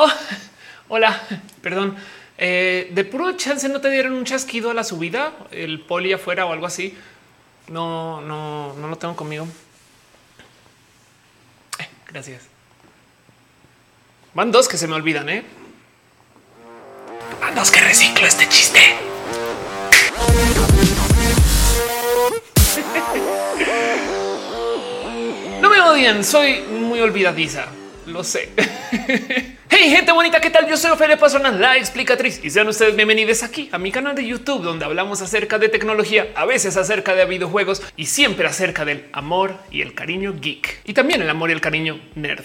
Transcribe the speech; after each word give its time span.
Oh, 0.00 0.08
hola, 0.90 1.20
perdón. 1.62 1.96
Eh, 2.40 2.88
de 2.92 3.04
puro 3.04 3.32
chance 3.32 3.68
no 3.68 3.80
te 3.80 3.90
dieron 3.90 4.12
un 4.12 4.24
chasquido 4.24 4.70
a 4.70 4.74
la 4.74 4.84
subida, 4.84 5.32
el 5.50 5.80
poli 5.80 6.12
afuera 6.12 6.46
o 6.46 6.52
algo 6.52 6.66
así. 6.66 6.96
No, 7.66 8.20
no, 8.20 8.74
no 8.74 8.86
lo 8.86 8.96
tengo 8.96 9.16
conmigo. 9.16 9.48
Eh, 11.80 11.88
gracias. 12.06 12.44
Van 14.34 14.52
dos 14.52 14.68
que 14.68 14.76
se 14.76 14.86
me 14.86 14.94
olvidan, 14.94 15.28
¿eh? 15.28 15.42
Van 17.40 17.56
dos 17.56 17.72
que 17.72 17.80
reciclo 17.80 18.26
este 18.26 18.48
chiste. 18.48 18.78
No 25.60 25.68
me 25.68 25.80
odian, 25.80 26.22
soy 26.22 26.60
muy 26.62 27.00
olvidadiza, 27.00 27.66
lo 28.08 28.24
sé. 28.24 28.50
Hey, 29.70 29.90
gente 29.90 30.10
bonita, 30.10 30.40
¿qué 30.40 30.50
tal? 30.50 30.66
Yo 30.68 30.76
soy 30.76 30.90
Ofelia 30.90 31.18
Pastrana, 31.18 31.52
la 31.52 31.76
explicatriz, 31.76 32.40
y 32.42 32.50
sean 32.50 32.66
ustedes 32.66 32.96
bienvenidos 32.96 33.44
aquí 33.44 33.68
a 33.70 33.78
mi 33.78 33.92
canal 33.92 34.16
de 34.16 34.26
YouTube, 34.26 34.62
donde 34.62 34.84
hablamos 34.84 35.22
acerca 35.22 35.56
de 35.58 35.68
tecnología, 35.68 36.32
a 36.34 36.46
veces 36.46 36.76
acerca 36.76 37.14
de 37.14 37.24
videojuegos 37.26 37.82
y 37.96 38.06
siempre 38.06 38.48
acerca 38.48 38.84
del 38.84 39.04
amor 39.12 39.54
y 39.70 39.82
el 39.82 39.94
cariño 39.94 40.34
geek 40.40 40.80
y 40.84 40.94
también 40.94 41.22
el 41.22 41.30
amor 41.30 41.50
y 41.50 41.52
el 41.52 41.60
cariño 41.60 42.00
nerd 42.16 42.44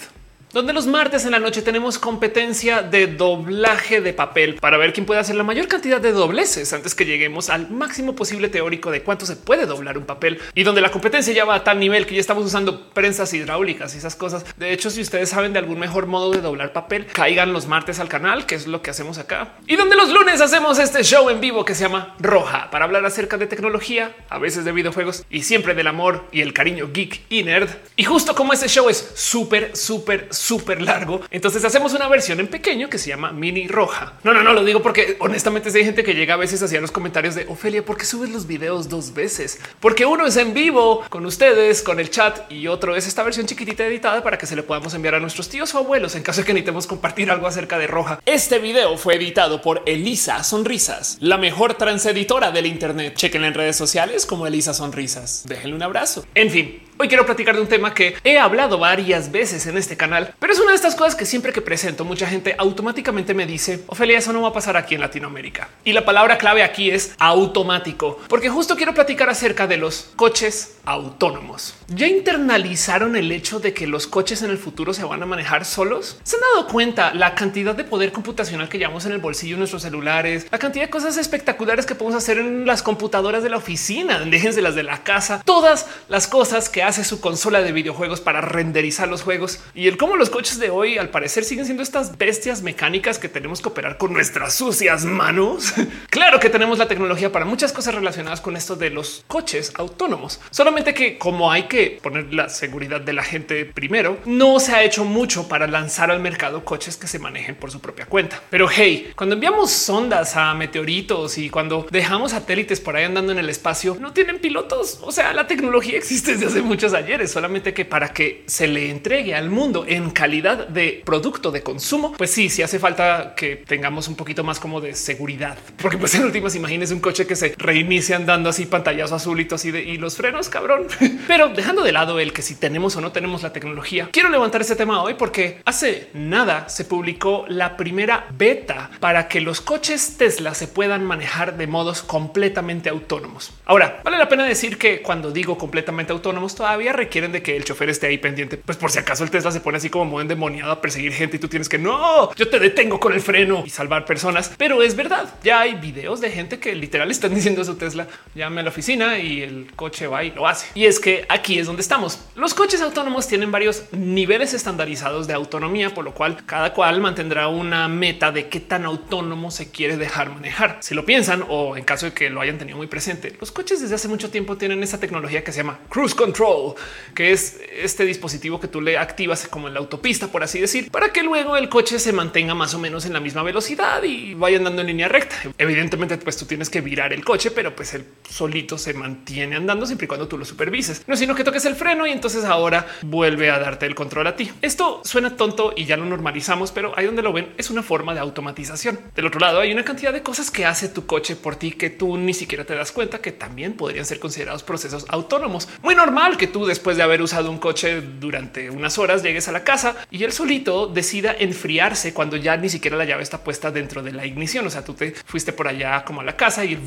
donde 0.54 0.72
los 0.72 0.86
martes 0.86 1.26
en 1.26 1.32
la 1.32 1.40
noche 1.40 1.64
tenemos 1.64 1.98
competencia 1.98 2.84
de 2.84 3.08
doblaje 3.08 4.02
de 4.02 4.14
papel 4.14 4.56
para 4.56 4.78
ver 4.78 4.94
quién 4.94 5.08
puede 5.08 5.20
hacer 5.20 5.36
la 5.36 5.44
mayor 5.44 5.68
cantidad 5.68 6.00
de 6.00 6.12
dobleces 6.12 6.72
antes 6.74 6.94
que 6.94 7.06
lleguemos 7.06 7.50
al 7.50 7.72
máximo 7.72 8.16
posible 8.16 8.50
teórico 8.50 8.92
de 8.92 9.02
cuánto 9.02 9.26
se 9.26 9.36
puede 9.36 9.66
doblar 9.66 9.98
un 9.98 10.06
papel 10.06 10.40
y 10.54 10.62
donde 10.62 10.82
la 10.82 10.92
competencia 10.92 11.34
ya 11.34 11.44
va 11.44 11.56
a 11.56 11.64
tal 11.64 11.80
nivel 11.80 12.06
que 12.06 12.14
ya 12.14 12.22
estamos 12.22 12.46
usando 12.46 12.90
prensas 12.92 13.34
hidráulicas 13.34 13.96
y 13.96 13.98
esas 13.98 14.16
cosas. 14.16 14.46
De 14.58 14.72
hecho, 14.72 14.92
si 14.92 15.02
ustedes 15.02 15.30
saben 15.30 15.54
de 15.54 15.60
algún 15.60 15.80
mejor 15.80 16.06
modo 16.06 16.30
de 16.30 16.42
doblar 16.42 16.72
papel, 16.72 17.08
caigan 17.08 17.52
los 17.52 17.66
martes 17.66 18.00
al 18.00 18.08
canal, 18.08 18.46
que 18.46 18.54
es 18.54 18.68
lo 18.68 18.84
que 18.84 18.92
hacemos 18.92 19.18
acá. 19.18 19.56
Y 19.66 19.76
donde 19.76 19.96
los 19.96 20.12
lunes 20.12 20.40
hacemos 20.40 20.78
este 20.78 21.04
show 21.04 21.32
en 21.32 21.42
vivo 21.42 21.66
que 21.66 21.74
se 21.74 21.86
llama 21.86 22.16
Roja 22.20 22.70
para 22.70 22.86
hablar 22.86 23.04
acerca 23.08 23.38
de 23.38 23.48
tecnología, 23.48 24.16
a 24.30 24.38
veces 24.38 24.66
de 24.66 24.72
videojuegos 24.72 25.26
y 25.32 25.42
siempre 25.42 25.74
del 25.74 25.88
amor 25.88 26.28
y 26.32 26.42
el 26.42 26.54
cariño 26.54 26.92
geek 26.94 27.22
y 27.30 27.42
nerd. 27.42 27.70
Y 27.96 28.04
justo 28.04 28.36
como 28.36 28.54
ese 28.54 28.68
show 28.68 28.88
es 28.88 29.14
súper, 29.16 29.76
súper, 29.76 30.28
súper 30.30 30.43
largo. 30.80 31.22
Entonces 31.32 31.64
hacemos 31.64 31.94
una 31.94 32.08
versión 32.08 32.40
en 32.40 32.48
pequeño 32.48 32.90
que 32.90 32.98
se 32.98 33.10
llama 33.10 33.32
mini 33.32 33.68
roja. 33.68 34.14
No, 34.24 34.34
no, 34.34 34.44
no 34.44 34.54
lo 34.54 34.64
digo 34.64 34.82
porque 34.82 35.16
honestamente 35.20 35.70
hay 35.74 35.86
gente 35.86 36.04
que 36.04 36.14
llega 36.14 36.34
a 36.34 36.38
veces 36.38 36.62
hacia 36.62 36.82
los 36.82 36.92
comentarios 36.92 37.36
de 37.36 37.46
Ofelia, 37.48 37.84
¿por 37.84 37.98
qué 37.98 38.06
subes 38.06 38.30
los 38.30 38.46
videos 38.46 38.90
dos 38.90 39.14
veces? 39.14 39.60
Porque 39.80 40.06
uno 40.06 40.26
es 40.26 40.38
en 40.38 40.54
vivo 40.54 41.04
con 41.10 41.26
ustedes, 41.26 41.82
con 41.82 42.00
el 42.00 42.10
chat 42.10 42.52
y 42.52 42.68
otro 42.68 42.96
es 42.96 43.08
esta 43.08 43.24
versión 43.24 43.46
chiquitita 43.46 43.86
editada 43.86 44.22
para 44.22 44.38
que 44.38 44.46
se 44.46 44.56
le 44.56 44.64
podamos 44.64 44.94
enviar 44.94 45.16
a 45.16 45.20
nuestros 45.20 45.50
tíos 45.50 45.74
o 45.74 45.78
abuelos 45.78 46.16
en 46.16 46.24
caso 46.24 46.42
de 46.42 46.48
que 46.48 46.54
necesitemos 46.54 46.88
compartir 46.88 47.32
algo 47.32 47.48
acerca 47.48 47.78
de 47.78 47.88
roja. 47.88 48.20
Este 48.26 48.60
video 48.60 48.98
fue 48.98 49.16
editado 49.16 49.62
por 49.62 49.82
Elisa 49.86 50.44
Sonrisas, 50.44 51.18
la 51.20 51.38
mejor 51.38 51.76
transeditora 51.76 52.52
del 52.52 52.66
Internet. 52.66 53.16
Chequen 53.16 53.46
en 53.46 53.54
redes 53.54 53.76
sociales 53.76 54.26
como 54.26 54.46
Elisa 54.48 54.74
Sonrisas. 54.74 55.44
Déjenle 55.48 55.76
un 55.76 55.84
abrazo. 55.84 56.26
En 56.36 56.50
fin, 56.50 56.82
Hoy 57.00 57.08
quiero 57.08 57.26
platicar 57.26 57.56
de 57.56 57.62
un 57.62 57.68
tema 57.68 57.94
que 57.94 58.16
he 58.24 58.38
hablado 58.38 58.78
varias 58.78 59.32
veces 59.32 59.66
en 59.66 59.78
este 59.78 59.98
canal, 59.98 60.36
pero 60.38 60.54
es 60.54 60.60
una 60.60 60.70
de 60.70 60.76
estas 60.76 60.94
cosas 60.96 61.16
que 61.16 61.26
siempre 61.26 61.52
que 61.52 61.62
presento 61.62 62.06
mucha 62.06 62.28
gente 62.28 62.56
automáticamente 62.58 63.34
me 63.34 63.48
dice, 63.48 63.84
Ofelia, 63.88 64.20
eso 64.20 64.32
no 64.32 64.44
va 64.44 64.50
a 64.50 64.54
pasar 64.54 64.78
aquí 64.78 64.94
en 64.94 65.02
Latinoamérica. 65.02 65.70
Y 65.84 65.94
la 65.94 66.06
palabra 66.06 66.38
clave 66.38 66.62
aquí 66.62 66.92
es 66.92 67.16
automático, 67.18 68.20
porque 68.30 68.50
justo 68.50 68.76
quiero 68.76 68.94
platicar 68.94 69.28
acerca 69.28 69.66
de 69.66 69.78
los 69.78 70.12
coches 70.16 70.78
autónomos. 70.86 71.74
¿Ya 71.96 72.08
internalizaron 72.08 73.16
el 73.16 73.32
hecho 73.32 73.60
de 73.60 73.74
que 73.74 73.86
los 73.86 74.08
coches 74.08 74.42
en 74.42 74.50
el 74.50 74.58
futuro 74.58 74.94
se 74.96 75.04
van 75.04 75.22
a 75.22 75.28
manejar 75.28 75.64
solos? 75.64 76.18
¿Se 76.24 76.38
han 76.38 76.42
dado 76.54 76.68
cuenta 76.68 77.14
la 77.14 77.36
cantidad 77.36 77.76
de 77.76 77.84
poder 77.84 78.12
computacional 78.12 78.68
que 78.68 78.80
llevamos 78.80 79.06
en 79.06 79.12
el 79.12 79.20
bolsillo 79.20 79.56
de 79.56 79.60
nuestros 79.60 79.84
celulares? 79.84 80.48
La 80.50 80.58
cantidad 80.58 80.86
de 80.86 80.90
cosas 80.90 81.18
espectaculares 81.18 81.86
que 81.86 81.94
podemos 81.94 82.24
hacer 82.24 82.40
en 82.40 82.66
las 82.66 82.82
computadoras 82.82 83.44
de 83.44 83.50
la 83.50 83.58
oficina, 83.58 84.20
déjense 84.26 84.64
las 84.64 84.74
de 84.74 84.82
la 84.82 85.04
casa, 85.04 85.44
todas 85.46 85.86
las 86.10 86.28
cosas 86.28 86.68
que 86.68 86.82
hace 86.82 87.04
su 87.04 87.22
consola 87.22 87.62
de 87.62 87.72
videojuegos 87.72 88.22
para 88.22 88.42
renderizar 88.42 89.08
los 89.08 89.22
juegos 89.22 89.60
y 89.76 89.88
el 89.88 89.98
cómo 89.98 90.16
los 90.16 90.32
coches 90.32 90.58
de 90.58 90.72
hoy 90.72 90.98
al 90.98 91.10
parecer 91.10 91.44
siguen 91.44 91.66
siendo 91.66 91.84
estas 91.84 92.18
bestias 92.18 92.64
mecánicas 92.64 93.20
que 93.20 93.30
tenemos 93.30 93.62
que 93.62 93.70
operar 93.70 94.00
con 94.00 94.14
nuestras 94.14 94.56
sucias 94.56 95.06
manos. 95.06 95.74
claro 96.10 96.40
que 96.40 96.50
tenemos 96.50 96.80
la 96.80 96.88
tecnología 96.88 97.32
para 97.32 97.46
muchas 97.46 97.72
cosas 97.72 97.94
relacionadas 97.94 98.42
con 98.42 98.58
esto 98.58 98.76
de 98.76 98.90
los 98.90 99.26
coches 99.28 99.74
autónomos. 99.76 100.40
Solamente 100.50 100.96
que 100.96 101.20
como 101.20 101.52
hay 101.52 101.64
que 101.64 101.83
poner 101.90 102.34
la 102.34 102.50
seguridad 102.50 103.02
de 103.02 103.14
la 103.14 103.24
gente 103.24 103.66
primero, 103.66 104.20
no 104.26 104.60
se 104.60 104.74
ha 104.74 104.84
hecho 104.84 105.06
mucho 105.06 105.48
para 105.48 105.68
lanzar 105.68 106.12
al 106.12 106.20
mercado 106.20 106.66
coches 106.66 106.98
que 106.98 107.08
se 107.08 107.20
manejen 107.20 107.56
por 107.56 107.72
su 107.72 107.80
propia 107.80 108.06
cuenta. 108.06 108.42
Pero 108.50 108.68
hey, 108.70 109.12
cuando 109.16 109.36
enviamos 109.36 109.72
sondas 109.72 110.36
a 110.36 110.54
meteoritos 110.54 111.38
y 111.38 111.50
cuando 111.50 111.88
dejamos 111.92 112.32
satélites 112.32 112.80
por 112.80 112.96
ahí 112.96 113.06
andando 113.06 113.32
en 113.32 113.40
el 113.40 113.50
espacio, 113.50 113.98
no 114.00 114.14
tienen 114.14 114.40
pilotos. 114.40 115.00
O 115.02 115.12
sea, 115.12 115.34
la 115.34 115.48
tecnología 115.48 115.98
existe 115.98 116.34
desde 116.34 116.48
hace 116.48 116.62
muchos 116.62 116.94
ayeres, 116.94 117.32
solamente 117.32 117.74
que 117.74 117.86
para 117.86 118.14
que 118.14 118.44
se 118.48 118.68
le 118.68 118.90
entregue 118.90 119.36
al 119.36 119.50
mundo 119.50 119.86
en 119.88 120.10
calidad 120.12 120.68
de 120.68 121.02
producto 121.06 121.52
de 121.52 121.64
consumo, 121.64 122.14
pues 122.18 122.32
sí, 122.32 122.50
sí 122.50 122.62
hace 122.62 122.80
falta 122.80 123.34
que 123.36 123.58
tengamos 123.58 124.08
un 124.08 124.16
poquito 124.16 124.44
más 124.44 124.60
como 124.60 124.82
de 124.82 124.96
seguridad, 124.96 125.58
porque 125.82 125.98
pues 125.98 126.16
en 126.16 126.26
últimas 126.26 126.56
imagínense 126.56 126.94
un 126.94 127.00
coche 127.00 127.26
que 127.26 127.36
se 127.36 127.54
reinicia 127.58 128.16
andando 128.16 128.50
así 128.50 128.66
pantallazo 128.66 129.16
azulito 129.16 129.56
así 129.56 129.72
de 129.72 129.84
y 129.84 129.98
los 129.98 130.18
frenos, 130.18 130.50
cabrón. 130.50 130.88
Pero 131.28 131.50
dejando 131.64 131.84
de 131.84 131.94
lado 131.94 132.20
el 132.20 132.34
que 132.34 132.42
si 132.42 132.56
tenemos 132.56 132.98
o 132.98 133.02
no 133.02 133.14
tenemos 133.14 133.42
la 133.42 133.54
tecnología, 133.54 134.10
quiero 134.12 134.28
levantar 134.28 134.60
este 134.60 134.76
tema 134.76 135.02
hoy 135.02 135.14
porque 135.14 135.62
hace 135.64 136.10
nada 136.14 136.68
se 136.68 136.84
publicó 136.84 137.46
la 137.48 137.78
primera 137.78 138.28
beta 138.38 138.92
para 139.00 139.30
que 139.30 139.40
los 139.40 139.62
coches 139.62 140.18
Tesla 140.18 140.56
se 140.56 140.68
puedan 140.68 141.06
manejar 141.06 141.56
de 141.56 141.66
modos 141.66 142.04
completamente 142.04 142.90
autónomos. 142.90 143.54
Ahora, 143.64 144.02
vale 144.04 144.18
la 144.18 144.28
pena 144.28 144.44
decir 144.44 144.78
que 144.78 145.02
cuando 145.02 145.32
digo 145.32 145.58
completamente 145.58 146.12
autónomos, 146.12 146.54
todavía 146.54 146.92
requieren 146.92 147.32
de 147.32 147.42
que 147.42 147.56
el 147.56 147.64
chofer 147.64 147.90
esté 147.90 148.08
ahí 148.08 148.18
pendiente, 148.18 148.58
pues 148.58 148.78
por 148.78 148.92
si 148.92 149.00
acaso 149.00 149.24
el 149.24 149.32
Tesla 149.32 149.50
se 149.50 149.62
pone 149.62 149.78
así 149.78 149.90
como 149.90 150.04
muy 150.04 150.22
endemoniado 150.22 150.70
a 150.70 150.82
perseguir 150.82 151.14
gente 151.14 151.38
y 151.38 151.40
tú 151.40 151.48
tienes 151.48 151.70
que 151.70 151.78
no, 151.78 152.36
yo 152.36 152.50
te 152.50 152.60
detengo 152.60 153.00
con 153.00 153.14
el 153.14 153.22
freno 153.22 153.64
y 153.66 153.70
salvar 153.70 154.04
personas. 154.04 154.52
Pero 154.58 154.84
es 154.84 154.98
verdad, 154.98 155.34
ya 155.46 155.62
hay 155.62 155.76
videos 155.76 156.20
de 156.20 156.30
gente 156.30 156.60
que 156.60 156.76
literal 156.76 157.10
están 157.10 157.34
diciendo 157.36 157.62
a 157.62 157.66
su 157.66 157.76
Tesla, 157.76 158.10
llame 158.36 158.60
a 158.60 158.64
la 158.64 158.70
oficina 158.70 159.18
y 159.18 159.42
el 159.42 159.72
coche 159.78 160.08
va 160.08 160.26
y 160.26 160.32
lo 160.32 160.46
hace. 160.46 160.68
Y 160.76 160.88
es 160.88 161.00
que 161.00 161.26
aquí 161.30 161.53
es 161.60 161.68
donde 161.68 161.82
estamos. 161.82 162.20
Los 162.36 162.54
coches 162.54 162.82
autónomos 162.82 163.28
tienen 163.28 163.52
varios 163.52 163.84
niveles 163.92 164.54
estandarizados 164.54 165.28
de 165.28 165.34
autonomía, 165.34 165.94
por 165.94 166.06
lo 166.06 166.14
cual 166.14 166.46
cada 166.46 166.74
cual 166.74 167.02
mantendrá 167.02 167.48
una 167.48 167.88
meta 167.88 168.32
de 168.32 168.50
qué 168.50 168.60
tan 168.60 168.86
autónomo 168.86 169.52
se 169.52 169.72
quiere 169.72 169.98
dejar 169.98 170.30
manejar. 170.30 170.78
Si 170.82 170.96
lo 170.96 171.06
piensan 171.06 171.46
o 171.50 171.78
en 171.78 171.84
caso 171.84 172.06
de 172.08 172.14
que 172.14 172.30
lo 172.30 172.42
hayan 172.42 172.58
tenido 172.58 172.78
muy 172.78 172.88
presente, 172.88 173.36
los 173.40 173.52
coches 173.52 173.82
desde 173.82 173.96
hace 173.96 174.08
mucho 174.08 174.30
tiempo 174.30 174.58
tienen 174.58 174.84
esa 174.84 175.00
tecnología 175.00 175.44
que 175.44 175.52
se 175.52 175.60
llama 175.60 175.80
cruise 175.90 176.16
control, 176.16 176.76
que 177.16 177.32
es 177.32 177.60
este 177.82 178.06
dispositivo 178.06 178.60
que 178.60 178.68
tú 178.68 178.82
le 178.82 178.98
activas 178.98 179.48
como 179.48 179.68
en 179.68 179.74
la 179.74 179.80
autopista, 179.80 180.28
por 180.28 180.44
así 180.44 180.60
decir, 180.60 180.92
para 180.92 181.12
que 181.12 181.24
luego 181.24 181.58
el 181.58 181.70
coche 181.70 182.00
se 182.00 182.14
mantenga 182.14 182.56
más 182.56 182.74
o 182.74 182.80
menos 182.80 183.06
en 183.06 183.14
la 183.14 183.20
misma 183.20 183.44
velocidad 183.44 184.04
y 184.04 184.34
vaya 184.34 184.58
andando 184.58 184.82
en 184.82 184.88
línea 184.88 185.08
recta. 185.08 185.36
Evidentemente, 185.58 186.18
pues 186.18 186.38
tú 186.38 186.46
tienes 186.46 186.70
que 186.70 186.82
virar 186.82 187.14
el 187.14 187.24
coche, 187.24 187.52
pero 187.52 187.76
pues 187.76 187.94
el 187.94 188.06
solito 188.30 188.78
se 188.78 188.94
mantiene 188.94 189.56
andando 189.56 189.86
siempre 189.86 190.06
y 190.06 190.08
cuando 190.08 190.28
tú 190.28 190.38
lo 190.38 190.46
supervises, 190.46 191.04
no 191.08 191.16
sino 191.16 191.36
que 191.36 191.43
toques 191.44 191.66
el 191.66 191.76
freno 191.76 192.08
y 192.08 192.12
entonces 192.12 192.46
ahora 192.46 192.88
vuelve 193.02 193.50
a 193.52 193.60
darte 193.60 193.86
el 193.86 193.96
control 193.96 194.28
a 194.28 194.36
ti. 194.36 194.52
Esto 194.62 195.02
suena 195.04 195.36
tonto 195.36 195.74
y 195.76 195.86
ya 195.86 195.98
lo 195.98 196.06
normalizamos, 196.06 196.72
pero 196.72 196.94
ahí 196.98 197.06
donde 197.06 197.22
lo 197.22 197.34
ven 197.34 197.54
es 197.58 197.70
una 197.70 197.84
forma 197.84 198.14
de 198.14 198.20
automatización. 198.20 199.00
Del 199.16 199.28
otro 199.28 199.40
lado 199.40 199.60
hay 199.60 199.72
una 199.72 199.84
cantidad 199.84 200.14
de 200.14 200.24
cosas 200.24 200.52
que 200.52 200.66
hace 200.66 200.90
tu 200.90 201.06
coche 201.06 201.36
por 201.36 201.56
ti 201.56 201.72
que 201.72 201.90
tú 201.90 202.18
ni 202.18 202.34
siquiera 202.34 202.66
te 202.66 202.76
das 202.76 202.92
cuenta 202.92 203.20
que 203.20 203.32
también 203.32 203.74
podrían 203.74 204.06
ser 204.06 204.20
considerados 204.20 204.64
procesos 204.64 205.06
autónomos. 205.10 205.70
Muy 205.82 205.96
normal 205.96 206.38
que 206.38 206.48
tú 206.48 206.66
después 206.66 206.98
de 206.98 207.04
haber 207.04 207.22
usado 207.22 207.50
un 207.50 207.58
coche 207.58 208.02
durante 208.02 208.70
unas 208.70 208.98
horas 208.98 209.24
llegues 209.24 209.48
a 209.48 209.52
la 209.52 209.64
casa 209.64 209.96
y 210.12 210.24
él 210.24 210.32
solito 210.32 210.88
decida 210.88 211.36
enfriarse 211.38 212.14
cuando 212.14 212.38
ya 212.38 212.58
ni 212.58 212.70
siquiera 212.70 212.98
la 212.98 213.06
llave 213.06 213.24
está 213.24 213.44
puesta 213.44 213.72
dentro 213.72 214.04
de 214.04 214.12
la 214.12 214.26
ignición. 214.26 214.66
O 214.68 214.70
sea, 214.70 214.84
tú 214.84 214.94
te 214.94 215.14
fuiste 215.26 215.54
por 215.54 215.68
allá 215.68 216.04
como 216.06 216.22
a 216.22 216.24
la 216.24 216.36
casa 216.36 216.66
y 216.66 216.78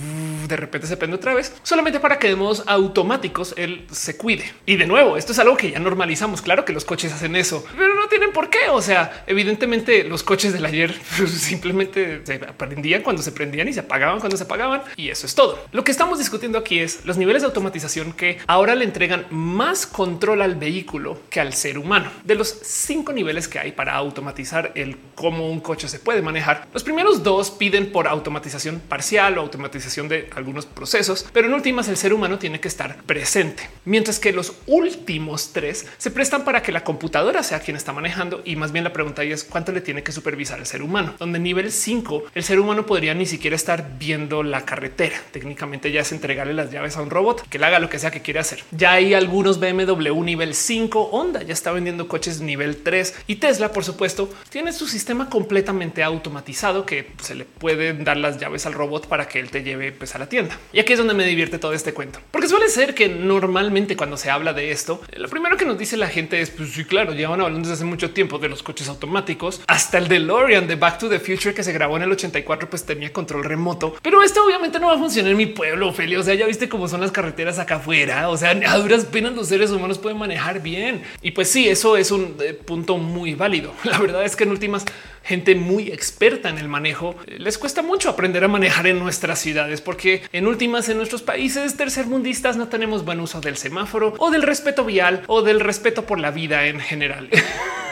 de 0.48 0.56
repente 0.56 0.86
se 0.86 0.96
prende 0.96 1.16
otra 1.16 1.34
vez 1.34 1.54
solamente 1.62 2.00
para 2.00 2.18
que 2.18 2.28
de 2.28 2.36
modos 2.36 2.62
automáticos 2.66 3.54
él 3.56 3.86
se 3.90 4.16
cuide. 4.16 4.45
Y 4.64 4.76
de 4.76 4.86
nuevo, 4.86 5.16
esto 5.16 5.32
es 5.32 5.38
algo 5.38 5.56
que 5.56 5.70
ya 5.70 5.78
normalizamos. 5.78 6.42
Claro 6.42 6.64
que 6.64 6.72
los 6.72 6.84
coches 6.84 7.12
hacen 7.12 7.36
eso, 7.36 7.64
pero 7.76 7.94
no 7.94 8.08
tienen 8.08 8.32
por 8.32 8.50
qué. 8.50 8.68
O 8.70 8.82
sea, 8.82 9.24
evidentemente 9.26 10.04
los 10.04 10.22
coches 10.22 10.52
del 10.52 10.64
ayer 10.64 10.94
simplemente 11.26 12.22
se 12.24 12.38
prendían 12.38 13.02
cuando 13.02 13.22
se 13.22 13.32
prendían 13.32 13.68
y 13.68 13.72
se 13.72 13.80
apagaban 13.80 14.20
cuando 14.20 14.36
se 14.36 14.44
apagaban. 14.44 14.82
Y 14.96 15.08
eso 15.08 15.26
es 15.26 15.34
todo. 15.34 15.64
Lo 15.72 15.84
que 15.84 15.92
estamos 15.92 16.18
discutiendo 16.18 16.58
aquí 16.58 16.78
es 16.78 17.04
los 17.04 17.16
niveles 17.16 17.42
de 17.42 17.46
automatización 17.46 18.12
que 18.12 18.38
ahora 18.46 18.74
le 18.74 18.84
entregan 18.84 19.26
más 19.30 19.86
control 19.86 20.42
al 20.42 20.56
vehículo 20.56 21.20
que 21.30 21.40
al 21.40 21.52
ser 21.52 21.78
humano. 21.78 22.10
De 22.24 22.34
los 22.34 22.48
cinco 22.48 23.12
niveles 23.12 23.48
que 23.48 23.58
hay 23.58 23.72
para 23.72 23.94
automatizar 23.94 24.72
el 24.74 24.96
cómo 25.14 25.50
un 25.50 25.60
coche 25.60 25.88
se 25.88 25.98
puede 25.98 26.22
manejar, 26.22 26.66
los 26.72 26.84
primeros 26.84 27.22
dos 27.22 27.50
piden 27.50 27.92
por 27.92 28.08
automatización 28.08 28.80
parcial 28.80 29.38
o 29.38 29.40
automatización 29.40 30.08
de 30.08 30.28
algunos 30.34 30.66
procesos, 30.66 31.26
pero 31.32 31.48
en 31.48 31.54
últimas 31.54 31.88
el 31.88 31.96
ser 31.96 32.12
humano 32.12 32.38
tiene 32.38 32.60
que 32.60 32.68
estar 32.68 32.96
presente, 33.04 33.68
mientras 33.84 34.18
que 34.18 34.32
los 34.36 34.52
últimos 34.66 35.52
tres 35.52 35.86
se 35.98 36.10
prestan 36.10 36.44
para 36.44 36.62
que 36.62 36.72
la 36.72 36.84
computadora 36.84 37.42
sea 37.42 37.60
quien 37.60 37.76
está 37.76 37.92
manejando 37.92 38.42
y 38.44 38.54
más 38.56 38.70
bien 38.70 38.84
la 38.84 38.92
pregunta 38.92 39.24
es 39.24 39.44
cuánto 39.44 39.72
le 39.72 39.80
tiene 39.80 40.02
que 40.02 40.12
supervisar 40.12 40.58
el 40.58 40.66
ser 40.66 40.82
humano, 40.82 41.14
donde 41.18 41.38
nivel 41.38 41.72
5 41.72 42.24
el 42.34 42.44
ser 42.44 42.60
humano 42.60 42.86
podría 42.86 43.14
ni 43.14 43.26
siquiera 43.26 43.56
estar 43.56 43.98
viendo 43.98 44.42
la 44.42 44.64
carretera. 44.64 45.16
Técnicamente 45.32 45.90
ya 45.90 46.02
es 46.02 46.12
entregarle 46.12 46.54
las 46.54 46.70
llaves 46.70 46.96
a 46.96 47.02
un 47.02 47.10
robot 47.10 47.48
que 47.48 47.58
le 47.58 47.66
haga 47.66 47.78
lo 47.78 47.88
que 47.88 47.98
sea 47.98 48.10
que 48.10 48.22
quiere 48.22 48.40
hacer. 48.40 48.62
Ya 48.70 48.92
hay 48.92 49.14
algunos 49.14 49.58
BMW 49.58 50.22
nivel 50.22 50.54
5, 50.54 51.10
Honda 51.12 51.42
ya 51.42 51.52
está 51.52 51.72
vendiendo 51.72 52.08
coches 52.08 52.40
nivel 52.40 52.82
3 52.82 53.14
y 53.26 53.36
Tesla, 53.36 53.72
por 53.72 53.84
supuesto, 53.84 54.28
tiene 54.50 54.72
su 54.72 54.86
sistema 54.86 55.28
completamente 55.28 56.02
automatizado 56.02 56.84
que 56.84 57.12
se 57.22 57.34
le 57.34 57.44
pueden 57.44 58.04
dar 58.04 58.16
las 58.16 58.38
llaves 58.38 58.66
al 58.66 58.74
robot 58.74 59.08
para 59.08 59.28
que 59.28 59.40
él 59.40 59.50
te 59.50 59.62
lleve 59.62 59.92
pues, 59.92 60.14
a 60.14 60.18
la 60.18 60.28
tienda. 60.28 60.58
Y 60.72 60.80
aquí 60.80 60.92
es 60.92 60.98
donde 60.98 61.14
me 61.14 61.26
divierte 61.26 61.58
todo 61.58 61.72
este 61.72 61.94
cuento, 61.94 62.20
porque 62.30 62.48
suele 62.48 62.68
ser 62.68 62.94
que 62.94 63.08
normalmente 63.08 63.96
cuando 63.96 64.16
se 64.16 64.25
habla 64.30 64.52
de 64.52 64.70
esto, 64.70 65.00
lo 65.16 65.28
primero 65.28 65.56
que 65.56 65.64
nos 65.64 65.78
dice 65.78 65.96
la 65.96 66.08
gente 66.08 66.40
es 66.40 66.50
pues 66.50 66.72
sí, 66.72 66.84
claro, 66.84 67.12
llevan 67.12 67.40
hablando 67.40 67.68
desde 67.68 67.74
hace 67.74 67.84
mucho 67.84 68.10
tiempo 68.10 68.38
de 68.38 68.48
los 68.48 68.62
coches 68.62 68.88
automáticos, 68.88 69.60
hasta 69.66 69.98
el 69.98 70.08
DeLorean 70.08 70.66
de 70.66 70.76
Back 70.76 70.98
to 70.98 71.08
the 71.08 71.18
Future 71.18 71.54
que 71.54 71.62
se 71.62 71.72
grabó 71.72 71.96
en 71.96 72.04
el 72.04 72.12
84, 72.12 72.68
pues 72.70 72.84
tenía 72.84 73.12
control 73.12 73.44
remoto, 73.44 73.96
pero 74.02 74.22
esto 74.22 74.44
obviamente 74.44 74.78
no 74.80 74.88
va 74.88 74.94
a 74.94 74.98
funcionar 74.98 75.32
en 75.32 75.36
mi 75.36 75.46
pueblo, 75.46 75.88
Ophelia. 75.88 76.20
O 76.20 76.22
sea, 76.22 76.34
ya 76.34 76.46
viste 76.46 76.68
cómo 76.68 76.88
son 76.88 77.00
las 77.00 77.10
carreteras 77.10 77.58
acá 77.58 77.76
afuera. 77.76 78.28
O 78.28 78.36
sea, 78.36 78.50
a 78.50 78.78
duras 78.78 79.04
penas 79.04 79.34
los 79.34 79.48
seres 79.48 79.70
humanos 79.70 79.98
pueden 79.98 80.18
manejar 80.18 80.62
bien. 80.62 81.02
Y 81.22 81.32
pues 81.32 81.50
sí, 81.50 81.68
eso 81.68 81.96
es 81.96 82.10
un 82.10 82.36
eh, 82.40 82.54
punto 82.54 82.98
muy 82.98 83.34
válido. 83.34 83.72
La 83.84 83.98
verdad 83.98 84.24
es 84.24 84.36
que 84.36 84.44
en 84.44 84.50
últimas 84.50 84.84
gente 85.26 85.54
muy 85.56 85.88
experta 85.88 86.48
en 86.48 86.58
el 86.58 86.68
manejo 86.68 87.16
les 87.26 87.58
cuesta 87.58 87.82
mucho 87.82 88.08
aprender 88.08 88.44
a 88.44 88.48
manejar 88.48 88.86
en 88.86 88.98
nuestras 88.98 89.40
ciudades, 89.40 89.80
porque 89.80 90.22
en 90.32 90.46
últimas 90.46 90.88
en 90.88 90.96
nuestros 90.96 91.22
países 91.22 91.76
tercermundistas 91.76 92.56
no 92.56 92.68
tenemos 92.68 93.04
buen 93.04 93.20
uso 93.20 93.40
del 93.40 93.56
semáforo 93.56 94.14
o 94.18 94.30
del 94.30 94.42
respeto 94.42 94.84
vial 94.84 95.22
o 95.26 95.42
del 95.42 95.60
respeto 95.60 96.06
por 96.06 96.20
la 96.20 96.30
vida 96.30 96.66
en 96.66 96.80
general. 96.80 97.28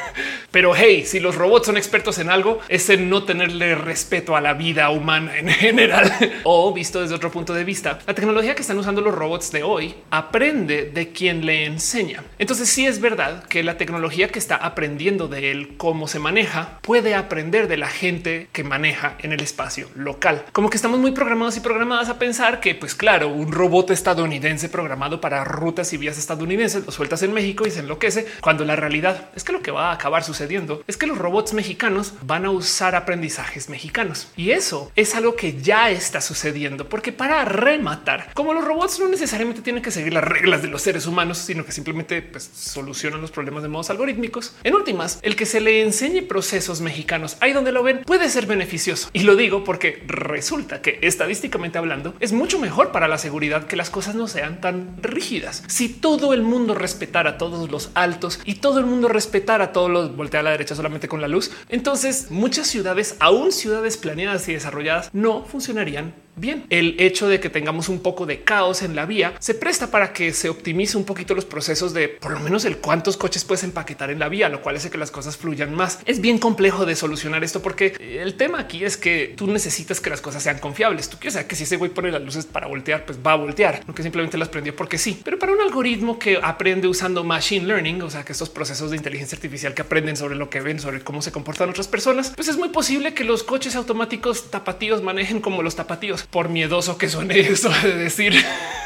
Pero 0.55 0.73
hey, 0.73 1.03
si 1.05 1.19
los 1.19 1.35
robots 1.35 1.67
son 1.67 1.77
expertos 1.77 2.21
en 2.21 2.31
algo, 2.31 2.61
es 2.69 2.89
en 2.89 3.11
no 3.11 3.25
tenerle 3.25 3.75
respeto 3.75 4.37
a 4.37 4.41
la 4.41 4.55
vida 4.55 4.89
humana 4.91 5.37
en 5.37 5.49
general. 5.65 6.13
o 6.45 6.73
visto 6.73 7.01
desde 7.01 7.17
otro 7.17 7.33
punto 7.33 7.55
de 7.55 7.65
vista, 7.65 7.99
la 8.07 8.15
tecnología 8.15 8.55
que 8.55 8.63
están 8.63 8.79
usando 8.79 9.01
los 9.01 9.13
robots 9.13 9.51
de 9.51 9.65
hoy 9.65 9.97
aprende 10.11 10.93
de 10.95 11.11
quien 11.11 11.45
le 11.45 11.65
enseña. 11.65 12.23
Entonces 12.39 12.69
sí 12.69 12.87
es 12.87 13.01
verdad 13.01 13.43
que 13.49 13.65
la 13.65 13.77
tecnología 13.77 14.29
que 14.29 14.39
está 14.39 14.55
aprendiendo 14.55 15.27
de 15.27 15.51
él 15.51 15.75
cómo 15.77 16.07
se 16.07 16.21
maneja 16.21 16.79
puede 16.83 17.17
aprender 17.17 17.67
de 17.67 17.77
la 17.77 17.89
gente 17.89 18.47
que 18.53 18.63
maneja 18.63 19.17
en 19.19 19.33
el 19.33 19.41
espacio 19.41 19.89
local. 19.97 20.45
Como 20.53 20.71
que 20.71 20.77
estamos 20.77 21.01
muy 21.01 21.11
programados 21.11 21.57
y 21.57 21.61
programadas 21.63 22.11
a 22.11 22.21
pensar 22.21 22.61
que, 22.61 22.77
pues 22.77 22.95
claro, 22.95 23.27
un 23.27 23.51
robot 23.51 23.91
estadounidense 23.91 24.69
programado 24.69 25.21
para 25.21 25.43
rutas 25.43 25.93
y 25.93 25.97
vías 25.97 26.17
estadounidenses 26.17 26.87
lo 26.87 26.93
sueltas 26.93 27.25
en 27.25 27.33
México 27.33 27.67
y 27.67 27.73
se 27.73 27.81
enloquece, 27.81 28.29
cuando 28.41 28.65
la 28.65 28.77
realidad 28.77 29.31
es 29.35 29.43
que 29.43 29.51
lo 29.51 29.61
que 29.61 29.73
va 29.73 29.91
a 29.91 29.95
acabar 29.95 30.23
sucediendo 30.23 30.44
es 30.87 30.97
que 30.97 31.07
los 31.07 31.19
robots 31.19 31.53
mexicanos 31.53 32.15
van 32.23 32.45
a 32.45 32.51
usar 32.51 32.95
aprendizajes 32.95 33.69
mexicanos. 33.69 34.29
Y 34.37 34.51
eso 34.51 34.93
es 34.97 35.15
algo 35.15 35.37
que 35.37 35.61
ya 35.61 35.91
está 35.91 36.21
sucediendo, 36.21 36.89
porque 36.89 37.13
para 37.13 37.45
rematar, 37.45 38.33
como 38.35 38.53
los 38.53 38.65
robots 38.65 38.99
no 39.01 39.09
necesariamente 39.09 39.63
tienen 39.63 39.83
que 39.83 39.91
seguir 39.91 40.13
las 40.13 40.25
reglas 40.25 40.63
de 40.63 40.69
los 40.69 40.83
seres 40.83 41.07
humanos, 41.07 41.39
sino 41.39 41.65
que 41.65 41.73
simplemente 41.73 42.23
pues, 42.23 42.51
solucionan 42.55 43.21
los 43.21 43.31
problemas 43.31 43.63
de 43.63 43.69
modos 43.69 43.91
algorítmicos. 43.91 44.55
En 44.63 44.75
últimas, 44.75 45.19
el 45.23 45.37
que 45.37 45.47
se 45.47 45.61
le 45.61 45.83
enseñe 45.83 46.23
procesos 46.23 46.81
mexicanos 46.81 47.37
ahí 47.41 47.53
donde 47.53 47.73
lo 47.73 47.83
ven 47.83 48.03
puede 48.05 48.29
ser 48.29 48.47
beneficioso. 48.47 49.09
Y 49.13 49.21
lo 49.21 49.37
digo 49.37 49.65
porque 49.65 50.03
resulta 50.07 50.83
que 50.83 50.99
estadísticamente 51.03 51.79
hablando 51.79 52.15
es 52.21 52.33
mucho 52.33 52.59
mejor 52.59 52.93
para 52.93 53.09
la 53.09 53.19
seguridad 53.19 53.67
que 53.67 53.77
las 53.77 53.91
cosas 53.91 54.15
no 54.15 54.29
sean 54.29 54.61
tan 54.61 54.97
rígidas. 55.03 55.63
Si 55.69 55.89
todo 55.89 56.35
el 56.35 56.43
mundo 56.43 56.75
respetara 56.75 57.39
todos 57.39 57.71
los 57.71 57.91
altos 57.95 58.41
y 58.45 58.57
todo 58.57 58.79
el 58.79 58.87
mundo 58.87 59.09
respetara 59.09 59.73
todos 59.73 59.91
los 59.91 60.17
a 60.41 60.43
la 60.43 60.51
derecha 60.51 60.75
solamente 60.75 61.09
con 61.09 61.21
la 61.21 61.29
luz. 61.29 61.51
Entonces 61.69 62.31
muchas 62.31 62.67
ciudades, 62.67 63.17
aún 63.21 63.53
ciudades 63.53 63.97
planeadas 63.97 64.49
y 64.49 64.55
desarrolladas, 64.55 65.11
no 65.13 65.45
funcionarían 65.45 66.24
bien. 66.37 66.67
El 66.71 66.97
hecho 66.99 67.29
de 67.29 67.41
que 67.41 67.51
tengamos 67.51 67.89
un 67.89 68.01
poco 68.01 68.27
de 68.27 68.43
caos 68.43 68.83
en 68.83 68.97
la 68.97 69.07
vía 69.07 69.35
se 69.39 69.55
presta 69.55 69.91
para 69.91 70.13
que 70.13 70.33
se 70.33 70.49
optimice 70.49 70.97
un 70.97 71.05
poquito 71.05 71.35
los 71.35 71.45
procesos 71.45 71.95
de 71.95 72.09
por 72.09 72.33
lo 72.33 72.41
menos 72.41 72.65
el 72.65 72.79
cuántos 72.79 73.17
coches 73.17 73.45
puedes 73.45 73.65
empaquetar 73.65 74.11
en 74.11 74.19
la 74.19 74.29
vía, 74.29 74.49
lo 74.49 74.63
cual 74.63 74.77
hace 74.77 74.91
que 74.91 74.99
las 74.99 75.11
cosas 75.11 75.37
fluyan 75.37 75.75
más. 75.75 76.01
Es 76.07 76.21
bien 76.21 76.39
complejo 76.39 76.87
de 76.87 76.97
solucionar 76.97 77.45
esto 77.45 77.63
porque 77.63 77.97
el 78.01 78.35
tema 78.35 78.61
aquí 78.61 78.85
es 78.85 78.97
que 78.97 79.35
tú 79.37 79.47
necesitas 79.47 80.01
que 80.01 80.11
las 80.11 80.21
cosas 80.21 80.43
sean 80.43 80.59
confiables. 80.59 81.09
Tú 81.09 81.19
quieres 81.19 81.35
saber 81.35 81.49
que 81.49 81.57
si 81.57 81.65
ese 81.65 81.77
güey 81.77 81.91
pone 81.91 82.11
las 82.11 82.23
luces 82.23 82.47
para 82.47 82.67
voltear, 82.67 83.05
pues 83.05 83.19
va 83.25 83.33
a 83.33 83.37
voltear, 83.37 83.83
no 83.87 83.95
que 83.95 84.03
simplemente 84.03 84.39
las 84.39 84.49
prendió 84.49 84.75
porque 84.75 84.99
sí. 84.99 85.21
Pero 85.25 85.39
para 85.39 85.53
un 85.53 85.61
algoritmo 85.61 86.19
que 86.19 86.39
aprende 86.43 86.89
usando 86.89 87.25
machine 87.25 87.67
learning, 87.67 88.03
o 88.03 88.11
sea, 88.11 88.25
que 88.25 88.33
estos 88.33 88.51
procesos 88.51 88.91
de 88.91 88.97
inteligencia 88.97 89.37
artificial 89.37 89.75
que 89.75 89.83
aprenden 89.83 90.17
sobre 90.17 90.37
lo 90.37 90.51
que 90.51 90.61
ven, 90.61 90.81
sobre 90.81 91.01
cómo 91.01 91.23
se 91.23 91.33
comportan 91.33 91.71
otras 91.71 91.89
personas, 91.89 92.33
pues 92.35 92.49
es 92.49 92.57
muy 92.57 92.69
posible 92.69 93.15
que 93.15 93.25
los 93.25 93.43
coches 93.43 93.77
automáticos 93.77 94.51
tapatíos 94.51 95.03
manejen 95.03 95.41
como 95.41 95.63
los 95.63 95.77
tapatíos 95.77 96.24
por 96.31 96.49
miedoso 96.49 96.99
que 96.99 97.09
suene 97.09 97.41
eso 97.53 97.71
de 97.83 97.97
decir. 97.97 98.35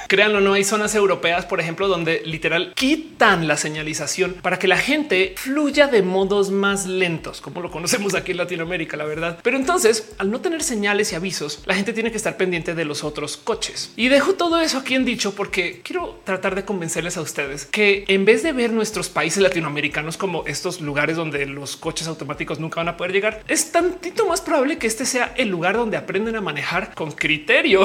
Créanlo, 0.08 0.40
no 0.40 0.54
hay 0.54 0.64
zonas 0.64 0.94
europeas, 0.94 1.44
por 1.44 1.60
ejemplo, 1.60 1.86
donde 1.86 2.22
literal 2.24 2.72
quitan 2.74 3.46
la 3.46 3.58
señalización 3.58 4.36
para 4.40 4.58
que 4.58 4.66
la 4.66 4.78
gente 4.78 5.34
fluya 5.36 5.86
de 5.86 6.00
modos 6.00 6.50
más 6.50 6.86
lentos, 6.86 7.42
como 7.42 7.60
lo 7.60 7.70
conocemos 7.70 8.14
aquí 8.14 8.30
en 8.30 8.38
Latinoamérica, 8.38 8.96
la 8.96 9.04
verdad. 9.04 9.38
Pero 9.42 9.58
entonces, 9.58 10.14
al 10.16 10.30
no 10.30 10.40
tener 10.40 10.62
señales 10.62 11.12
y 11.12 11.14
avisos, 11.14 11.60
la 11.66 11.74
gente 11.74 11.92
tiene 11.92 12.10
que 12.10 12.16
estar 12.16 12.38
pendiente 12.38 12.74
de 12.74 12.86
los 12.86 13.04
otros 13.04 13.36
coches. 13.36 13.92
Y 13.96 14.08
dejo 14.08 14.32
todo 14.32 14.58
eso 14.62 14.78
aquí 14.78 14.94
en 14.94 15.04
dicho 15.04 15.34
porque 15.34 15.82
quiero 15.84 16.18
tratar 16.24 16.54
de 16.54 16.64
convencerles 16.64 17.18
a 17.18 17.20
ustedes 17.20 17.66
que 17.66 18.06
en 18.08 18.24
vez 18.24 18.42
de 18.42 18.54
ver 18.54 18.72
nuestros 18.72 19.10
países 19.10 19.42
latinoamericanos 19.42 20.16
como 20.16 20.46
estos 20.46 20.80
lugares 20.80 21.18
donde 21.18 21.44
los 21.44 21.76
coches 21.76 22.08
automáticos 22.08 22.60
nunca 22.60 22.76
van 22.80 22.88
a 22.88 22.96
poder 22.96 23.12
llegar, 23.12 23.42
es 23.46 23.72
tantito 23.72 24.26
más 24.26 24.40
probable 24.40 24.78
que 24.78 24.86
este 24.86 25.04
sea 25.04 25.34
el 25.36 25.48
lugar 25.48 25.76
donde 25.76 25.98
aprenden 25.98 26.36
a 26.36 26.40
manejar 26.40 26.94
con 26.94 27.12
criterio. 27.28 27.84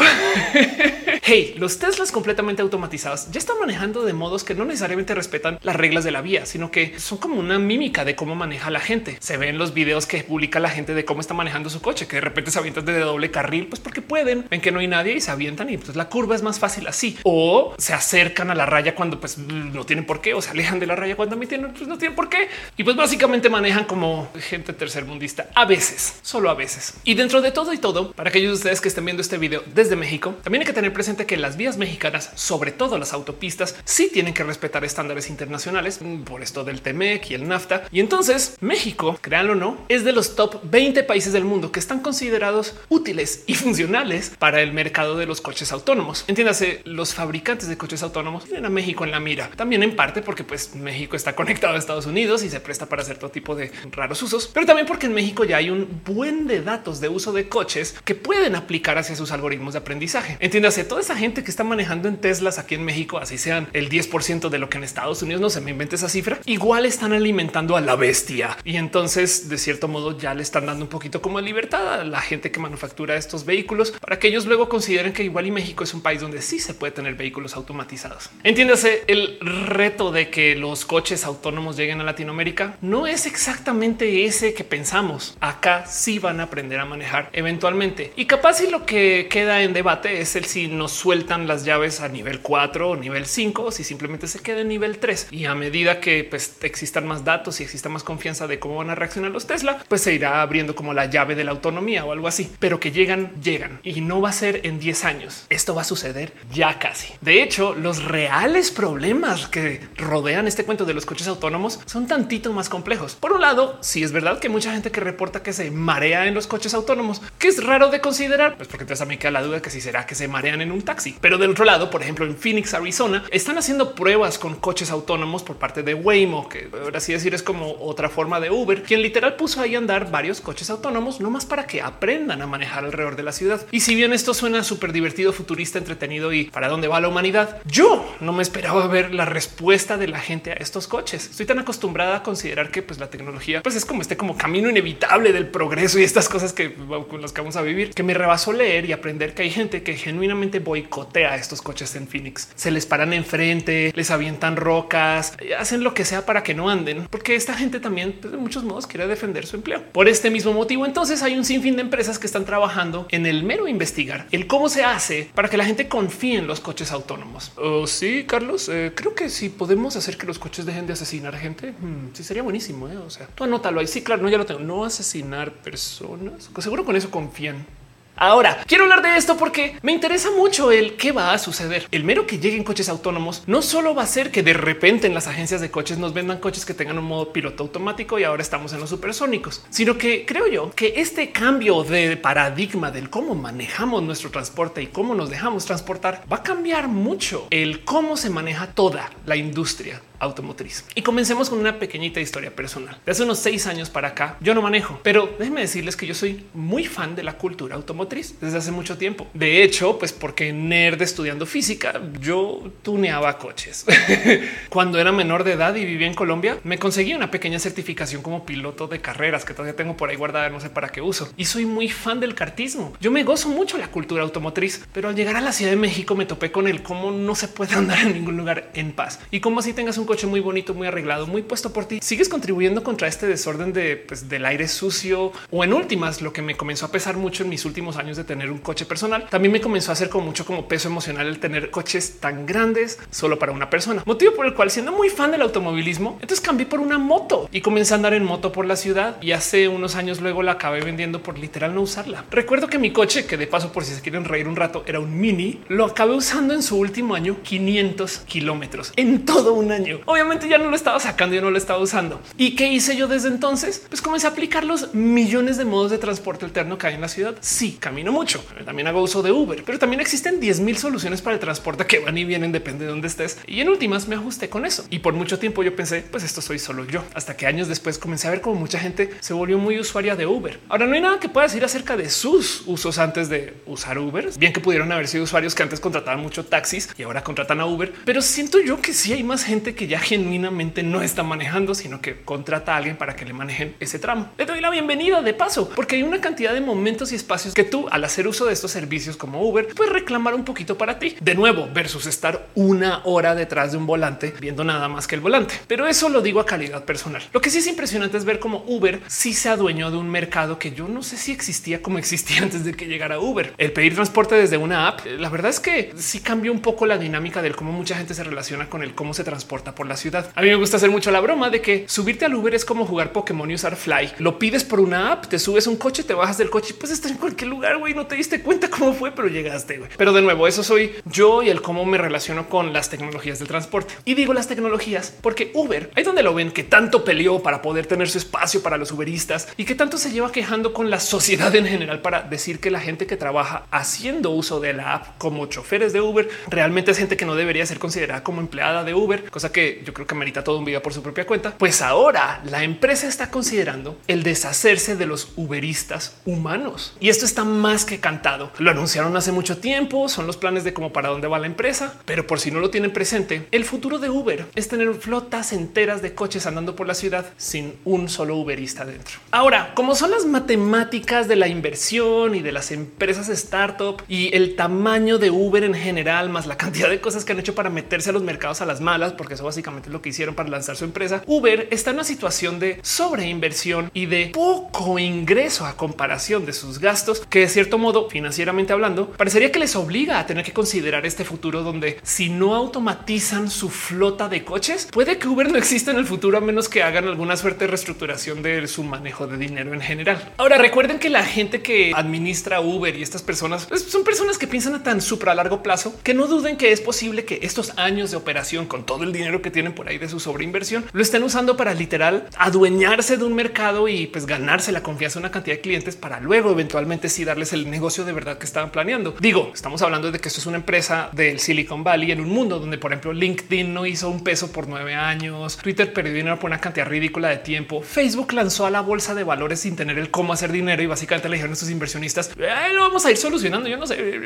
hey, 1.22 1.54
los 1.58 1.78
Teslas 1.78 2.14
completamente 2.14 2.62
automatizados 2.62 3.30
ya 3.30 3.40
están 3.40 3.60
manejando 3.60 4.06
de 4.06 4.14
modos 4.14 4.46
que 4.46 4.56
no 4.56 4.64
necesariamente 4.64 5.14
respetan 5.14 5.60
las 5.62 5.76
reglas 5.76 6.06
de 6.06 6.12
la 6.12 6.22
vía, 6.22 6.46
sino 6.46 6.72
que 6.72 6.98
son 6.98 7.18
como 7.18 7.42
una 7.42 7.60
mímica 7.60 8.06
de 8.06 8.16
cómo 8.16 8.36
maneja 8.36 8.70
la 8.70 8.80
gente. 8.80 9.18
Se 9.20 9.36
ven 9.36 9.58
los 9.58 9.74
videos 9.74 10.06
que 10.06 10.24
publica 10.24 10.62
la 10.62 10.70
gente 10.70 10.94
de 10.94 11.04
cómo 11.04 11.20
está 11.20 11.34
manejando 11.34 11.70
su 11.70 11.82
coche, 11.82 12.08
que 12.08 12.16
de 12.16 12.22
repente 12.22 12.52
se 12.52 12.60
avientan 12.60 12.86
de 12.86 12.98
doble 13.00 13.32
carril, 13.32 13.68
pues 13.68 13.82
porque 13.82 14.02
pueden, 14.02 14.46
ven 14.50 14.62
que 14.62 14.72
no 14.72 14.80
hay 14.80 14.88
nadie 14.88 15.16
y 15.16 15.20
se 15.20 15.32
avientan 15.32 15.70
y 15.70 15.78
pues 15.78 15.98
la 15.98 16.08
curva 16.08 16.38
es 16.38 16.42
más 16.42 16.58
fácil 16.58 16.88
así. 16.88 17.18
O 17.24 17.76
se 17.78 17.94
acercan 17.94 18.50
a 18.50 18.56
la 18.56 18.66
raya 18.66 18.96
cuando 18.96 19.20
pues 19.20 19.38
no 19.38 19.86
tienen 19.86 20.06
por 20.06 20.22
qué, 20.22 20.34
o 20.36 20.42
se 20.42 20.52
alejan 20.52 20.80
de 20.80 20.88
la 20.88 20.96
raya 20.96 21.18
cuando 21.18 21.36
me 21.36 21.48
tienen, 21.48 21.74
pues 21.74 21.86
no 21.86 21.98
tienen 21.98 22.16
por 22.16 22.30
qué. 22.30 22.48
Y 22.78 22.86
pues 22.86 22.96
básicamente 22.96 23.50
manejan 23.50 23.84
como 23.84 24.30
gente 24.40 24.72
tercermundista 24.72 25.50
a 25.54 25.66
veces, 25.66 26.20
solo 26.22 26.50
a 26.50 26.54
veces. 26.54 26.94
Y 27.04 27.16
dentro 27.16 27.42
de 27.42 27.52
todo 27.52 27.74
y 27.74 27.78
todo, 27.78 28.14
para 28.14 28.30
aquellos 28.30 28.52
de 28.52 28.56
ustedes 28.56 28.80
que 28.80 28.88
estén 28.88 29.04
viendo 29.04 29.22
este 29.22 29.33
video 29.38 29.64
desde 29.74 29.96
México, 29.96 30.36
también 30.44 30.62
hay 30.62 30.68
que 30.68 30.74
tener 30.74 30.94
presente 30.94 31.26
que 31.26 31.38
las 31.38 31.58
vías 31.58 31.78
mexicanas, 31.78 32.32
sobre 32.36 32.72
todo 32.72 32.98
las 32.98 33.14
autopistas, 33.14 33.76
sí 33.86 34.10
tienen 34.12 34.34
que 34.34 34.44
respetar 34.44 34.84
estándares 34.84 35.30
internacionales 35.30 36.00
mm, 36.02 36.24
por 36.24 36.42
esto 36.42 36.64
del 36.64 36.82
TEMEC 36.82 37.32
y 37.32 37.34
el 37.36 37.48
NAFTA. 37.48 37.84
Y 37.92 38.00
entonces 38.00 38.58
México, 38.62 39.18
créanlo 39.22 39.54
o 39.54 39.56
no, 39.56 39.78
es 39.90 40.04
de 40.04 40.12
los 40.12 40.36
top 40.36 40.62
20 40.64 41.04
países 41.04 41.34
del 41.34 41.46
mundo 41.46 41.72
que 41.72 41.80
están 41.80 42.00
considerados 42.00 42.76
útiles 42.90 43.44
y 43.48 43.56
funcionales 43.56 44.32
para 44.40 44.62
el 44.62 44.74
mercado 44.74 45.18
de 45.18 45.26
los 45.26 45.42
coches 45.42 45.72
autónomos. 45.72 46.26
Entiéndase, 46.28 46.82
los 46.86 47.14
fabricantes 47.14 47.68
de 47.68 47.78
coches 47.78 48.04
autónomos 48.04 48.46
tienen 48.46 48.66
a 48.66 48.70
México 48.70 49.04
en 49.04 49.12
la 49.12 49.20
mira, 49.20 49.50
también 49.56 49.84
en 49.84 49.96
parte 49.96 50.22
porque 50.22 50.44
pues 50.44 50.76
México 50.76 51.16
está 51.16 51.36
conectado 51.36 51.76
a 51.76 51.78
Estados 51.78 52.06
Unidos 52.06 52.44
y 52.44 52.50
se 52.50 52.60
presta 52.60 52.88
para 52.88 53.02
hacer 53.02 53.18
todo 53.18 53.32
tipo 53.32 53.56
de 53.56 53.72
raros 53.92 54.22
usos, 54.22 54.50
pero 54.54 54.66
también 54.66 54.88
porque 54.88 55.08
en 55.08 55.14
México 55.14 55.44
ya 55.44 55.58
hay 55.58 55.70
un 55.70 56.02
buen 56.06 56.48
de 56.48 56.62
datos 56.62 57.00
de 57.00 57.10
uso 57.10 57.32
de 57.32 57.50
coches 57.50 57.96
que 58.04 58.16
pueden 58.16 58.56
aplicar 58.56 58.98
hacia 58.98 59.16
sus 59.24 59.32
algoritmos 59.32 59.74
de 59.74 59.80
aprendizaje. 59.80 60.36
Entiéndase, 60.42 60.84
toda 60.84 61.00
esa 61.00 61.16
gente 61.16 61.46
que 61.46 61.50
está 61.50 61.64
manejando 61.64 62.10
en 62.10 62.18
Teslas 62.18 62.60
aquí 62.60 62.76
en 62.76 62.84
México, 62.84 63.20
así 63.20 63.38
sean 63.38 63.70
el 63.72 63.90
10% 63.90 64.50
de 64.50 64.60
lo 64.60 64.70
que 64.70 64.78
en 64.78 64.84
Estados 64.84 65.22
Unidos 65.22 65.40
no 65.40 65.50
se 65.50 65.62
me 65.62 65.72
invente 65.72 65.96
esa 65.96 66.10
cifra, 66.10 66.40
igual 66.46 66.86
están 66.86 67.14
alimentando 67.14 67.78
a 67.78 67.82
la 67.82 67.96
bestia. 67.96 68.58
Y 68.66 68.76
entonces, 68.76 69.48
de 69.48 69.58
cierto 69.58 69.88
modo, 69.88 70.18
ya 70.18 70.34
le 70.34 70.44
están 70.44 70.66
dando 70.66 70.84
un 70.84 70.90
poquito 70.90 71.22
como 71.22 71.40
libertad 71.40 72.02
a 72.02 72.04
la 72.04 72.20
gente 72.20 72.52
que 72.52 72.60
manufactura 72.60 73.16
estos 73.16 73.46
vehículos 73.46 73.92
para 73.92 74.20
que 74.20 74.28
ellos 74.28 74.46
luego 74.46 74.68
consideren 74.68 75.14
que 75.14 75.24
igual 75.24 75.48
y 75.48 75.52
México 75.52 75.86
es 75.86 75.94
un 75.94 76.02
país 76.02 76.20
donde 76.20 76.42
sí 76.42 76.60
se 76.60 76.74
puede 76.74 76.92
tener 76.92 77.16
vehículos 77.16 77.56
automatizados. 77.56 78.30
Entiéndase, 78.44 79.04
el 79.08 79.40
reto 79.40 80.12
de 80.12 80.30
que 80.30 80.56
los 80.56 80.84
coches 80.86 81.24
autónomos 81.24 81.78
lleguen 81.78 82.02
a 82.02 82.04
Latinoamérica 82.04 82.78
no 82.82 83.08
es 83.08 83.26
exactamente 83.26 84.26
ese 84.26 84.54
que 84.54 84.64
pensamos. 84.64 85.38
Acá 85.40 85.86
sí 85.86 86.20
van 86.20 86.40
a 86.40 86.44
aprender 86.44 86.80
a 86.80 86.86
manejar 86.86 87.30
eventualmente 87.34 88.12
y 88.16 88.26
capaz 88.26 88.56
si 88.56 88.70
lo 88.70 88.86
que 88.86 89.13
queda 89.30 89.62
en 89.62 89.74
debate 89.74 90.22
es 90.22 90.36
el 90.36 90.46
si 90.46 90.68
nos 90.68 90.92
sueltan 90.92 91.48
las 91.48 91.66
llaves 91.66 92.02
a 92.02 92.08
nivel 92.08 92.42
4 92.42 92.90
o 92.90 92.96
nivel 92.96 93.26
5 93.26 93.64
o 93.64 93.72
si 93.72 93.84
simplemente 93.84 94.28
se 94.28 94.40
queda 94.40 94.62
en 94.62 94.68
nivel 94.68 95.00
3. 95.00 95.28
Y 95.32 95.46
a 95.46 95.56
medida 95.56 96.00
que 96.00 96.24
pues, 96.24 96.58
existan 96.62 97.08
más 97.08 97.24
datos 97.24 97.60
y 97.60 97.64
exista 97.64 97.90
más 97.90 98.04
confianza 98.04 98.48
de 98.48 98.60
cómo 98.60 98.78
van 98.78 98.90
a 98.90 98.96
reaccionar 98.96 99.32
los 99.32 99.48
Tesla, 99.48 99.84
pues 99.88 100.02
se 100.02 100.14
irá 100.14 100.42
abriendo 100.42 100.76
como 100.76 100.94
la 100.94 101.06
llave 101.06 101.36
de 101.36 101.44
la 101.44 101.52
autonomía 101.52 102.06
o 102.06 102.12
algo 102.12 102.28
así. 102.28 102.52
Pero 102.60 102.80
que 102.80 102.92
llegan, 102.92 103.32
llegan 103.42 103.80
y 103.84 104.02
no 104.02 104.22
va 104.22 104.30
a 104.30 104.34
ser 104.34 104.62
en 104.64 104.80
10 104.80 105.06
años. 105.06 105.46
Esto 105.50 105.76
va 105.76 105.82
a 105.82 105.86
suceder 105.86 106.34
ya 106.52 106.80
casi. 106.80 107.14
De 107.22 107.44
hecho, 107.44 107.74
los 107.74 108.04
reales 108.04 108.72
problemas 108.72 109.48
que 109.48 109.82
rodean 109.98 110.48
este 110.48 110.66
cuento 110.66 110.86
de 110.86 110.94
los 110.94 111.06
coches 111.06 111.28
autónomos 111.28 111.80
son 111.86 112.08
tantito 112.08 112.54
más 112.54 112.70
complejos. 112.70 113.16
Por 113.16 113.34
un 113.34 113.42
lado, 113.42 113.78
si 113.82 114.04
es 114.04 114.12
verdad 114.12 114.40
que 114.40 114.50
mucha 114.50 114.72
gente 114.72 114.92
que 114.92 115.02
reporta 115.02 115.44
que 115.44 115.54
se 115.54 115.72
marea 115.72 116.28
en 116.28 116.34
los 116.34 116.48
coches 116.48 116.74
autónomos, 116.74 117.22
que 117.38 117.48
es 117.48 117.64
raro 117.64 117.90
de 117.90 118.02
considerar, 118.02 118.58
pues 118.58 118.68
porque 118.68 118.84
entonces 118.84 118.93
a 119.02 119.06
mí 119.06 119.18
queda 119.18 119.32
la 119.32 119.42
duda 119.42 119.62
que 119.62 119.70
si 119.70 119.82
será 119.82 120.06
que 120.06 120.16
se 120.16 120.28
marean 120.28 120.62
en 120.62 120.72
un 120.72 120.82
taxi. 120.82 121.16
Pero 121.22 121.38
del 121.38 121.52
otro 121.52 121.66
lado, 121.66 121.90
por 121.90 122.02
ejemplo, 122.02 122.26
en 122.26 122.36
Phoenix, 122.36 122.74
Arizona, 122.74 123.24
están 123.32 123.58
haciendo 123.58 123.96
pruebas 123.96 124.38
con 124.38 124.56
coches 124.56 124.92
autónomos 124.92 125.44
por 125.44 125.58
parte 125.58 125.84
de 125.84 125.94
Waymo, 125.94 126.50
que 126.50 126.64
por 126.64 126.96
así 126.96 127.14
decir 127.14 127.34
es 127.34 127.44
como 127.44 127.76
otra 127.80 128.10
forma 128.10 128.40
de 128.40 128.50
Uber, 128.50 128.84
quien 128.84 129.02
literal 129.02 129.36
puso 129.36 129.62
ahí 129.62 129.76
a 129.76 129.78
andar 129.78 130.12
varios 130.12 130.42
coches 130.42 130.70
autónomos, 130.70 131.20
no 131.20 131.30
más 131.30 131.46
para 131.46 131.68
que 131.68 131.82
aprendan 131.82 132.42
a 132.42 132.48
manejar 132.48 132.86
alrededor 132.86 133.16
de 133.16 133.24
la 133.24 133.32
ciudad. 133.32 133.66
Y 133.72 133.82
si 133.82 133.96
bien 133.96 134.14
esto 134.14 134.34
suena 134.34 134.64
súper 134.64 134.94
divertido, 134.94 135.34
futurista, 135.34 135.78
entretenido 135.78 136.34
y 136.34 136.46
para 136.46 136.70
dónde 136.70 136.88
va 136.88 137.02
la 137.02 137.08
humanidad, 137.08 137.62
yo 137.66 138.16
no 138.20 138.34
me 138.34 138.44
esperaba 138.44 138.88
ver 138.88 139.14
la 139.14 139.26
respuesta 139.26 139.98
de 139.98 140.08
la 140.08 140.20
gente 140.20 140.52
a 140.52 140.56
estos 140.56 140.88
coches. 140.88 141.30
Estoy 141.30 141.46
tan 141.46 141.60
acostumbrada 141.60 142.18
a 142.18 142.24
considerar 142.24 142.72
que 142.72 142.82
pues 142.82 143.00
la 143.00 143.10
tecnología 143.10 143.62
pues 143.62 143.76
es 143.76 143.86
como 143.86 144.02
este 144.02 144.18
como 144.18 144.38
camino 144.38 144.70
inevitable 144.70 145.34
del 145.34 145.48
progreso 145.48 146.00
y 146.00 146.04
estas 146.04 146.30
cosas 146.30 146.54
que 146.54 146.74
con 147.10 147.22
las 147.22 147.34
que 147.34 147.42
vamos 147.42 147.56
a 147.56 147.62
vivir, 147.62 147.92
que 147.94 148.04
me 148.04 148.14
rebasó 148.14 148.54
leer 148.54 148.83
y 148.86 148.92
aprender 148.92 149.34
que 149.34 149.44
hay 149.44 149.50
gente 149.50 149.84
que 149.84 149.96
genuinamente 149.96 150.60
boicotea 150.60 151.36
estos 151.36 151.62
coches 151.62 151.96
en 151.96 152.08
Phoenix. 152.08 152.50
Se 152.56 152.72
les 152.72 152.86
paran 152.86 153.14
enfrente, 153.14 153.92
les 153.96 154.12
avientan 154.12 154.56
rocas, 154.56 155.34
hacen 155.58 155.84
lo 155.84 155.94
que 155.94 156.06
sea 156.06 156.26
para 156.26 156.44
que 156.44 156.54
no 156.54 156.70
anden, 156.70 157.08
porque 157.10 157.36
esta 157.36 157.54
gente 157.54 157.80
también 157.80 158.18
pues, 158.20 158.32
de 158.32 158.38
muchos 158.38 158.64
modos 158.64 158.88
quiere 158.88 159.08
defender 159.08 159.46
su 159.46 159.56
empleo. 159.56 159.84
Por 159.92 160.08
este 160.08 160.30
mismo 160.30 160.54
motivo, 160.54 160.86
entonces 160.86 161.24
hay 161.24 161.36
un 161.36 161.46
sinfín 161.46 161.76
de 161.76 161.82
empresas 161.82 162.20
que 162.20 162.28
están 162.28 162.46
trabajando 162.46 163.08
en 163.10 163.26
el 163.26 163.44
mero 163.44 163.68
investigar 163.68 164.28
el 164.32 164.48
cómo 164.48 164.70
se 164.70 164.84
hace 164.84 165.30
para 165.34 165.50
que 165.50 165.58
la 165.58 165.66
gente 165.66 165.88
confíe 165.88 166.38
en 166.38 166.48
los 166.48 166.60
coches 166.60 166.92
autónomos. 166.92 167.52
Oh, 167.56 167.88
sí, 167.88 168.26
Carlos, 168.28 168.70
eh, 168.70 168.92
creo 168.96 169.16
que 169.16 169.30
si 169.30 169.50
podemos 169.50 169.96
hacer 169.96 170.18
que 170.18 170.26
los 170.26 170.40
coches 170.40 170.66
dejen 170.66 170.88
de 170.88 170.94
asesinar 170.94 171.38
gente, 171.38 171.72
hmm, 171.72 172.14
sí 172.14 172.24
sería 172.24 172.44
buenísimo. 172.44 172.88
¿eh? 172.88 172.98
O 172.98 173.10
sea, 173.10 173.28
tú 173.28 173.44
anótalo 173.44 173.80
ahí. 173.80 173.88
Sí, 173.88 174.04
claro, 174.04 174.22
no, 174.22 174.30
ya 174.30 174.38
lo 174.38 174.46
tengo. 174.46 174.60
No 174.60 174.86
asesinar 174.86 175.52
personas. 175.54 176.50
Seguro 176.60 176.86
con 176.86 176.96
eso 176.96 177.12
confían. 177.12 177.66
Ahora 178.16 178.64
quiero 178.68 178.84
hablar 178.84 179.02
de 179.02 179.18
esto 179.18 179.38
porque 179.38 179.78
me 179.82 179.92
interesa 179.92 180.30
mucho 180.30 180.72
el 180.72 180.96
qué 180.96 181.12
va 181.12 181.34
a 181.34 181.40
suceder. 181.40 181.88
El 181.92 182.04
mero 182.04 182.28
que 182.28 182.38
lleguen 182.38 182.64
coches 182.64 182.88
autónomos 182.88 183.44
no 183.48 183.64
solo 183.64 183.96
va 183.96 184.04
a 184.04 184.08
ser 184.08 184.30
que 184.30 184.44
de 184.44 184.54
repente 184.54 185.08
en 185.08 185.16
las 185.16 185.28
agencias 185.28 185.62
de 185.62 185.72
coches 185.72 185.98
nos 185.98 186.14
vendan 186.14 186.38
coches 186.38 186.64
que 186.64 186.76
tengan 186.76 187.00
un 187.00 187.06
modo 187.06 187.34
piloto 187.34 187.64
automático 187.64 188.20
y 188.20 188.24
ahora 188.24 188.44
estamos 188.44 188.72
en 188.74 188.80
los 188.80 188.90
supersónicos, 188.92 189.66
sino 189.70 189.98
que 189.98 190.26
creo 190.26 190.48
yo 190.48 190.72
que 190.76 190.94
este 190.98 191.32
cambio 191.32 191.84
de 191.84 192.16
paradigma 192.16 192.92
del 192.92 193.10
cómo 193.10 193.34
manejamos 193.34 194.04
nuestro 194.04 194.30
transporte 194.30 194.84
y 194.84 194.88
cómo 194.88 195.16
nos 195.16 195.32
dejamos 195.32 195.66
transportar 195.66 196.24
va 196.32 196.38
a 196.38 196.44
cambiar 196.44 196.88
mucho 196.88 197.48
el 197.50 197.84
cómo 197.84 198.16
se 198.16 198.30
maneja 198.30 198.68
toda 198.68 199.10
la 199.26 199.36
industria 199.36 200.02
automotriz. 200.20 200.86
Y 200.96 201.02
comencemos 201.02 201.50
con 201.50 201.60
una 201.60 201.80
pequeñita 201.80 202.22
historia 202.22 202.56
personal. 202.56 202.98
De 203.06 203.12
hace 203.12 203.24
unos 203.24 203.40
seis 203.40 203.68
años 203.68 203.90
para 203.90 204.10
acá 204.10 204.38
yo 204.40 204.54
no 204.54 204.62
manejo, 204.62 205.00
pero 205.04 205.36
déjenme 205.38 205.62
decirles 205.62 205.98
que 205.98 206.06
yo 206.06 206.14
soy 206.14 206.46
muy 206.54 206.86
fan 206.86 207.16
de 207.16 207.24
la 207.24 207.38
cultura 207.38 207.76
automotriz 207.76 208.03
desde 208.10 208.58
hace 208.58 208.72
mucho 208.72 208.98
tiempo. 208.98 209.28
De 209.34 209.64
hecho, 209.64 209.98
pues 210.00 210.14
porque 210.14 210.54
nerd 210.54 211.02
estudiando 211.02 211.46
física, 211.46 212.02
yo 212.20 212.72
tuneaba 212.82 213.38
coches. 213.38 213.86
Cuando 214.70 215.00
era 215.00 215.12
menor 215.12 215.44
de 215.44 215.54
edad 215.54 215.76
y 215.76 215.86
vivía 215.86 216.08
en 216.08 216.14
Colombia, 216.14 216.58
me 216.64 216.78
conseguí 216.78 217.14
una 217.14 217.32
pequeña 217.32 217.60
certificación 217.60 218.22
como 218.22 218.46
piloto 218.46 218.88
de 218.88 219.02
carreras 219.02 219.46
que 219.46 219.54
todavía 219.54 219.76
tengo 219.76 219.98
por 219.98 220.10
ahí 220.10 220.16
guardada, 220.16 220.50
no 220.50 220.60
sé 220.60 220.70
para 220.70 220.90
qué 220.90 221.02
uso. 221.02 221.32
Y 221.38 221.46
soy 221.46 221.66
muy 221.66 221.90
fan 221.90 222.20
del 222.20 222.36
cartismo. 222.36 222.94
Yo 223.00 223.12
me 223.12 223.24
gozo 223.24 223.50
mucho 223.50 223.78
la 223.78 223.88
cultura 223.88 224.24
automotriz, 224.24 224.86
pero 224.94 225.10
al 225.10 225.16
llegar 225.16 225.36
a 225.36 225.42
la 225.42 225.52
Ciudad 225.52 225.72
de 225.72 225.78
México 225.78 226.16
me 226.16 226.26
topé 226.26 226.52
con 226.52 226.68
el 226.68 226.84
cómo 226.84 227.12
no 227.12 227.36
se 227.36 227.48
puede 227.48 227.76
andar 227.76 228.00
en 228.00 228.14
ningún 228.14 228.38
lugar 228.38 228.72
en 228.74 228.92
paz 228.92 229.20
y 229.32 229.40
como 229.40 229.60
así 229.60 229.74
tengas 229.74 229.98
un 229.98 230.06
coche 230.06 230.28
muy 230.28 230.40
bonito, 230.40 230.74
muy 230.74 230.88
arreglado, 230.88 231.28
muy 231.28 231.42
puesto 231.42 231.74
por 231.74 231.86
ti, 231.86 232.00
sigues 232.02 232.30
contribuyendo 232.30 232.84
contra 232.84 233.08
este 233.08 233.28
desorden 233.28 233.74
de 233.74 233.98
pues, 233.98 234.30
del 234.30 234.46
aire 234.46 234.68
sucio 234.68 235.32
o 235.52 235.64
en 235.64 235.74
últimas 235.74 236.22
lo 236.22 236.34
que 236.34 236.42
me 236.42 236.56
comenzó 236.56 236.86
a 236.86 236.92
pesar 236.92 237.18
mucho 237.18 237.44
en 237.44 237.50
mis 237.50 237.66
últimos 237.66 237.93
años 237.98 238.18
de 238.18 238.24
tener 238.24 238.52
un 238.52 238.60
coche 238.60 238.86
personal. 238.86 239.28
También 239.30 239.52
me 239.52 239.62
comenzó 239.62 239.92
a 239.92 239.94
hacer 239.94 240.10
como 240.10 240.26
mucho 240.26 240.46
como 240.46 240.68
peso 240.68 240.88
emocional 240.88 241.28
el 241.28 241.40
tener 241.40 241.72
coches 241.72 242.20
tan 242.20 242.46
grandes 242.46 243.00
solo 243.12 243.40
para 243.40 243.52
una 243.52 243.70
persona, 243.70 244.04
motivo 244.06 244.34
por 244.34 244.46
el 244.46 244.54
cual 244.54 244.72
siendo 244.72 244.92
muy 244.92 245.10
fan 245.10 245.32
del 245.32 245.42
automovilismo, 245.42 246.18
entonces 246.22 246.42
cambié 246.42 246.66
por 246.66 246.80
una 246.80 246.98
moto 246.98 247.50
y 247.52 247.62
comencé 247.62 247.94
a 247.94 247.98
andar 247.98 248.14
en 248.14 248.24
moto 248.24 248.52
por 248.52 248.66
la 248.66 248.76
ciudad 248.76 249.18
y 249.22 249.32
hace 249.32 249.68
unos 249.68 249.96
años 249.96 250.22
luego 250.22 250.44
la 250.44 250.54
acabé 250.54 250.82
vendiendo 250.82 251.22
por 251.22 251.38
literal 251.38 251.76
no 251.76 251.82
usarla. 251.82 252.26
Recuerdo 252.32 252.68
que 252.68 252.80
mi 252.80 252.92
coche, 252.92 253.26
que 253.26 253.38
de 253.38 253.48
paso 253.48 253.72
por 253.72 253.86
si 253.86 253.94
se 253.94 254.02
quieren 254.02 254.26
reír 254.26 254.48
un 254.48 254.56
rato, 254.56 254.84
era 254.88 255.00
un 255.00 255.20
mini, 255.20 255.62
lo 255.68 255.86
acabé 255.86 256.14
usando 256.14 256.54
en 256.54 256.64
su 256.64 256.78
último 256.78 257.16
año 257.16 257.38
500 257.44 258.20
kilómetros 258.20 258.94
en 258.96 259.26
todo 259.26 259.54
un 259.54 259.72
año. 259.72 260.00
Obviamente 260.06 260.48
ya 260.48 260.58
no 260.58 260.70
lo 260.70 260.76
estaba 260.76 261.00
sacando, 261.00 261.36
yo 261.36 261.42
no 261.42 261.52
lo 261.52 261.58
estaba 261.58 261.80
usando. 261.80 262.22
¿Y 262.38 262.56
qué 262.56 262.68
hice 262.68 262.96
yo 262.96 263.08
desde 263.08 263.28
entonces? 263.28 263.86
Pues 263.90 264.02
comencé 264.02 264.28
a 264.28 264.32
aplicar 264.32 264.64
los 264.64 264.94
millones 264.94 265.58
de 265.58 265.66
modos 265.66 265.92
de 265.92 265.98
transporte 265.98 266.46
alterno 266.46 266.78
que 266.78 266.88
hay 266.88 266.96
en 266.96 267.02
la 267.02 267.08
ciudad. 267.08 267.36
Sí, 267.42 267.78
camino 267.84 268.14
mucho. 268.14 268.44
También 268.64 268.88
hago 268.88 269.02
uso 269.02 269.22
de 269.22 269.32
Uber, 269.32 269.62
pero 269.66 269.78
también 269.78 270.00
existen 270.00 270.40
10 270.40 270.62
mil 270.62 270.78
soluciones 270.78 271.22
para 271.22 271.34
el 271.34 271.42
transporte 271.42 271.86
que 271.86 272.00
van 272.00 272.18
y 272.18 272.24
vienen, 272.24 272.54
depende 272.54 272.86
de 272.86 272.92
dónde 272.92 273.10
estés. 273.10 273.38
Y 273.46 273.60
en 273.60 273.68
últimas 273.68 274.08
me 274.08 274.16
ajusté 274.16 274.48
con 274.48 274.66
eso. 274.66 274.86
Y 274.90 275.00
por 275.00 275.14
mucho 275.14 275.38
tiempo 275.38 275.64
yo 275.64 275.76
pensé, 275.76 276.02
pues 276.10 276.24
esto 276.24 276.42
soy 276.42 276.60
solo 276.60 276.86
yo. 276.86 277.04
Hasta 277.14 277.36
que 277.36 277.46
años 277.46 277.68
después 277.68 277.98
comencé 277.98 278.28
a 278.28 278.32
ver 278.32 278.40
cómo 278.40 278.56
mucha 278.56 278.80
gente 278.80 279.10
se 279.20 279.34
volvió 279.34 279.58
muy 279.58 279.78
usuaria 279.80 280.16
de 280.16 280.26
Uber. 280.26 280.62
Ahora 280.70 280.88
no 280.88 280.94
hay 280.94 281.02
nada 281.02 281.20
que 281.20 281.28
pueda 281.28 281.46
decir 281.46 281.66
acerca 281.66 281.98
de 281.98 282.10
sus 282.10 282.64
usos 282.66 282.98
antes 283.00 283.28
de 283.28 283.54
usar 283.66 284.00
Uber. 284.00 284.30
Bien 284.38 284.54
que 284.54 284.62
pudieron 284.62 284.90
haber 284.94 285.10
sido 285.10 285.26
usuarios 285.26 285.54
que 285.54 285.64
antes 285.64 285.82
contrataban 285.82 286.22
mucho 286.22 286.46
taxis 286.46 286.90
y 286.98 287.04
ahora 287.04 287.22
contratan 287.22 287.60
a 287.60 287.66
Uber, 287.66 287.92
pero 288.06 288.22
siento 288.22 288.62
yo 288.62 288.80
que 288.82 288.94
sí 288.94 289.12
hay 289.12 289.24
más 289.24 289.44
gente 289.44 289.76
que 289.76 289.88
ya 289.88 290.00
genuinamente 290.00 290.84
no 290.84 291.02
está 291.02 291.24
manejando, 291.24 291.76
sino 291.76 292.00
que 292.00 292.22
contrata 292.22 292.74
a 292.74 292.78
alguien 292.78 292.96
para 292.96 293.18
que 293.18 293.26
le 293.26 293.34
manejen 293.34 293.76
ese 293.82 294.00
tramo. 294.00 294.30
Le 294.38 294.46
doy 294.46 294.62
la 294.62 294.70
bienvenida 294.70 295.22
de 295.22 295.34
paso, 295.34 295.70
porque 295.76 295.98
hay 295.98 296.04
una 296.04 296.22
cantidad 296.22 296.54
de 296.54 296.62
momentos 296.62 297.12
y 297.12 297.16
espacios 297.16 297.54
que 297.54 297.73
tú 297.74 297.88
al 297.90 298.04
hacer 298.04 298.28
uso 298.28 298.46
de 298.46 298.54
estos 298.54 298.70
servicios 298.70 299.18
como 299.18 299.42
Uber 299.42 299.68
puedes 299.74 299.92
reclamar 299.92 300.36
un 300.36 300.46
poquito 300.46 300.78
para 300.78 301.00
ti. 301.00 301.16
De 301.20 301.34
nuevo, 301.34 301.68
versus 301.74 302.06
estar 302.06 302.46
una 302.54 303.02
hora 303.04 303.34
detrás 303.34 303.72
de 303.72 303.80
un 303.80 303.88
volante 303.88 304.32
viendo 304.40 304.64
nada 304.64 304.88
más 304.90 305.08
que 305.08 305.16
el 305.16 305.22
volante. 305.22 305.56
Pero 305.66 305.88
eso 305.88 306.08
lo 306.08 306.22
digo 306.22 306.40
a 306.40 306.46
calidad 306.46 306.86
personal. 306.86 307.24
Lo 307.34 307.42
que 307.42 307.50
sí 307.50 307.58
es 307.58 307.66
impresionante 307.66 308.16
es 308.16 308.26
ver 308.26 308.38
cómo 308.38 308.64
Uber 308.68 309.02
sí 309.08 309.34
se 309.34 309.50
adueñó 309.50 309.90
de 309.90 309.98
un 309.98 310.08
mercado 310.08 310.60
que 310.60 310.74
yo 310.74 310.88
no 310.88 311.02
sé 311.02 311.18
si 311.18 311.32
existía 311.32 311.82
como 311.82 311.98
existía 311.98 312.42
antes 312.44 312.64
de 312.64 312.76
que 312.76 312.86
llegara 312.86 313.20
Uber. 313.20 313.56
El 313.58 313.72
pedir 313.72 313.96
transporte 313.96 314.36
desde 314.36 314.58
una 314.58 314.88
app, 314.88 315.04
la 315.08 315.30
verdad 315.30 315.50
es 315.50 315.60
que 315.60 315.94
sí 315.98 316.20
cambió 316.20 316.52
un 316.52 316.62
poco 316.62 316.86
la 316.86 317.00
dinámica 317.00 317.42
del 317.42 317.56
cómo 317.56 317.72
mucha 317.72 317.96
gente 317.96 318.14
se 318.14 318.24
relaciona 318.24 318.70
con 318.70 318.84
el 318.84 318.94
cómo 318.94 319.16
se 319.16 319.24
transporta 319.24 319.74
por 319.74 319.88
la 319.88 319.98
ciudad. 319.98 320.30
A 320.36 320.44
mí 320.44 320.48
me 320.50 320.58
gusta 320.58 320.78
hacer 320.78 320.92
mucho 320.92 321.10
la 321.10 321.22
broma 321.22 321.50
de 321.50 321.62
que 321.62 321.86
subirte 321.88 322.26
al 322.26 322.36
Uber 322.36 322.54
es 322.54 322.66
como 322.66 322.86
jugar 322.86 323.12
Pokémon 323.14 323.50
y 323.50 323.56
usar 323.56 323.76
Fly. 323.76 324.12
Lo 324.20 324.38
pides 324.38 324.64
por 324.64 324.80
una 324.80 325.12
app, 325.12 325.26
te 325.26 325.40
subes 325.40 325.66
un 325.66 325.78
coche, 325.78 326.04
te 326.04 326.14
bajas 326.14 326.38
del 326.38 326.52
coche, 326.52 326.76
pues 326.80 326.92
estás 326.92 327.10
en 327.10 327.18
cualquier 327.18 327.50
lugar, 327.50 327.63
güey, 327.78 327.94
no 327.94 328.08
te 328.08 328.16
diste 328.16 328.42
cuenta 328.42 328.70
cómo 328.70 328.94
fue, 328.94 329.12
pero 329.12 329.28
llegaste. 329.28 329.82
Pero 329.98 330.14
de 330.14 330.22
nuevo, 330.22 330.48
eso 330.48 330.64
soy 330.64 330.94
yo 331.06 331.42
y 331.42 331.50
el 331.50 331.62
cómo 331.62 331.86
me 331.86 331.98
relaciono 331.98 332.50
con 332.50 332.74
las 332.74 332.90
tecnologías 332.90 333.40
del 333.40 333.48
transporte. 333.48 333.94
Y 334.06 334.14
digo 334.14 334.34
las 334.34 334.48
tecnologías 334.48 335.14
porque 335.22 335.52
Uber, 335.54 335.92
ahí 335.96 336.04
donde 336.04 336.24
lo 336.24 336.34
ven 336.34 336.52
que 336.52 336.64
tanto 336.64 337.04
peleó 337.04 337.42
para 337.42 337.62
poder 337.62 337.86
tener 337.86 338.10
su 338.10 338.18
espacio 338.18 338.62
para 338.62 338.78
los 338.78 338.92
Uberistas 338.92 339.48
y 339.58 339.66
que 339.66 339.76
tanto 339.76 339.98
se 339.98 340.12
lleva 340.12 340.32
quejando 340.32 340.74
con 340.74 340.90
la 340.90 341.00
sociedad 341.00 341.56
en 341.56 341.66
general 341.66 342.02
para 342.02 342.22
decir 342.22 342.60
que 342.60 342.72
la 342.72 342.80
gente 342.80 343.08
que 343.08 343.18
trabaja 343.18 343.66
haciendo 343.72 344.32
uso 344.32 344.60
de 344.60 344.74
la 344.74 344.96
app 344.96 345.18
como 345.18 345.46
choferes 345.48 345.94
de 345.94 346.02
Uber 346.02 346.30
realmente 346.50 346.92
es 346.92 346.98
gente 346.98 347.18
que 347.18 347.26
no 347.26 347.36
debería 347.36 347.66
ser 347.66 347.80
considerada 347.80 348.24
como 348.24 348.42
empleada 348.42 348.84
de 348.84 348.94
Uber, 348.94 349.30
cosa 349.30 349.52
que 349.52 349.82
yo 349.86 349.94
creo 349.94 350.08
que 350.08 350.16
merita 350.16 350.44
todo 350.44 350.60
un 350.60 350.66
video 350.66 350.82
por 350.82 350.94
su 350.94 351.02
propia 351.02 351.26
cuenta. 351.26 351.58
Pues 351.58 351.82
ahora 351.82 352.42
la 352.46 352.64
empresa 352.64 353.08
está 353.08 353.32
considerando 353.32 353.98
el 354.08 354.24
deshacerse 354.24 354.96
de 354.96 355.06
los 355.06 355.32
Uberistas 355.36 356.18
humanos 356.26 356.96
y 357.00 357.10
esto 357.10 357.26
está 357.26 357.44
más 357.60 357.86
que 357.86 358.00
cantado. 358.00 358.52
Lo 358.60 358.72
anunciaron 358.72 359.16
hace 359.16 359.32
mucho 359.32 359.58
tiempo, 359.58 360.10
son 360.10 360.28
los 360.28 360.38
planes 360.38 360.64
de 360.64 360.74
cómo 360.74 360.92
para 360.92 361.10
dónde 361.10 361.28
va 361.28 361.40
la 361.40 361.48
empresa, 361.48 361.96
pero 362.06 362.28
por 362.28 362.40
si 362.40 362.52
no 362.52 362.60
lo 362.60 362.70
tienen 362.70 362.92
presente, 362.92 363.48
el 363.52 363.66
futuro 363.66 364.00
de 364.00 364.10
Uber 364.10 364.46
es 364.56 364.68
tener 364.68 364.94
flotas 364.96 365.54
enteras 365.54 366.02
de 366.02 366.14
coches 366.14 366.46
andando 366.46 366.76
por 366.76 366.88
la 366.88 366.94
ciudad 366.94 367.26
sin 367.38 367.76
un 367.86 368.10
solo 368.10 368.36
Uberista 368.36 368.86
dentro. 368.86 369.20
Ahora, 369.32 369.74
como 369.76 369.96
son 369.96 370.12
las 370.12 370.26
matemáticas 370.26 371.28
de 371.28 371.36
la 371.36 371.48
inversión 371.48 372.36
y 372.36 372.42
de 372.42 372.52
las 372.52 372.72
empresas 372.72 373.30
startup 373.30 374.02
y 374.08 374.36
el 374.36 374.56
tamaño 374.56 375.18
de 375.18 375.30
Uber 375.30 375.64
en 375.64 375.74
general, 375.74 376.30
más 376.30 376.46
la 376.46 376.58
cantidad 376.58 376.90
de 376.90 377.02
cosas 377.02 377.26
que 377.26 377.32
han 377.34 377.40
hecho 377.40 377.56
para 377.56 377.70
meterse 377.70 378.10
a 378.10 378.14
los 378.14 378.24
mercados 378.24 378.62
a 378.62 378.66
las 378.66 378.82
malas, 378.82 379.14
porque 379.14 379.36
eso 379.36 379.44
básicamente 379.44 379.90
es 379.90 379.94
lo 379.94 380.02
que 380.02 380.10
hicieron 380.10 380.36
para 380.36 380.50
lanzar 380.50 380.76
su 380.76 380.86
empresa, 380.86 381.24
Uber 381.26 381.68
está 381.72 381.92
en 381.92 381.98
una 381.98 382.04
situación 382.04 382.60
de 382.60 382.80
sobreinversión 382.82 383.92
y 383.94 384.06
de 384.06 384.28
poco 384.34 385.00
ingreso 385.00 385.66
a 385.66 385.76
comparación 385.76 386.46
de 386.46 386.54
sus 386.54 386.80
gastos, 386.80 387.24
que 387.30 387.43
de 387.44 387.50
cierto 387.50 387.78
modo, 387.78 388.10
financieramente 388.10 388.72
hablando, 388.72 389.10
parecería 389.12 389.52
que 389.52 389.60
les 389.60 389.76
obliga 389.76 390.18
a 390.18 390.26
tener 390.26 390.46
que 390.46 390.54
considerar 390.54 391.06
este 391.06 391.26
futuro 391.26 391.62
donde 391.62 392.00
si 392.02 392.30
no 392.30 392.56
automatizan 392.56 393.50
su 393.50 393.70
flota 393.70 394.30
de 394.30 394.46
coches, 394.46 394.88
puede 394.92 395.18
que 395.18 395.28
Uber 395.28 395.52
no 395.52 395.58
exista 395.58 395.92
en 395.92 395.98
el 395.98 396.06
futuro 396.06 396.38
a 396.38 396.42
menos 396.42 396.70
que 396.70 396.84
hagan 396.84 397.06
alguna 397.06 397.36
suerte 397.36 397.66
de 397.66 397.72
reestructuración 397.72 398.42
de 398.42 398.66
su 398.68 398.84
manejo 398.84 399.28
de 399.28 399.36
dinero 399.36 399.74
en 399.74 399.82
general. 399.82 400.32
Ahora 400.38 400.58
recuerden 400.58 401.00
que 401.00 401.10
la 401.10 401.26
gente 401.26 401.62
que 401.62 401.92
administra 401.94 402.62
Uber 402.62 402.96
y 402.96 403.04
estas 403.04 403.22
personas 403.22 403.66
pues, 403.66 403.84
son 403.84 404.06
personas 404.06 404.38
que 404.38 404.48
piensan 404.48 404.76
a 404.76 404.84
tan 404.84 405.02
supra 405.02 405.36
largo 405.36 405.62
plazo 405.62 405.94
que 406.02 406.14
no 406.14 406.28
duden 406.28 406.56
que 406.56 406.72
es 406.72 406.80
posible 406.80 407.26
que 407.26 407.40
estos 407.42 407.78
años 407.78 408.12
de 408.12 408.16
operación 408.16 408.68
con 408.68 408.86
todo 408.86 409.04
el 409.04 409.12
dinero 409.12 409.42
que 409.42 409.52
tienen 409.52 409.76
por 409.76 409.90
ahí 409.90 409.98
de 409.98 410.08
su 410.08 410.22
sobreinversión 410.22 410.86
lo 410.94 411.02
estén 411.02 411.24
usando 411.24 411.58
para 411.58 411.74
literal 411.74 412.30
adueñarse 412.38 413.18
de 413.18 413.26
un 413.26 413.36
mercado 413.36 413.90
y 413.90 414.08
pues 414.08 414.26
ganarse 414.26 414.72
la 414.72 414.82
confianza 414.82 415.20
de 415.20 415.26
una 415.26 415.32
cantidad 415.32 415.58
de 415.58 415.62
clientes 415.62 415.98
para 415.98 416.22
luego 416.22 416.52
eventualmente 416.52 417.10
sí 417.10 417.26
el 417.42 417.70
negocio 417.70 418.06
de 418.06 418.14
verdad 418.14 418.38
que 418.38 418.46
estaban 418.46 418.72
planeando. 418.72 419.16
Digo, 419.20 419.52
estamos 419.54 419.82
hablando 419.82 420.12
de 420.12 420.20
que 420.20 420.28
esto 420.28 420.40
es 420.40 420.46
una 420.46 420.58
empresa 420.58 421.10
del 421.12 421.40
Silicon 421.40 421.84
Valley 421.84 422.12
en 422.12 422.22
un 422.22 422.30
mundo 422.30 422.60
donde, 422.60 422.78
por 422.78 422.92
ejemplo, 422.92 423.14
LinkedIn 423.14 423.74
no 423.74 423.86
hizo 423.86 424.10
un 424.10 424.24
peso 424.24 424.52
por 424.52 424.68
nueve 424.68 424.96
años, 424.96 425.58
Twitter 425.58 425.92
perdió 425.92 426.14
dinero 426.14 426.40
por 426.40 426.50
una 426.50 426.62
cantidad 426.62 426.88
ridícula 426.88 427.30
de 427.30 427.38
tiempo, 427.38 427.82
Facebook 427.82 428.34
lanzó 428.34 428.66
a 428.66 428.70
la 428.70 428.82
bolsa 428.82 429.16
de 429.16 429.24
valores 429.24 429.62
sin 429.62 429.76
tener 429.76 429.98
el 429.98 430.12
cómo 430.12 430.34
hacer 430.34 430.52
dinero 430.52 430.82
y 430.82 430.86
básicamente 430.86 431.30
le 431.30 431.36
dijeron 431.36 431.54
a 431.54 431.56
sus 431.56 431.70
inversionistas, 431.70 432.32
lo 432.38 432.82
vamos 432.82 433.06
a 433.06 433.12
ir 433.12 433.18
solucionando. 433.18 433.68
Yo 433.70 433.78
no 433.78 433.88
sé. 433.88 433.96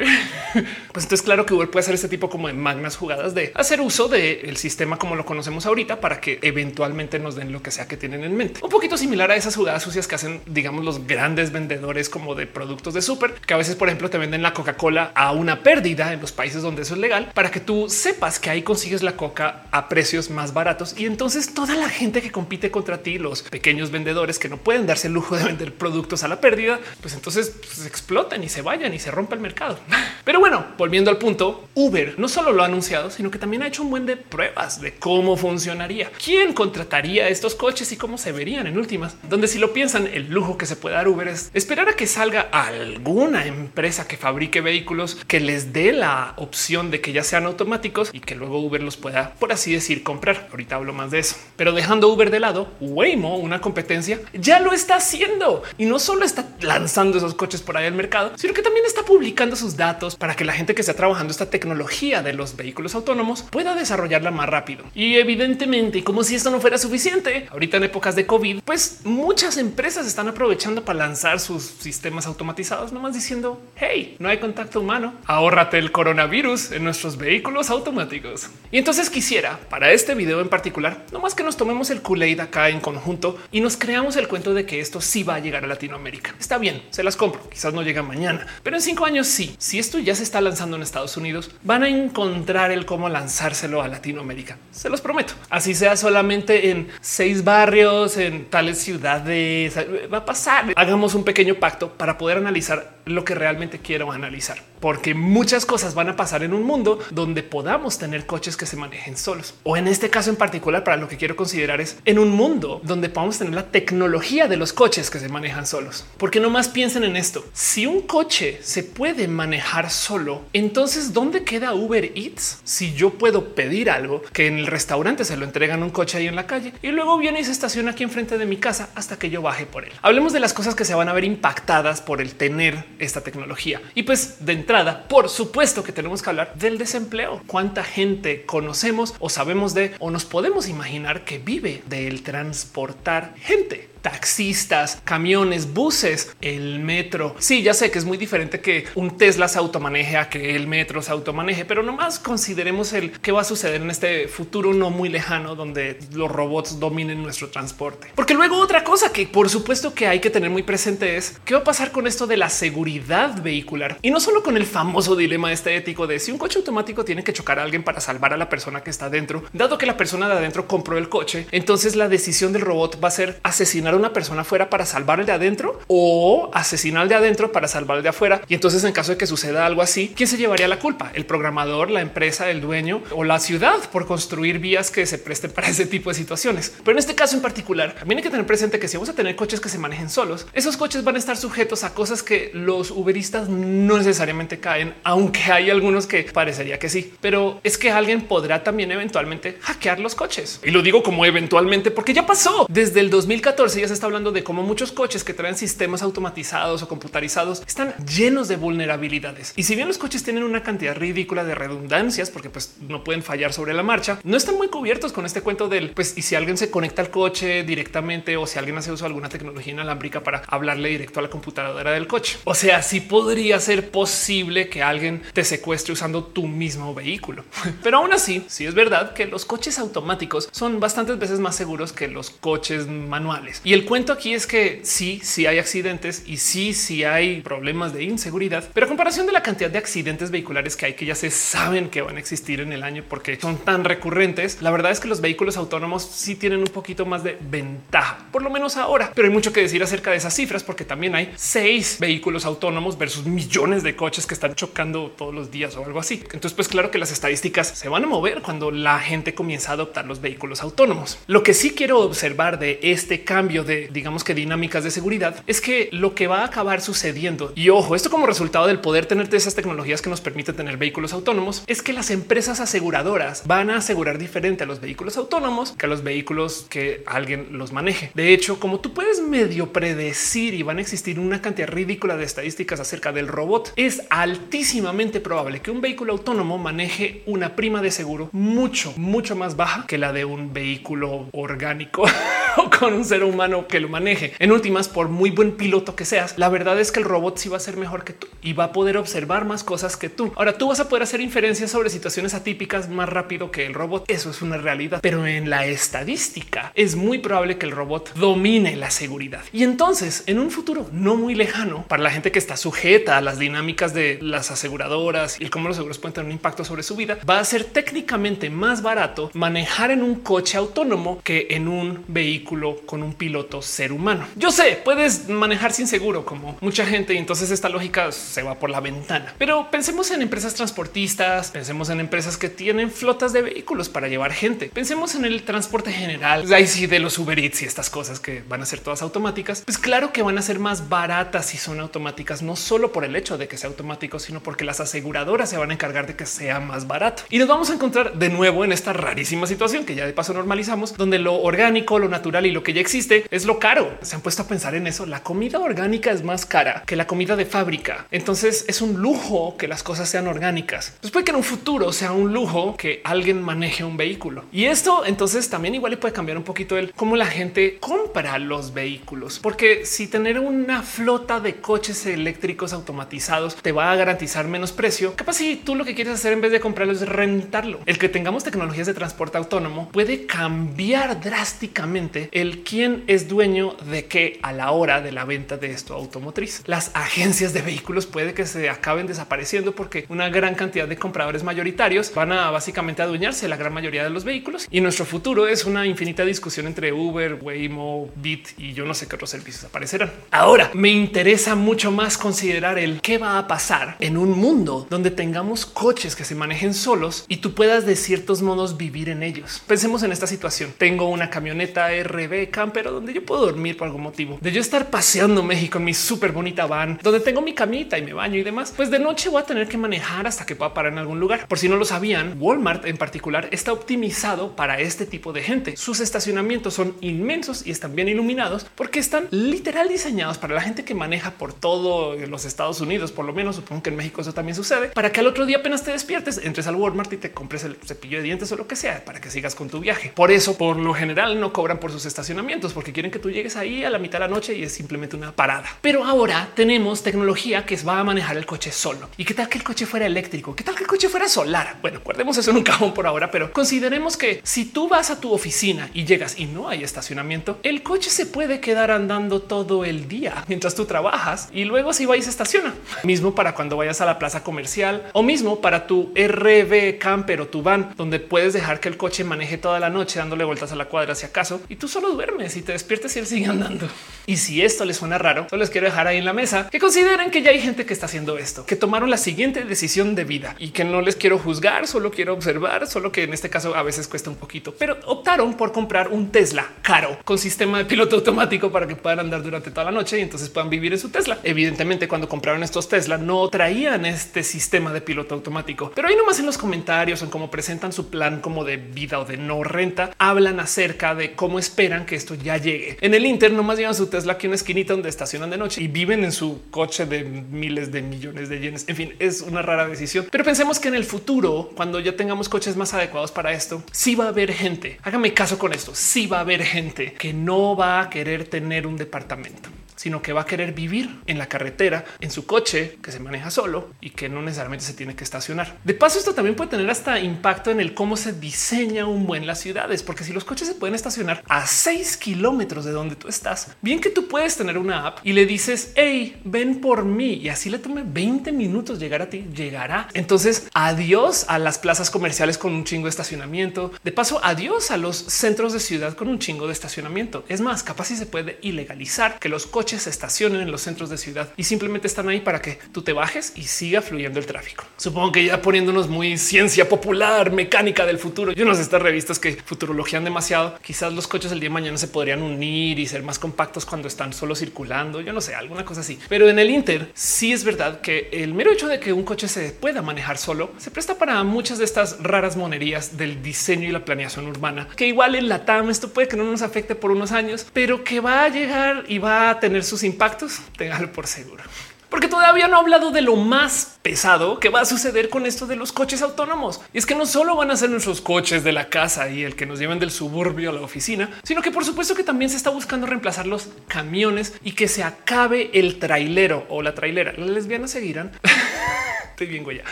pues 0.92 1.06
entonces 1.06 1.22
claro 1.22 1.46
que 1.46 1.54
Uber 1.54 1.70
puede 1.70 1.84
hacer 1.84 1.96
este 1.96 2.08
tipo 2.08 2.30
como 2.30 2.48
de 2.48 2.54
magnas 2.54 2.98
jugadas 2.98 3.34
de 3.34 3.52
hacer 3.56 3.82
uso 3.82 4.08
del 4.08 4.58
sistema 4.58 4.98
como 4.98 5.16
lo 5.16 5.26
conocemos 5.26 5.66
ahorita 5.66 6.00
para 6.00 6.20
que 6.20 6.40
eventualmente 6.42 7.20
nos 7.20 7.36
den 7.36 7.52
lo 7.52 7.62
que 7.62 7.72
sea 7.72 7.88
que 7.88 7.98
tienen 7.98 8.24
en 8.24 8.36
mente. 8.36 8.60
Un 8.64 8.70
poquito 8.70 8.98
similar 8.98 9.32
a 9.32 9.36
esas 9.36 9.56
jugadas 9.56 9.84
sucias 9.84 10.08
que 10.08 10.16
hacen, 10.16 10.42
digamos, 10.46 10.84
los 10.84 11.06
grandes 11.08 11.52
vendedores 11.52 12.10
como 12.10 12.36
de 12.36 12.48
productos 12.48 12.87
de 12.94 13.02
súper, 13.02 13.34
que 13.34 13.54
a 13.54 13.58
veces, 13.58 13.76
por 13.76 13.88
ejemplo, 13.88 14.10
te 14.10 14.18
venden 14.18 14.42
la 14.42 14.54
Coca-Cola 14.54 15.12
a 15.16 15.32
una 15.32 15.64
pérdida 15.64 16.14
en 16.14 16.22
los 16.22 16.32
países 16.32 16.62
donde 16.62 16.84
eso 16.84 16.94
es 16.94 17.00
legal 17.00 17.32
para 17.34 17.52
que 17.52 17.60
tú 17.60 17.90
sepas 17.90 18.40
que 18.40 18.50
ahí 18.50 18.62
consigues 18.62 19.04
la 19.04 19.16
coca 19.16 19.66
a 19.72 19.90
precios 19.90 20.30
más 20.30 20.54
baratos. 20.54 20.96
Y 20.98 21.06
entonces 21.06 21.54
toda 21.54 21.76
la 21.76 21.90
gente 21.90 22.22
que 22.22 22.32
compite 22.32 22.72
contra 22.72 23.00
ti, 23.04 23.18
los 23.18 23.44
pequeños 23.44 23.92
vendedores 23.92 24.40
que 24.40 24.50
no 24.50 24.58
pueden 24.58 24.88
darse 24.88 25.08
el 25.08 25.14
lujo 25.14 25.36
de 25.36 25.44
vender 25.44 25.74
productos 25.74 26.24
a 26.24 26.28
la 26.28 26.42
pérdida, 26.42 26.80
pues 27.02 27.14
entonces 27.14 27.56
pues, 27.60 27.86
explotan 27.86 28.44
y 28.44 28.50
se 28.50 28.62
vayan 28.62 28.94
y 28.94 29.00
se 29.00 29.12
rompe 29.12 29.36
el 29.36 29.42
mercado. 29.42 29.80
Pero 30.24 30.40
bueno, 30.40 30.66
volviendo 30.78 31.10
al 31.10 31.18
punto, 31.18 31.68
Uber 31.74 32.16
no 32.18 32.28
solo 32.28 32.52
lo 32.52 32.64
ha 32.64 32.66
anunciado, 32.66 33.10
sino 33.10 33.32
que 33.32 33.40
también 33.40 33.64
ha 33.64 33.68
hecho 33.68 33.84
un 33.84 33.90
buen 33.90 34.06
de 34.06 34.18
pruebas 34.18 34.82
de 34.82 34.96
cómo 34.96 35.38
funcionaría, 35.38 36.12
quién 36.24 36.54
contrataría 36.54 37.30
estos 37.30 37.56
coches 37.56 37.92
y 37.92 37.98
cómo 37.98 38.18
se 38.18 38.32
verían 38.32 38.68
en 38.68 38.78
últimas, 38.78 39.16
donde 39.30 39.48
si 39.48 39.58
lo 39.60 39.74
piensan, 39.74 40.08
el 40.08 40.30
lujo 40.30 40.58
que 40.58 40.66
se 40.66 40.76
puede 40.76 40.96
dar 40.96 41.08
Uber 41.08 41.28
es 41.28 41.52
esperar 41.54 41.90
a 41.90 41.96
que 41.96 42.08
salga 42.08 42.50
alguna 42.78 43.46
empresa 43.46 44.08
que 44.08 44.18
fabrique 44.18 44.62
vehículos 44.62 45.16
que 45.28 45.40
les 45.40 45.74
dé 45.74 45.92
la 45.92 46.34
opción 46.38 46.92
de 46.92 47.02
que 47.02 47.12
ya 47.12 47.24
sean 47.24 47.46
automáticos 47.46 48.10
y 48.14 48.20
que 48.20 48.36
luego 48.36 48.60
Uber 48.60 48.82
los 48.82 48.98
pueda, 48.98 49.34
por 49.40 49.52
así 49.52 49.74
decir, 49.74 50.04
comprar. 50.04 50.48
Ahorita 50.52 50.76
hablo 50.76 50.94
más 50.94 51.12
de 51.12 51.20
eso, 51.20 51.36
pero 51.56 51.72
dejando 51.72 52.10
Uber 52.10 52.32
de 52.32 52.40
lado, 52.40 52.72
Waymo, 52.80 53.38
una 53.38 53.62
competencia, 53.62 54.20
ya 54.34 54.60
lo 54.60 54.74
está 54.74 54.96
haciendo 54.96 55.64
y 55.78 55.86
no 55.86 56.00
solo 56.00 56.26
está 56.26 56.48
lanzando 56.62 57.18
esos 57.18 57.34
coches 57.34 57.62
por 57.62 57.78
ahí 57.78 57.86
al 57.86 57.94
mercado, 57.94 58.32
sino 58.36 58.54
que 58.54 58.62
también 58.62 58.86
está 58.86 59.04
publicando 59.04 59.56
sus 59.56 59.78
datos 59.78 60.16
para 60.16 60.36
que 60.36 60.46
la 60.46 60.54
gente 60.54 60.76
que 60.76 60.82
está 60.82 60.94
trabajando 60.94 61.32
esta 61.32 61.50
tecnología 61.50 62.22
de 62.22 62.34
los 62.34 62.56
vehículos 62.56 62.96
autónomos 62.96 63.44
pueda 63.44 63.76
desarrollarla 63.76 64.32
más 64.32 64.50
rápido. 64.50 64.86
Y 64.94 65.16
evidentemente, 65.16 66.04
como 66.04 66.24
si 66.24 66.36
esto 66.36 66.52
no 66.52 66.60
fuera 66.60 66.78
suficiente, 66.78 67.48
ahorita 67.52 67.78
en 67.78 67.84
épocas 67.86 68.16
de 68.16 68.26
COVID, 68.26 68.62
pues 68.64 69.00
muchas 69.04 69.58
empresas 69.58 70.08
están 70.08 70.28
aprovechando 70.28 70.84
para 70.84 71.00
lanzar 71.00 71.40
sus 71.40 71.64
sistemas 71.64 72.28
automatizados, 72.28 72.58
nomás 72.92 73.14
diciendo, 73.14 73.62
hey, 73.76 74.16
no 74.20 74.30
hay 74.30 74.40
contacto 74.40 74.82
humano, 74.82 75.14
ahórrate 75.26 75.78
el 75.78 75.92
coronavirus 75.92 76.72
en 76.72 76.84
nuestros 76.84 77.18
vehículos 77.18 77.70
automáticos. 77.70 78.50
Y 78.72 78.78
entonces 78.78 79.10
quisiera, 79.10 79.58
para 79.70 79.92
este 79.92 80.16
video 80.16 80.42
en 80.42 80.50
particular, 80.50 81.06
nomás 81.12 81.34
que 81.34 81.44
nos 81.44 81.56
tomemos 81.56 81.90
el 81.90 82.02
Kool-Aid 82.02 82.40
acá 82.42 82.70
en 82.70 82.82
conjunto 82.82 83.38
y 83.52 83.62
nos 83.62 83.78
creamos 83.78 84.18
el 84.18 84.28
cuento 84.28 84.54
de 84.54 84.66
que 84.66 84.82
esto 84.82 85.00
sí 85.00 85.24
va 85.24 85.36
a 85.36 85.40
llegar 85.40 85.64
a 85.64 85.68
Latinoamérica. 85.68 86.36
Está 86.40 86.58
bien, 86.58 86.84
se 86.90 87.04
las 87.04 87.16
compro, 87.16 87.50
quizás 87.50 87.74
no 87.74 87.84
llega 87.84 88.04
mañana, 88.04 88.46
pero 88.64 88.76
en 88.76 88.82
cinco 88.82 89.06
años 89.06 89.28
sí. 89.28 89.56
Si 89.58 89.80
esto 89.80 90.00
ya 90.00 90.14
se 90.14 90.24
está 90.24 90.42
lanzando 90.42 90.76
en 90.76 90.84
Estados 90.84 91.16
Unidos, 91.16 91.52
van 91.64 91.84
a 91.84 91.90
encontrar 91.90 92.72
el 92.72 92.86
cómo 92.86 93.08
lanzárselo 93.08 93.82
a 93.82 93.88
Latinoamérica. 93.88 94.58
Se 94.72 94.90
los 94.90 95.00
prometo. 95.00 95.34
Así 95.50 95.74
sea 95.74 95.96
solamente 95.96 96.72
en 96.72 96.90
seis 97.00 97.44
barrios, 97.44 98.18
en 98.18 98.46
tales 98.46 98.78
ciudades, 98.80 99.78
va 100.14 100.20
a 100.20 100.26
pasar. 100.26 100.74
Hagamos 100.76 101.16
un 101.16 101.24
pequeño 101.24 101.56
pacto 101.56 101.90
para 101.94 102.18
poder 102.18 102.38
analizar 102.38 102.57
lo 103.06 103.26
que 103.26 103.36
realmente 103.36 103.80
quiero 103.80 104.12
analizar, 104.12 104.62
porque 104.80 105.14
muchas 105.14 105.66
cosas 105.66 105.96
van 105.96 106.10
a 106.10 106.16
pasar 106.16 106.44
en 106.44 106.54
un 106.54 106.64
mundo 106.64 107.00
donde 107.12 107.44
podamos 107.44 107.98
tener 107.98 108.26
coches 108.26 108.58
que 108.58 108.66
se 108.66 108.76
manejen 108.76 109.18
solos. 109.18 109.56
O 109.64 109.78
en 109.78 109.88
este 109.88 110.10
caso 110.10 110.30
en 110.30 110.36
particular, 110.36 110.84
para 110.84 110.98
lo 110.98 111.08
que 111.08 111.18
quiero 111.18 111.36
considerar 111.36 111.82
es 111.82 111.98
en 112.06 112.20
un 112.20 112.32
mundo 112.32 112.82
donde 112.84 113.10
podamos 113.10 113.38
tener 113.38 113.54
la 113.54 113.72
tecnología 113.72 114.48
de 114.48 114.58
los 114.58 114.74
coches 114.74 115.10
que 115.10 115.20
se 115.20 115.30
manejan 115.30 115.66
solos. 115.66 116.06
Porque 116.18 116.40
no 116.40 116.50
más 116.50 116.68
piensen 116.68 117.04
en 117.04 117.16
esto. 117.16 117.46
Si 117.54 117.86
un 117.86 118.02
coche 118.02 118.60
se 118.62 118.84
puede 118.84 119.28
manejar 119.28 119.90
solo, 119.90 120.44
entonces 120.54 121.14
¿dónde 121.14 121.44
queda 121.44 121.74
Uber 121.74 122.12
Eats? 122.16 122.62
Si 122.64 122.94
yo 122.94 123.12
puedo 123.12 123.56
pedir 123.56 123.90
algo 123.90 124.22
que 124.34 124.48
en 124.48 124.60
el 124.60 124.68
restaurante 124.68 125.26
se 125.26 125.38
lo 125.38 125.46
entregan 125.46 125.84
un 125.84 125.90
coche 125.90 126.18
ahí 126.18 126.28
en 126.28 126.36
la 126.36 126.48
calle 126.48 126.74
y 126.82 126.90
luego 126.90 127.18
viene 127.18 127.40
y 127.40 127.46
se 127.46 127.52
estaciona 127.52 127.92
aquí 127.92 128.04
enfrente 128.04 128.38
de 128.38 128.46
mi 128.46 128.58
casa 128.58 128.90
hasta 128.96 129.18
que 129.18 129.30
yo 129.30 129.42
baje 129.42 129.66
por 129.66 129.86
él. 129.86 129.92
Hablemos 130.02 130.34
de 130.34 130.40
las 130.40 130.54
cosas 130.54 130.76
que 130.76 130.86
se 130.86 130.96
van 130.96 131.10
a 131.10 131.14
ver 131.14 131.24
impactadas 131.24 132.02
por 132.02 132.22
el 132.22 132.36
tener 132.48 132.86
esta 132.98 133.20
tecnología. 133.20 133.82
Y 133.94 134.04
pues 134.04 134.46
de 134.46 134.54
entrada, 134.54 135.06
por 135.10 135.28
supuesto 135.28 135.84
que 135.84 135.92
tenemos 135.92 136.22
que 136.22 136.30
hablar 136.30 136.54
del 136.56 136.78
desempleo. 136.78 137.42
¿Cuánta 137.46 137.84
gente 137.84 138.46
conocemos 138.46 139.14
o 139.20 139.28
sabemos 139.30 139.74
de 139.74 139.92
o 140.00 140.12
nos 140.12 140.24
podemos 140.24 140.70
imaginar 140.70 141.26
que 141.26 141.40
vive 141.40 141.84
del 141.90 142.24
transportar 142.24 143.34
gente? 143.36 143.90
Taxistas, 144.08 145.02
camiones, 145.04 145.74
buses, 145.74 146.34
el 146.40 146.80
metro. 146.80 147.36
Sí, 147.40 147.62
ya 147.62 147.74
sé 147.74 147.92
que 147.92 148.00
es 148.00 148.06
muy 148.06 148.18
diferente 148.18 148.62
que 148.62 148.86
un 148.96 149.18
Tesla 149.18 149.50
se 149.50 149.60
automaneje 149.60 150.16
a 150.16 150.30
que 150.30 150.56
el 150.56 150.66
metro 150.66 151.02
se 151.02 151.12
automaneje, 151.12 151.66
pero 151.66 151.84
nomás 151.84 152.18
consideremos 152.18 152.94
el 152.94 153.12
qué 153.20 153.34
va 153.34 153.42
a 153.42 153.44
suceder 153.44 153.82
en 153.82 153.92
este 153.92 154.30
futuro 154.30 154.74
no 154.74 154.92
muy 154.92 155.10
lejano 155.10 155.56
donde 155.56 156.00
los 156.14 156.32
robots 156.32 156.80
dominen 156.80 157.22
nuestro 157.22 157.50
transporte. 157.50 158.08
Porque 158.16 158.34
luego 158.34 158.56
otra 158.56 158.86
cosa 158.86 159.12
que 159.12 159.28
por 159.28 159.50
supuesto 159.50 159.94
que 159.94 160.08
hay 160.08 160.22
que 160.22 160.30
tener 160.30 160.50
muy 160.50 160.64
presente 160.64 161.18
es 161.18 161.38
qué 161.44 161.56
va 161.56 161.60
a 161.60 161.66
pasar 161.66 161.92
con 161.92 162.08
esto 162.08 162.28
de 162.28 162.38
la 162.38 162.48
seguridad 162.48 163.44
vehicular 163.44 163.98
y 164.02 164.12
no 164.12 164.22
solo 164.22 164.42
con 164.42 164.56
el 164.56 164.66
famoso 164.66 165.18
dilema 165.18 165.52
este 165.52 165.76
ético 165.76 166.08
de 166.08 166.20
si 166.20 166.32
un 166.32 166.38
coche 166.38 166.60
automático 166.60 167.04
tiene 167.04 167.26
que 167.26 167.34
chocar 167.34 167.60
a 167.60 167.64
alguien 167.64 167.84
para 167.84 168.00
salvar 168.00 168.32
a 168.32 168.38
la 168.38 168.48
persona 168.48 168.84
que 168.84 168.90
está 168.90 169.10
dentro, 169.10 169.44
dado 169.52 169.78
que 169.78 169.86
la 169.86 169.98
persona 169.98 170.30
de 170.30 170.36
adentro 170.36 170.66
compró 170.66 170.98
el 170.98 171.10
coche, 171.10 171.46
entonces 171.52 171.98
la 171.98 172.08
decisión 172.08 172.54
del 172.54 172.62
robot 172.62 173.04
va 173.04 173.10
a 173.10 173.12
ser 173.12 173.42
asesinar 173.44 173.97
una 173.98 174.14
persona 174.14 174.44
fuera 174.44 174.70
para 174.70 174.86
salvar 174.86 175.20
el 175.20 175.26
de 175.26 175.32
adentro 175.32 175.80
o 175.88 176.50
asesinar 176.54 177.04
al 177.04 177.10
de 177.10 177.16
adentro 177.16 177.52
para 177.52 177.68
salvar 177.68 177.98
el 177.98 178.04
de 178.04 178.10
afuera. 178.10 178.42
Y 178.48 178.54
entonces 178.54 178.84
en 178.84 178.94
caso 178.94 179.12
de 179.12 179.18
que 179.18 179.28
suceda 179.28 179.66
algo 179.66 179.82
así, 179.82 180.14
¿quién 180.16 180.28
se 180.28 180.38
llevaría 180.38 180.68
la 180.68 180.80
culpa? 180.80 181.12
El 181.14 181.26
programador, 181.26 181.92
la 181.92 182.02
empresa, 182.02 182.50
el 182.50 182.62
dueño 182.62 183.02
o 183.12 183.24
la 183.24 183.40
ciudad 183.40 183.78
por 183.92 184.06
construir 184.06 184.60
vías 184.60 184.92
que 184.92 185.06
se 185.06 185.18
presten 185.18 185.52
para 185.52 185.68
ese 185.68 185.86
tipo 185.86 186.10
de 186.10 186.16
situaciones. 186.16 186.74
Pero 186.84 186.94
en 186.94 187.00
este 187.00 187.16
caso 187.16 187.36
en 187.36 187.42
particular, 187.42 187.96
también 187.96 188.20
hay 188.20 188.24
que 188.24 188.30
tener 188.30 188.46
presente 188.46 188.80
que 188.80 188.88
si 188.88 188.98
vamos 188.98 189.10
a 189.10 189.14
tener 189.14 189.36
coches 189.36 189.60
que 189.60 189.70
se 189.70 189.78
manejen 189.78 190.10
solos, 190.10 190.48
esos 190.54 190.78
coches 190.78 191.04
van 191.04 191.16
a 191.16 191.20
estar 191.20 191.38
sujetos 191.38 191.84
a 191.84 191.94
cosas 191.94 192.24
que 192.24 192.52
los 192.54 192.92
uberistas 192.92 193.50
no 193.50 193.98
necesariamente 193.98 194.60
caen, 194.60 194.94
aunque 195.04 195.52
hay 195.52 195.70
algunos 195.70 196.08
que 196.08 196.24
parecería 196.24 196.80
que 196.80 196.90
sí, 196.90 197.14
pero 197.22 197.60
es 197.64 197.78
que 197.78 197.92
alguien 197.92 198.22
podrá 198.22 198.64
también 198.64 198.92
eventualmente 198.92 199.58
hackear 199.62 200.00
los 200.00 200.16
coches. 200.16 200.60
Y 200.64 200.72
lo 200.72 200.82
digo 200.82 201.04
como 201.04 201.26
eventualmente 201.26 201.92
porque 201.92 202.14
ya 202.14 202.26
pasó 202.26 202.66
desde 202.70 203.00
el 203.00 203.10
2014 203.10 203.82
se 203.88 203.94
está 203.94 204.06
hablando 204.06 204.32
de 204.32 204.44
cómo 204.44 204.64
muchos 204.64 204.92
coches 204.92 205.24
que 205.24 205.34
traen 205.34 205.56
sistemas 205.56 206.02
automatizados 206.02 206.82
o 206.84 206.88
computarizados 206.88 207.64
están 207.68 207.94
llenos 208.06 208.48
de 208.48 208.56
vulnerabilidades. 208.56 209.54
Y 209.56 209.64
si 209.64 209.76
bien 209.76 209.88
los 209.88 209.98
coches 209.98 210.24
tienen 210.24 210.44
una 210.44 210.64
cantidad 210.64 210.96
ridícula 210.96 211.44
de 211.44 211.56
redundancias, 211.56 212.30
porque 212.30 212.50
pues 212.50 212.76
no 212.82 213.04
pueden 213.04 213.24
fallar 213.24 213.54
sobre 213.54 213.74
la 213.74 213.84
marcha, 213.84 214.20
no 214.24 214.38
están 214.38 214.56
muy 214.56 214.70
cubiertos 214.70 215.14
con 215.14 215.26
este 215.26 215.42
cuento 215.42 215.68
del 215.68 215.92
pues 215.92 216.18
y 216.18 216.22
si 216.22 216.36
alguien 216.36 216.58
se 216.58 216.70
conecta 216.70 217.02
al 217.02 217.10
coche 217.10 217.64
directamente 217.64 218.38
o 218.38 218.48
si 218.48 218.60
alguien 218.60 218.78
hace 218.78 218.92
uso 218.92 219.04
de 219.04 219.08
alguna 219.08 219.30
tecnología 219.30 219.74
inalámbrica 219.74 220.24
para 220.24 220.44
hablarle 220.48 220.90
directo 220.90 221.20
a 221.20 221.24
la 221.24 221.30
computadora 221.30 221.92
del 221.92 222.08
coche. 222.08 222.38
O 222.44 222.56
sea, 222.56 222.82
sí 222.82 223.02
podría 223.02 223.60
ser 223.60 223.92
posible 223.92 224.70
que 224.70 224.84
alguien 224.84 225.22
te 225.34 225.44
secuestre 225.44 225.94
usando 225.94 226.24
tu 226.24 226.48
mismo 226.48 226.94
vehículo. 226.94 227.44
Pero 227.84 227.98
aún 227.98 228.14
así, 228.14 228.46
sí 228.48 228.66
es 228.66 228.74
verdad 228.74 229.14
que 229.14 229.26
los 229.26 229.46
coches 229.46 229.80
automáticos 229.80 230.50
son 230.52 230.80
bastantes 230.80 231.18
veces 231.20 231.40
más 231.40 231.56
seguros 231.56 231.94
que 231.94 232.08
los 232.08 232.30
coches 232.30 232.88
manuales. 232.88 233.62
Y 233.68 233.74
el 233.74 233.84
cuento 233.84 234.14
aquí 234.14 234.34
es 234.34 234.48
que 234.48 234.80
sí, 234.84 235.20
sí 235.22 235.46
hay 235.46 235.60
accidentes 235.60 236.24
y 236.26 236.38
sí, 236.38 236.74
sí 236.74 237.04
hay 237.04 237.42
problemas 237.42 237.92
de 237.92 238.02
inseguridad, 238.02 238.64
pero 238.74 238.86
a 238.86 238.88
comparación 238.88 239.26
de 239.26 239.34
la 239.34 239.44
cantidad 239.44 239.70
de 239.70 239.78
accidentes 239.78 240.32
vehiculares 240.32 240.78
que 240.78 240.86
hay 240.86 240.94
que 240.94 241.06
ya 241.06 241.16
se 241.16 241.30
saben 241.30 241.90
que 241.90 242.02
van 242.02 242.16
a 242.16 242.20
existir 242.22 242.62
en 242.62 242.72
el 242.72 242.82
año 242.82 243.04
porque 243.10 243.38
son 243.38 243.58
tan 243.58 243.84
recurrentes, 243.84 244.62
la 244.62 244.72
verdad 244.72 244.94
es 244.94 245.02
que 245.02 245.10
los 245.10 245.20
vehículos 245.20 245.58
autónomos 245.58 246.04
sí 246.04 246.36
tienen 246.36 246.60
un 246.60 246.68
poquito 246.68 247.06
más 247.06 247.26
de 247.26 247.38
ventaja, 247.42 248.20
por 248.32 248.42
lo 248.42 248.50
menos 248.50 248.78
ahora, 248.78 249.12
pero 249.14 249.28
hay 249.28 249.34
mucho 249.34 249.52
que 249.52 249.60
decir 249.60 249.84
acerca 249.84 250.12
de 250.12 250.16
esas 250.16 250.34
cifras 250.34 250.64
porque 250.64 250.86
también 250.86 251.14
hay 251.14 251.34
seis 251.36 251.98
vehículos 252.00 252.46
autónomos 252.46 252.98
versus 252.98 253.26
millones 253.26 253.84
de 253.84 253.98
coches 253.98 254.26
que 254.26 254.34
están 254.34 254.56
chocando 254.56 255.12
todos 255.18 255.36
los 255.36 255.52
días 255.52 255.76
o 255.76 255.84
algo 255.84 256.00
así. 256.00 256.24
Entonces, 256.32 256.54
pues 256.54 256.70
claro 256.70 256.90
que 256.90 257.00
las 257.00 257.12
estadísticas 257.12 257.68
se 257.68 257.90
van 257.90 258.06
a 258.06 258.08
mover 258.08 258.42
cuando 258.42 258.72
la 258.72 258.98
gente 259.00 259.36
comienza 259.36 259.72
a 259.72 259.74
adoptar 259.74 260.06
los 260.06 260.22
vehículos 260.22 260.62
autónomos. 260.62 261.18
Lo 261.28 261.44
que 261.44 261.54
sí 261.54 261.72
quiero 261.72 262.00
observar 262.00 262.60
de 262.60 262.80
este 262.82 263.26
cambio 263.26 263.57
de, 263.64 263.90
digamos 263.92 264.24
que 264.24 264.34
dinámicas 264.34 264.84
de 264.84 264.92
seguridad, 264.92 265.44
es 265.48 265.62
que 265.62 265.90
lo 265.92 266.16
que 266.16 266.28
va 266.28 266.42
a 266.42 266.46
acabar 266.46 266.82
sucediendo, 266.82 267.52
y 267.56 267.70
ojo, 267.70 267.96
esto 267.96 268.10
como 268.10 268.26
resultado 268.26 268.68
del 268.68 268.80
poder 268.80 269.06
tener 269.06 269.34
esas 269.34 269.56
tecnologías 269.56 270.02
que 270.02 270.10
nos 270.10 270.22
permiten 270.22 270.56
tener 270.56 270.78
vehículos 270.78 271.14
autónomos, 271.14 271.64
es 271.68 271.82
que 271.82 271.94
las 271.94 272.10
empresas 272.12 272.60
aseguradoras 272.60 273.44
van 273.46 273.70
a 273.70 273.78
asegurar 273.78 274.18
diferente 274.18 274.64
a 274.64 274.68
los 274.68 274.82
vehículos 274.82 275.18
autónomos 275.18 275.74
que 275.78 275.86
a 275.86 275.90
los 275.90 276.04
vehículos 276.04 276.66
que 276.70 277.04
alguien 277.06 277.48
los 277.52 277.72
maneje. 277.72 278.12
De 278.14 278.34
hecho, 278.34 278.60
como 278.60 278.80
tú 278.80 278.94
puedes 278.94 279.22
medio 279.22 279.72
predecir 279.74 280.54
y 280.54 280.64
van 280.64 280.78
a 280.78 280.82
existir 280.82 281.20
una 281.20 281.42
cantidad 281.42 281.68
ridícula 281.68 282.18
de 282.18 282.24
estadísticas 282.24 282.80
acerca 282.80 283.12
del 283.12 283.28
robot, 283.28 283.74
es 283.76 284.02
altísimamente 284.10 285.20
probable 285.20 285.62
que 285.62 285.72
un 285.72 285.82
vehículo 285.82 286.14
autónomo 286.14 286.58
maneje 286.58 287.24
una 287.26 287.56
prima 287.56 287.82
de 287.82 287.92
seguro 287.92 288.30
mucho, 288.32 288.94
mucho 288.98 289.36
más 289.36 289.56
baja 289.56 289.86
que 289.88 289.98
la 289.98 290.14
de 290.14 290.26
un 290.26 290.54
vehículo 290.54 291.28
orgánico 291.32 292.06
o 292.58 292.70
con 292.70 292.94
un 292.94 293.06
ser 293.06 293.24
humano 293.24 293.47
que 293.68 293.80
lo 293.80 293.90
maneje. 293.90 294.34
En 294.40 294.52
últimas, 294.52 294.88
por 294.88 295.10
muy 295.10 295.32
buen 295.32 295.54
piloto 295.54 295.96
que 295.96 296.06
seas, 296.06 296.38
la 296.38 296.50
verdad 296.50 296.80
es 296.80 296.92
que 296.92 297.00
el 297.00 297.06
robot 297.06 297.38
sí 297.38 297.50
va 297.50 297.58
a 297.58 297.62
ser 297.62 297.78
mejor 297.78 298.04
que 298.04 298.14
tú 298.14 298.28
y 298.42 298.54
va 298.54 298.66
a 298.66 298.72
poder 298.72 298.98
observar 298.98 299.46
más 299.46 299.64
cosas 299.64 299.96
que 299.96 300.10
tú. 300.10 300.34
Ahora 300.36 300.58
tú 300.58 300.68
vas 300.68 300.80
a 300.80 300.90
poder 300.90 301.04
hacer 301.04 301.22
inferencias 301.22 301.72
sobre 301.72 301.90
situaciones 301.90 302.34
atípicas 302.34 302.90
más 302.90 303.08
rápido 303.08 303.52
que 303.52 303.66
el 303.66 303.74
robot. 303.74 304.06
Eso 304.08 304.30
es 304.30 304.42
una 304.42 304.58
realidad, 304.58 305.00
pero 305.02 305.26
en 305.26 305.50
la 305.50 305.66
estadística 305.66 306.72
es 306.76 306.96
muy 306.96 307.20
probable 307.20 307.58
que 307.58 307.66
el 307.66 307.72
robot 307.72 308.14
domine 308.16 308.76
la 308.76 308.92
seguridad. 308.92 309.44
Y 309.54 309.64
entonces 309.64 310.24
en 310.26 310.40
un 310.40 310.52
futuro 310.52 310.90
no 310.92 311.16
muy 311.16 311.36
lejano 311.36 311.86
para 311.88 312.04
la 312.04 312.12
gente 312.12 312.32
que 312.32 312.40
está 312.40 312.58
sujeta 312.58 313.18
a 313.18 313.22
las 313.22 313.40
dinámicas 313.40 313.94
de 313.94 314.20
las 314.22 314.52
aseguradoras 314.52 315.40
y 315.40 315.50
cómo 315.50 315.68
los 315.68 315.78
seguros 315.78 316.00
pueden 316.00 316.14
tener 316.14 316.28
un 316.28 316.34
impacto 316.34 316.66
sobre 316.66 316.84
su 316.84 316.96
vida, 316.96 317.18
va 317.30 317.40
a 317.40 317.46
ser 317.46 317.64
técnicamente 317.64 318.50
más 318.50 318.82
barato 318.82 319.32
manejar 319.34 319.92
en 319.92 320.04
un 320.04 320.16
coche 320.16 320.58
autónomo 320.58 321.22
que 321.24 321.48
en 321.52 321.68
un 321.68 322.04
vehículo 322.08 322.82
con 322.86 323.04
un 323.04 323.14
piloto 323.14 323.37
ser 323.62 323.92
humano. 323.92 324.28
Yo 324.36 324.52
sé, 324.52 324.80
puedes 324.84 325.30
manejar 325.30 325.74
sin 325.74 325.88
seguro 325.88 326.26
como 326.26 326.58
mucha 326.62 326.86
gente 326.86 327.14
y 327.14 327.18
entonces 327.18 327.52
esta 327.52 327.70
lógica 327.70 328.12
se 328.12 328.44
va 328.44 328.56
por 328.56 328.70
la 328.70 328.80
ventana. 328.80 329.34
Pero 329.38 329.70
pensemos 329.72 330.12
en 330.12 330.22
empresas 330.22 330.54
transportistas, 330.54 331.52
pensemos 331.52 331.90
en 331.90 332.00
empresas 332.00 332.38
que 332.38 332.50
tienen 332.50 332.92
flotas 332.92 333.34
de 333.34 333.42
vehículos 333.42 333.90
para 333.90 334.08
llevar 334.08 334.34
gente. 334.34 334.70
Pensemos 334.74 335.16
en 335.16 335.26
el 335.26 335.44
transporte 335.44 335.92
general, 335.92 336.52
ahí 336.54 336.68
sí 336.68 336.88
de 336.88 337.00
los 337.00 337.18
Uber 337.18 337.38
Eats 337.40 337.62
y 337.62 337.66
estas 337.66 337.90
cosas 337.90 338.20
que 338.20 338.44
van 338.48 338.62
a 338.62 338.66
ser 338.66 338.80
todas 338.80 339.02
automáticas. 339.02 339.64
Pues 339.66 339.78
claro 339.78 340.12
que 340.12 340.22
van 340.22 340.38
a 340.38 340.42
ser 340.42 340.60
más 340.60 340.90
baratas 340.90 341.48
si 341.48 341.58
son 341.58 341.80
automáticas, 341.80 342.42
no 342.42 342.56
solo 342.56 342.92
por 342.92 343.04
el 343.04 343.16
hecho 343.16 343.38
de 343.38 343.48
que 343.48 343.58
sea 343.58 343.70
automático, 343.70 344.20
sino 344.20 344.42
porque 344.42 344.66
las 344.66 344.80
aseguradoras 344.80 345.50
se 345.50 345.58
van 345.58 345.72
a 345.72 345.74
encargar 345.74 346.08
de 346.08 346.16
que 346.16 346.26
sea 346.26 346.60
más 346.60 346.88
barato. 346.88 347.24
Y 347.30 347.40
nos 347.40 347.48
vamos 347.48 347.70
a 347.70 347.74
encontrar 347.74 348.18
de 348.18 348.30
nuevo 348.30 348.64
en 348.66 348.72
esta 348.72 348.94
rarísima 348.94 349.48
situación 349.48 349.86
que 349.86 349.96
ya 349.96 350.06
de 350.06 350.14
paso 350.14 350.34
normalizamos, 350.34 350.96
donde 350.98 351.20
lo 351.20 351.42
orgánico, 351.42 352.00
lo 352.00 352.10
natural 352.10 352.46
y 352.46 352.52
lo 352.52 352.64
que 352.64 352.74
ya 352.74 352.82
existe 352.82 353.27
es 353.32 353.46
lo 353.46 353.60
caro. 353.60 353.98
Se 354.02 354.16
han 354.16 354.22
puesto 354.22 354.44
a 354.44 354.48
pensar 354.48 354.76
en 354.76 354.88
eso. 354.88 355.06
La 355.06 355.24
comida 355.24 355.60
orgánica 355.60 356.12
es 356.12 356.24
más 356.24 356.46
cara 356.46 356.84
que 356.86 356.96
la 356.96 357.08
comida 357.08 357.36
de 357.36 357.46
fábrica. 357.46 358.06
Entonces 358.12 358.66
es 358.68 358.82
un 358.82 359.02
lujo 359.02 359.56
que 359.58 359.68
las 359.68 359.84
cosas 359.84 360.10
sean 360.10 360.28
orgánicas. 360.28 360.96
Pues 361.02 361.12
puede 361.12 361.26
que 361.26 361.32
en 361.32 361.38
un 361.38 361.44
futuro 361.44 361.92
sea 361.92 362.12
un 362.12 362.34
lujo 362.34 362.76
que 362.78 363.02
alguien 363.04 363.42
maneje 363.42 363.84
un 363.84 363.98
vehículo. 363.98 364.46
Y 364.52 364.66
esto 364.66 365.06
entonces 365.06 365.50
también 365.50 365.76
igual 365.76 365.92
le 365.92 365.98
puede 365.98 366.14
cambiar 366.14 366.38
un 366.38 366.44
poquito 366.44 366.78
el 366.78 366.92
cómo 366.94 367.16
la 367.16 367.26
gente 367.26 367.78
compra 367.80 368.38
los 368.40 368.74
vehículos. 368.74 369.40
Porque 369.40 369.86
si 369.86 370.08
tener 370.08 370.40
una 370.40 370.84
flota 370.84 371.40
de 371.40 371.56
coches 371.56 372.06
eléctricos 372.06 372.74
automatizados 372.74 373.56
te 373.56 373.72
va 373.72 373.92
a 373.92 373.96
garantizar 373.96 374.48
menos 374.48 374.72
precio, 374.72 375.16
capaz 375.16 375.34
si 375.34 375.56
tú 375.56 375.76
lo 375.76 375.86
que 375.86 375.96
quieres 375.96 376.14
hacer 376.14 376.34
en 376.34 376.42
vez 376.42 376.52
de 376.52 376.60
comprarlo 376.60 376.94
es 376.94 377.08
rentarlo. 377.08 377.80
El 377.86 377.98
que 377.98 378.10
tengamos 378.10 378.44
tecnologías 378.44 378.88
de 378.88 378.94
transporte 378.94 379.38
autónomo 379.38 379.90
puede 379.90 380.26
cambiar 380.26 381.20
drásticamente 381.22 382.30
el 382.32 382.64
quién 382.64 383.04
es 383.08 383.17
dueño 383.26 383.76
de 383.90 384.06
qué 384.06 384.40
a 384.42 384.54
la 384.54 384.72
hora 384.72 385.02
de 385.02 385.12
la 385.12 385.26
venta 385.26 385.58
de 385.58 385.72
esto 385.72 385.94
automotriz. 385.94 386.64
Las 386.66 386.92
agencias 386.94 387.54
de 387.54 387.62
vehículos 387.62 388.06
puede 388.06 388.34
que 388.34 388.46
se 388.46 388.70
acaben 388.70 389.08
desapareciendo 389.08 389.74
porque 389.74 390.06
una 390.10 390.30
gran 390.30 390.56
cantidad 390.56 390.88
de 390.88 390.98
compradores 390.98 391.44
mayoritarios 391.44 392.14
van 392.14 392.32
a 392.32 392.52
básicamente 392.52 393.02
adueñarse 393.02 393.48
la 393.48 393.58
gran 393.58 393.74
mayoría 393.74 394.04
de 394.04 394.10
los 394.10 394.24
vehículos 394.24 394.68
y 394.70 394.82
nuestro 394.82 395.06
futuro 395.06 395.48
es 395.48 395.66
una 395.66 395.86
infinita 395.86 396.26
discusión 396.26 396.68
entre 396.68 396.94
Uber, 396.94 397.40
Waymo, 397.42 398.10
Bit 398.16 398.50
y 398.58 398.74
yo 398.74 398.86
no 398.86 398.94
sé 398.94 399.08
qué 399.08 399.16
otros 399.16 399.30
servicios 399.30 399.64
aparecerán. 399.64 400.12
Ahora 400.32 400.72
me 400.74 400.90
interesa 400.90 401.56
mucho 401.56 401.92
más 401.92 402.18
considerar 402.18 402.78
el 402.78 403.02
qué 403.02 403.18
va 403.18 403.38
a 403.38 403.48
pasar 403.48 403.96
en 404.00 404.18
un 404.18 404.32
mundo 404.32 404.88
donde 404.90 405.12
tengamos 405.12 405.66
coches 405.66 406.16
que 406.16 406.26
se 406.26 406.36
manejen 406.36 406.74
solos 406.74 407.26
y 407.28 407.38
tú 407.38 407.54
puedas 407.54 407.86
de 407.86 407.96
ciertos 407.96 408.42
modos 408.42 408.78
vivir 408.78 409.10
en 409.10 409.24
ellos. 409.24 409.62
Pensemos 409.68 410.04
en 410.04 410.12
esta 410.12 410.28
situación. 410.28 410.74
Tengo 410.78 411.10
una 411.10 411.30
camioneta 411.30 411.90
RB 411.90 412.50
camper 412.50 412.86
donde 412.86 413.07
yo 413.14 413.26
puedo 413.26 413.46
dormir 413.46 413.78
por 413.78 413.88
algún 413.88 414.04
motivo 414.04 414.38
de 414.42 414.52
yo 414.52 414.62
estar 414.62 414.90
paseando 414.90 415.44
México 415.44 415.78
en 415.78 415.86
mi 415.86 415.94
súper 415.94 416.32
bonita 416.32 416.66
van 416.66 417.00
donde 417.02 417.20
tengo 417.20 417.42
mi 417.42 417.54
camita 417.54 417.98
y 417.98 418.02
me 418.02 418.14
baño 418.14 418.38
y 418.38 418.44
demás. 418.44 418.74
Pues 418.76 418.92
de 418.92 419.00
noche 419.00 419.30
voy 419.30 419.42
a 419.42 419.46
tener 419.46 419.68
que 419.68 419.78
manejar 419.78 420.28
hasta 420.28 420.46
que 420.46 420.56
pueda 420.56 420.74
parar 420.74 420.94
en 420.94 421.00
algún 421.00 421.20
lugar. 421.20 421.48
Por 421.48 421.60
si 421.60 421.70
no 421.70 421.76
lo 421.76 421.86
sabían, 421.86 422.36
Walmart 422.40 422.86
en 422.86 422.98
particular 422.98 423.48
está 423.52 423.74
optimizado 423.74 424.56
para 424.56 424.80
este 424.80 425.06
tipo 425.06 425.34
de 425.34 425.44
gente. 425.44 425.78
Sus 425.78 426.00
estacionamientos 426.00 426.74
son 426.74 426.96
inmensos 427.02 427.66
y 427.66 427.72
están 427.72 427.96
bien 427.96 428.08
iluminados 428.08 428.66
porque 428.76 429.00
están 429.00 429.28
literal 429.32 429.88
diseñados 429.90 430.38
para 430.38 430.56
la 430.56 430.62
gente 430.62 430.84
que 430.84 430.94
maneja 430.94 431.32
por 431.32 431.54
todo 431.54 432.16
los 432.16 432.46
Estados 432.46 432.82
Unidos. 432.82 433.12
Por 433.12 433.26
lo 433.26 433.34
menos 433.34 433.56
supongo 433.58 433.84
que 433.84 433.90
en 433.90 433.96
México 433.96 434.22
eso 434.22 434.34
también 434.34 434.56
sucede 434.56 434.88
para 434.90 435.12
que 435.12 435.20
al 435.20 435.28
otro 435.28 435.46
día 435.46 435.58
apenas 435.58 435.84
te 435.84 435.92
despiertes, 435.92 436.40
entres 436.44 436.68
al 436.68 436.76
Walmart 436.76 437.12
y 437.14 437.18
te 437.18 437.32
compres 437.32 437.64
el 437.64 437.76
cepillo 437.76 438.18
de 438.18 438.24
dientes 438.24 438.52
o 438.52 438.56
lo 438.56 438.68
que 438.68 438.76
sea 438.76 439.04
para 439.06 439.22
que 439.22 439.30
sigas 439.30 439.56
con 439.56 439.70
tu 439.70 439.80
viaje. 439.80 440.12
Por 440.16 440.32
eso, 440.32 440.58
por 440.58 440.78
lo 440.78 440.94
general, 440.94 441.40
no 441.40 441.54
cobran 441.54 441.80
por 441.80 441.92
sus 441.92 442.06
estacionamientos 442.06 442.74
porque 442.74 442.94
quieren 442.98 443.12
que 443.12 443.20
tú 443.20 443.30
llegues 443.30 443.56
ahí 443.56 443.84
a 443.84 443.92
la 443.92 444.00
mitad 444.00 444.18
de 444.18 444.26
la 444.26 444.28
noche 444.28 444.56
y 444.56 444.64
es 444.64 444.72
simplemente 444.72 445.16
una 445.16 445.32
parada. 445.32 445.68
Pero 445.82 446.04
ahora 446.04 446.50
tenemos 446.56 447.04
tecnología 447.04 447.64
que 447.64 447.76
va 447.84 448.00
a 448.00 448.04
manejar 448.04 448.38
el 448.38 448.48
coche 448.48 448.72
solo. 448.72 449.08
¿Y 449.18 449.24
qué 449.24 449.36
tal 449.36 449.48
que 449.50 449.60
el 449.60 449.64
coche 449.64 449.86
fuera 449.86 450.08
eléctrico? 450.08 450.56
¿Qué 450.56 450.64
tal 450.64 450.74
que 450.74 450.82
el 450.82 450.88
coche 450.88 451.08
fuera 451.08 451.30
solar? 451.30 451.78
Bueno, 451.80 452.02
guardemos 452.04 452.40
eso 452.40 452.50
en 452.50 452.58
un 452.58 452.64
cajón 452.64 452.96
por 452.96 453.06
ahora, 453.06 453.30
pero 453.30 453.54
consideremos 453.54 454.18
que 454.18 454.42
si 454.44 454.66
tú 454.66 454.90
vas 454.90 455.12
a 455.12 455.20
tu 455.20 455.32
oficina 455.32 455.92
y 455.94 456.06
llegas 456.06 456.40
y 456.40 456.46
no 456.46 456.70
hay 456.70 456.84
estacionamiento, 456.84 457.60
el 457.62 457.84
coche 457.84 458.10
se 458.10 458.26
puede 458.26 458.62
quedar 458.62 458.90
andando 458.90 459.44
todo 459.44 459.86
el 459.86 460.08
día 460.08 460.44
mientras 460.48 460.74
tú 460.74 460.86
trabajas 460.86 461.50
y 461.54 461.66
luego 461.66 461.94
si 461.94 462.08
va 462.08 462.18
y 462.18 462.24
se 462.24 462.32
estaciona. 462.32 462.74
Mismo 463.04 463.36
para 463.36 463.54
cuando 463.54 463.78
vayas 463.78 464.02
a 464.02 464.08
la 464.08 464.18
plaza 464.18 464.44
comercial 464.44 465.12
o 465.14 465.22
mismo 465.22 465.62
para 465.62 465.86
tu 465.86 466.12
RV 466.16 466.98
camper 466.98 467.42
o 467.42 467.48
tu 467.48 467.62
van, 467.62 467.94
donde 467.96 468.20
puedes 468.20 468.54
dejar 468.54 468.80
que 468.80 468.90
el 468.90 468.98
coche 468.98 469.24
maneje 469.24 469.60
toda 469.60 469.80
la 469.80 469.92
noche 469.92 470.18
dándole 470.18 470.46
vueltas 470.46 470.72
a 470.72 470.76
la 470.76 470.86
cuadra 470.86 471.14
si 471.14 471.28
acaso 471.28 471.62
y 471.70 471.76
tú 471.76 471.88
solo 471.88 472.10
duermes 472.10 472.58
y 472.58 472.64
te 472.64 472.74
despiertes 472.78 473.16
y 473.16 473.20
él 473.20 473.28
sigue 473.28 473.48
andando. 473.48 473.88
Y 474.26 474.38
si 474.38 474.62
esto 474.62 474.84
les 474.84 474.98
suena 474.98 475.18
raro, 475.18 475.48
solo 475.50 475.62
les 475.62 475.70
quiero 475.70 475.88
dejar 475.88 476.06
ahí 476.06 476.18
en 476.18 476.26
la 476.26 476.34
mesa 476.34 476.70
que 476.70 476.80
consideren 476.80 477.32
que 477.32 477.42
ya 477.42 477.52
hay 477.52 477.62
gente 477.62 477.86
que 477.86 477.94
está 477.94 478.08
haciendo 478.08 478.38
esto, 478.38 478.66
que 478.66 478.76
tomaron 478.76 479.10
la 479.10 479.18
siguiente 479.18 479.64
decisión 479.64 480.16
de 480.16 480.26
vida 480.26 480.56
y 480.60 480.72
que 480.72 480.84
no 480.84 481.02
les 481.02 481.16
quiero 481.16 481.40
juzgar, 481.40 481.88
solo 481.88 482.12
quiero 482.12 482.34
observar, 482.34 482.88
solo 482.88 483.12
que 483.12 483.24
en 483.24 483.34
este 483.34 483.50
caso 483.50 483.74
a 483.76 483.84
veces 483.84 484.08
cuesta 484.08 484.30
un 484.30 484.36
poquito, 484.36 484.76
pero 484.78 484.98
optaron 485.06 485.56
por 485.56 485.72
comprar 485.72 486.10
un 486.10 486.30
Tesla 486.30 486.68
caro 486.82 487.18
con 487.24 487.38
sistema 487.38 487.78
de 487.78 487.86
piloto 487.86 488.18
automático 488.18 488.70
para 488.70 488.86
que 488.86 488.96
puedan 488.98 489.20
andar 489.20 489.42
durante 489.42 489.72
toda 489.72 489.86
la 489.86 489.92
noche 489.92 490.20
y 490.20 490.22
entonces 490.22 490.50
puedan 490.50 490.70
vivir 490.70 490.92
en 490.92 491.00
su 491.00 491.10
Tesla. 491.10 491.40
Evidentemente, 491.44 492.08
cuando 492.08 492.28
compraron 492.28 492.64
estos 492.64 492.90
Tesla 492.90 493.18
no 493.18 493.48
traían 493.48 494.06
este 494.06 494.44
sistema 494.44 494.92
de 494.92 495.00
piloto 495.02 495.36
automático, 495.36 495.92
pero 495.96 496.10
ahí 496.10 496.16
nomás 496.18 496.40
en 496.40 496.46
los 496.46 496.58
comentarios 496.58 497.22
en 497.22 497.30
cómo 497.30 497.50
presentan 497.50 497.94
su 497.94 498.10
plan 498.10 498.42
como 498.42 498.66
de 498.66 498.78
vida 498.78 499.20
o 499.20 499.26
de 499.26 499.38
no 499.38 499.64
renta, 499.64 500.12
hablan 500.18 500.60
acerca 500.60 501.16
de 501.16 501.34
cómo 501.34 501.60
esperan 501.60 502.06
que 502.06 502.16
esto 502.16 502.36
ya 502.36 502.58
llegue. 502.58 502.67
En 502.70 503.14
el 503.14 503.26
Inter 503.26 503.52
nomás 503.54 503.78
llevan 503.78 503.96
su 503.96 504.08
Tesla 504.08 504.34
aquí 504.34 504.48
una 504.48 504.56
esquinita 504.56 504.94
donde 504.94 505.10
estacionan 505.10 505.50
de 505.50 505.58
noche 505.58 505.82
y 505.82 505.88
viven 505.88 506.24
en 506.24 506.32
su 506.32 506.64
coche 506.70 507.06
de 507.06 507.24
miles 507.24 507.92
de 507.92 508.02
millones 508.02 508.50
de 508.50 508.60
yenes. 508.60 508.86
En 508.88 508.96
fin, 508.96 509.14
es 509.20 509.42
una 509.42 509.62
rara 509.62 509.88
decisión, 509.88 510.28
pero 510.32 510.44
pensemos 510.44 510.80
que 510.80 510.88
en 510.88 510.96
el 510.96 511.04
futuro, 511.04 511.72
cuando 511.76 512.00
ya 512.00 512.16
tengamos 512.16 512.50
coches 512.50 512.76
más 512.76 512.94
adecuados 512.94 513.32
para 513.32 513.54
esto, 513.54 513.84
sí 513.92 514.16
va 514.16 514.26
a 514.26 514.30
haber 514.30 514.52
gente. 514.52 515.00
Hágame 515.04 515.34
caso 515.34 515.58
con 515.58 515.74
esto. 515.74 515.94
Sí 515.96 516.28
va 516.28 516.38
a 516.38 516.42
haber 516.42 516.64
gente 516.64 517.14
que 517.14 517.34
no 517.34 517.76
va 517.76 518.02
a 518.02 518.10
querer 518.10 518.46
tener 518.46 518.86
un 518.86 518.98
departamento. 518.98 519.70
sino 519.98 520.22
que 520.22 520.32
va 520.32 520.42
a 520.42 520.46
querer 520.46 520.74
vivir 520.74 521.20
en 521.26 521.38
la 521.38 521.48
carretera, 521.48 522.06
en 522.22 522.32
su 522.32 522.46
coche 522.46 522.98
que 523.04 523.12
se 523.12 523.20
maneja 523.20 523.52
solo 523.52 523.90
y 524.00 524.12
que 524.12 524.30
no 524.30 524.42
necesariamente 524.42 524.86
se 524.86 524.94
tiene 524.94 525.16
que 525.16 525.24
estacionar. 525.24 525.78
De 525.84 525.94
paso, 525.94 526.20
esto 526.20 526.34
también 526.34 526.56
puede 526.56 526.70
tener 526.70 526.90
hasta 526.90 527.20
impacto 527.20 527.72
en 527.72 527.82
el 527.82 527.94
cómo 527.94 528.16
se 528.16 528.32
diseña 528.32 529.08
un 529.08 529.26
buen 529.26 529.46
las 529.46 529.60
ciudades, 529.60 530.04
porque 530.04 530.24
si 530.24 530.32
los 530.32 530.46
coches 530.46 530.68
se 530.68 530.76
pueden 530.76 530.96
estacionar 530.96 531.44
a 531.50 531.66
6 531.66 532.16
kilómetros 532.18 532.57
de 532.58 532.92
donde 532.92 533.16
tú 533.16 533.28
estás, 533.28 533.76
bien 533.82 534.00
que 534.00 534.10
tú 534.10 534.28
puedes 534.28 534.56
tener 534.56 534.78
una 534.78 535.08
app 535.08 535.20
y 535.24 535.34
le 535.34 535.46
dices, 535.46 535.94
hey, 535.96 536.40
ven 536.44 536.82
por 536.82 537.06
mí 537.06 537.34
y 537.34 537.50
así 537.50 537.70
le 537.70 537.80
tome 537.80 538.04
20 538.06 538.52
minutos 538.52 539.00
llegar 539.00 539.22
a 539.22 539.30
ti, 539.30 539.46
llegará. 539.54 540.08
Entonces, 540.14 540.68
adiós 540.74 541.46
a 541.48 541.60
las 541.60 541.78
plazas 541.78 542.10
comerciales 542.10 542.58
con 542.58 542.74
un 542.74 542.84
chingo 542.84 543.06
de 543.06 543.12
estacionamiento. 543.12 543.92
De 544.04 544.12
paso, 544.12 544.40
adiós 544.44 544.92
a 544.92 544.98
los 544.98 545.18
centros 545.18 545.74
de 545.74 545.80
ciudad 545.80 546.16
con 546.16 546.28
un 546.28 546.40
chingo 546.40 546.68
de 546.68 546.74
estacionamiento. 546.74 547.46
Es 547.48 547.62
más, 547.62 547.84
capaz 547.84 548.06
si 548.06 548.16
se 548.16 548.26
puede 548.26 548.60
ilegalizar 548.62 549.40
que 549.40 549.50
los 549.50 549.66
coches 549.66 550.04
se 550.04 550.10
estacionen 550.10 550.62
en 550.62 550.72
los 550.72 550.82
centros 550.82 551.10
de 551.10 551.18
ciudad 551.18 551.50
y 551.58 551.64
simplemente 551.64 552.08
están 552.08 552.30
ahí 552.30 552.40
para 552.40 552.62
que 552.62 552.80
tú 552.92 553.02
te 553.02 553.14
bajes 553.14 553.54
y 553.56 553.64
siga 553.64 554.02
fluyendo 554.02 554.40
el 554.40 554.46
tráfico. 554.46 554.84
Supongo 554.98 555.32
que 555.32 555.46
ya 555.46 555.62
poniéndonos 555.62 556.08
muy 556.08 556.38
ciencia 556.38 556.88
popular, 556.90 557.52
mecánica 557.52 558.06
del 558.06 558.18
futuro. 558.20 558.52
Yo 558.52 558.66
no 558.66 558.76
sé 558.76 558.82
estas 558.82 559.02
revistas 559.02 559.40
que 559.40 559.58
futurologían 559.66 560.24
demasiado. 560.24 560.78
Quizás 560.82 561.14
los 561.14 561.28
coches 561.28 561.52
el 561.52 561.60
día 561.60 561.70
de 561.70 561.74
mañana 561.74 561.98
se 561.98 562.08
podrían 562.08 562.42
unir 562.48 563.00
y 563.00 563.08
ser 563.08 563.24
más 563.24 563.40
compactos 563.40 563.86
cuando 563.86 564.08
están 564.08 564.34
solo 564.34 564.56
circulando. 564.56 565.22
Yo 565.22 565.34
no 565.34 565.42
sé, 565.42 565.56
alguna 565.56 565.86
cosa 565.86 566.02
así. 566.02 566.20
Pero 566.30 566.50
en 566.50 566.60
el 566.60 566.70
Inter 566.70 567.12
sí 567.14 567.54
es 567.54 567.64
verdad 567.64 568.02
que 568.02 568.30
el 568.32 568.54
mero 568.54 568.72
hecho 568.72 568.88
de 568.88 569.00
que 569.00 569.14
un 569.14 569.24
coche 569.24 569.48
se 569.48 569.72
pueda 569.72 570.02
manejar 570.02 570.38
solo 570.38 570.72
se 570.78 570.92
presta 570.92 571.18
para 571.18 571.44
muchas 571.44 571.78
de 571.78 571.86
estas 571.86 572.22
raras 572.22 572.58
monerías 572.58 573.18
del 573.18 573.42
diseño 573.42 573.88
y 573.88 573.92
la 573.92 574.06
planeación 574.06 574.48
urbana, 574.48 574.88
que 574.96 575.08
igual 575.08 575.36
en 575.36 575.50
la 575.50 575.66
TAM 575.66 575.90
esto 575.90 576.10
puede 576.10 576.28
que 576.28 576.38
no 576.38 576.44
nos 576.44 576.62
afecte 576.62 576.96
por 576.96 577.12
unos 577.12 577.32
años, 577.32 577.68
pero 577.74 578.04
que 578.04 578.20
va 578.20 578.44
a 578.44 578.50
llegar 578.50 579.06
y 579.08 579.18
va 579.18 579.50
a 579.50 579.60
tener 579.60 579.84
sus 579.84 580.04
impactos. 580.04 580.60
Téngalo 580.78 581.12
por 581.12 581.28
seguro 581.28 581.64
porque 582.10 582.28
todavía 582.28 582.68
no 582.68 582.78
ha 582.78 582.80
hablado 582.80 583.12
de 583.12 583.22
lo 583.22 583.36
más 583.36 583.98
pesado 584.02 584.60
que 584.60 584.70
va 584.70 584.82
a 584.82 584.86
suceder 584.86 585.30
con 585.30 585.46
esto 585.46 585.68
de 585.68 585.76
los 585.76 585.92
coches 585.92 586.22
autónomos. 586.22 586.82
Y 586.94 586.98
es 586.98 587.06
que 587.06 587.16
no 587.16 587.26
solo 587.26 587.56
van 587.56 587.72
a 587.72 587.78
ser 587.78 587.90
nuestros 587.90 588.22
coches 588.22 588.64
de 588.64 588.72
la 588.72 588.90
casa 588.90 589.30
y 589.30 589.44
el 589.44 589.56
que 589.56 589.66
nos 589.66 589.80
lleven 589.80 590.00
del 590.00 590.12
suburbio 590.12 590.70
a 590.70 590.74
la 590.74 590.82
oficina, 590.82 591.30
sino 591.44 591.62
que 591.62 591.72
por 591.72 591.86
supuesto 591.86 592.16
que 592.16 592.24
también 592.24 592.50
se 592.50 592.58
está 592.58 592.70
buscando 592.70 593.08
reemplazar 593.08 593.48
los 593.48 593.70
camiones 593.88 594.54
y 594.64 594.74
que 594.74 594.88
se 594.88 595.04
acabe 595.04 595.72
el 595.74 596.00
trailero 596.00 596.66
o 596.70 596.82
la 596.82 596.96
trailera. 596.96 597.34
Las 597.34 597.50
lesbianas 597.50 597.92
seguirán. 597.92 598.32
Estoy 599.30 599.48
bien, 599.48 599.64
güey. 599.64 599.82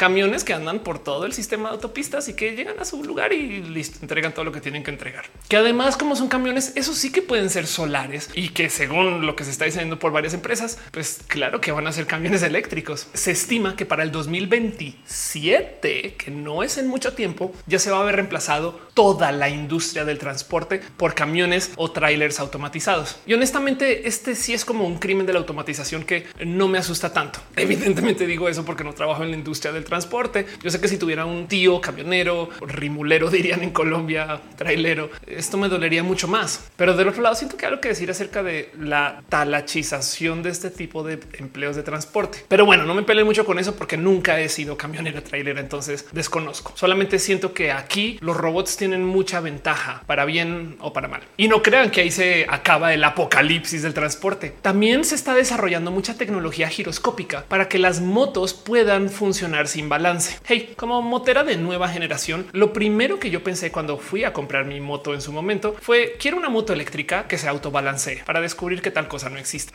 Camiones 0.00 0.44
que 0.44 0.54
andan 0.54 0.78
por 0.78 0.98
todo 0.98 1.26
el 1.26 1.34
sistema 1.34 1.68
de 1.68 1.74
autopistas 1.74 2.26
y 2.30 2.32
que 2.32 2.56
llegan 2.56 2.80
a 2.80 2.86
su 2.86 3.04
lugar 3.04 3.34
y 3.34 3.62
listo, 3.62 3.98
entregan 4.00 4.32
todo 4.32 4.46
lo 4.46 4.52
que 4.52 4.62
tienen 4.62 4.82
que 4.82 4.90
entregar. 4.90 5.26
Que 5.46 5.58
además, 5.58 5.98
como 5.98 6.16
son 6.16 6.28
camiones, 6.28 6.72
eso 6.74 6.94
sí 6.94 7.12
que 7.12 7.20
pueden 7.20 7.50
ser 7.50 7.66
solares 7.66 8.30
y 8.32 8.48
que 8.48 8.70
según 8.70 9.26
lo 9.26 9.36
que 9.36 9.44
se 9.44 9.50
está 9.50 9.66
diciendo 9.66 9.98
por 9.98 10.10
varias 10.10 10.32
empresas, 10.32 10.78
pues 10.90 11.20
claro 11.26 11.60
que 11.60 11.70
van 11.70 11.86
a 11.86 11.92
ser 11.92 12.06
camiones 12.06 12.42
eléctricos. 12.42 13.08
Se 13.12 13.32
estima 13.32 13.76
que 13.76 13.84
para 13.84 14.02
el 14.02 14.10
2027, 14.10 16.14
que 16.14 16.30
no 16.30 16.62
es 16.62 16.78
en 16.78 16.88
mucho 16.88 17.12
tiempo, 17.12 17.52
ya 17.66 17.78
se 17.78 17.90
va 17.90 17.98
a 17.98 18.00
haber 18.00 18.14
reemplazado 18.14 18.80
toda 18.94 19.32
la 19.32 19.50
industria 19.50 20.06
del 20.06 20.18
transporte 20.18 20.80
por 20.96 21.14
camiones 21.14 21.72
o 21.76 21.90
trailers 21.90 22.40
automatizados. 22.40 23.18
Y 23.26 23.34
honestamente, 23.34 24.08
este 24.08 24.34
sí 24.34 24.54
es 24.54 24.64
como 24.64 24.86
un 24.86 24.98
crimen 24.98 25.26
de 25.26 25.34
la 25.34 25.40
automatización 25.40 26.04
que 26.04 26.24
no 26.42 26.68
me 26.68 26.78
asusta 26.78 27.12
tanto. 27.12 27.40
Evidentemente 27.56 28.26
digo 28.26 28.48
eso 28.48 28.64
porque 28.64 28.82
no 28.82 28.94
trabajo 28.94 29.24
en 29.24 29.32
la 29.32 29.36
industria 29.36 29.72
del 29.72 29.89
transporte. 29.90 30.46
Yo 30.62 30.70
sé 30.70 30.80
que 30.80 30.88
si 30.88 30.96
tuviera 30.96 31.26
un 31.26 31.46
tío 31.46 31.80
camionero, 31.80 32.48
rimulero, 32.62 33.28
dirían 33.30 33.62
en 33.62 33.70
Colombia, 33.70 34.40
trailero, 34.56 35.10
esto 35.26 35.58
me 35.58 35.68
dolería 35.68 36.02
mucho 36.02 36.28
más. 36.28 36.70
Pero 36.76 36.96
del 36.96 37.08
otro 37.08 37.22
lado, 37.22 37.34
siento 37.34 37.58
que 37.58 37.66
hay 37.66 37.72
algo 37.72 37.82
que 37.82 37.88
decir 37.88 38.10
acerca 38.10 38.42
de 38.42 38.70
la 38.78 39.22
talachización 39.28 40.42
de 40.42 40.50
este 40.50 40.70
tipo 40.70 41.02
de 41.02 41.20
empleos 41.34 41.76
de 41.76 41.82
transporte. 41.82 42.44
Pero 42.48 42.64
bueno, 42.64 42.84
no 42.84 42.94
me 42.94 43.02
peleé 43.02 43.24
mucho 43.24 43.44
con 43.44 43.58
eso 43.58 43.74
porque 43.76 43.96
nunca 43.96 44.40
he 44.40 44.48
sido 44.48 44.76
camionera, 44.76 45.22
trailera, 45.22 45.60
entonces 45.60 46.06
desconozco. 46.12 46.72
Solamente 46.76 47.18
siento 47.18 47.52
que 47.52 47.72
aquí 47.72 48.18
los 48.20 48.36
robots 48.36 48.76
tienen 48.76 49.04
mucha 49.04 49.40
ventaja 49.40 50.02
para 50.06 50.24
bien 50.24 50.76
o 50.80 50.92
para 50.92 51.08
mal. 51.08 51.22
Y 51.36 51.48
no 51.48 51.62
crean 51.62 51.90
que 51.90 52.02
ahí 52.02 52.10
se 52.10 52.46
acaba 52.48 52.94
el 52.94 53.04
apocalipsis 53.04 53.82
del 53.82 53.94
transporte. 53.94 54.54
También 54.62 55.04
se 55.04 55.14
está 55.14 55.34
desarrollando 55.34 55.90
mucha 55.90 56.14
tecnología 56.14 56.68
giroscópica 56.68 57.44
para 57.48 57.68
que 57.68 57.78
las 57.78 58.00
motos 58.00 58.54
puedan 58.54 59.08
funcionar 59.08 59.68
sin 59.68 59.79
balance. 59.88 60.38
Hey, 60.44 60.74
como 60.76 61.02
motera 61.02 61.44
de 61.44 61.56
nueva 61.56 61.88
generación, 61.88 62.46
lo 62.52 62.72
primero 62.72 63.18
que 63.18 63.30
yo 63.30 63.42
pensé 63.42 63.70
cuando 63.70 63.98
fui 63.98 64.24
a 64.24 64.32
comprar 64.32 64.64
mi 64.64 64.80
moto 64.80 65.14
en 65.14 65.20
su 65.20 65.32
momento 65.32 65.76
fue 65.80 66.16
quiero 66.18 66.36
una 66.36 66.48
moto 66.48 66.72
eléctrica 66.72 67.26
que 67.26 67.38
se 67.38 67.48
autobalancee 67.48 68.22
para 68.24 68.40
descubrir 68.40 68.82
que 68.82 68.90
tal 68.90 69.08
cosa 69.08 69.30
no 69.30 69.38
existe 69.38 69.72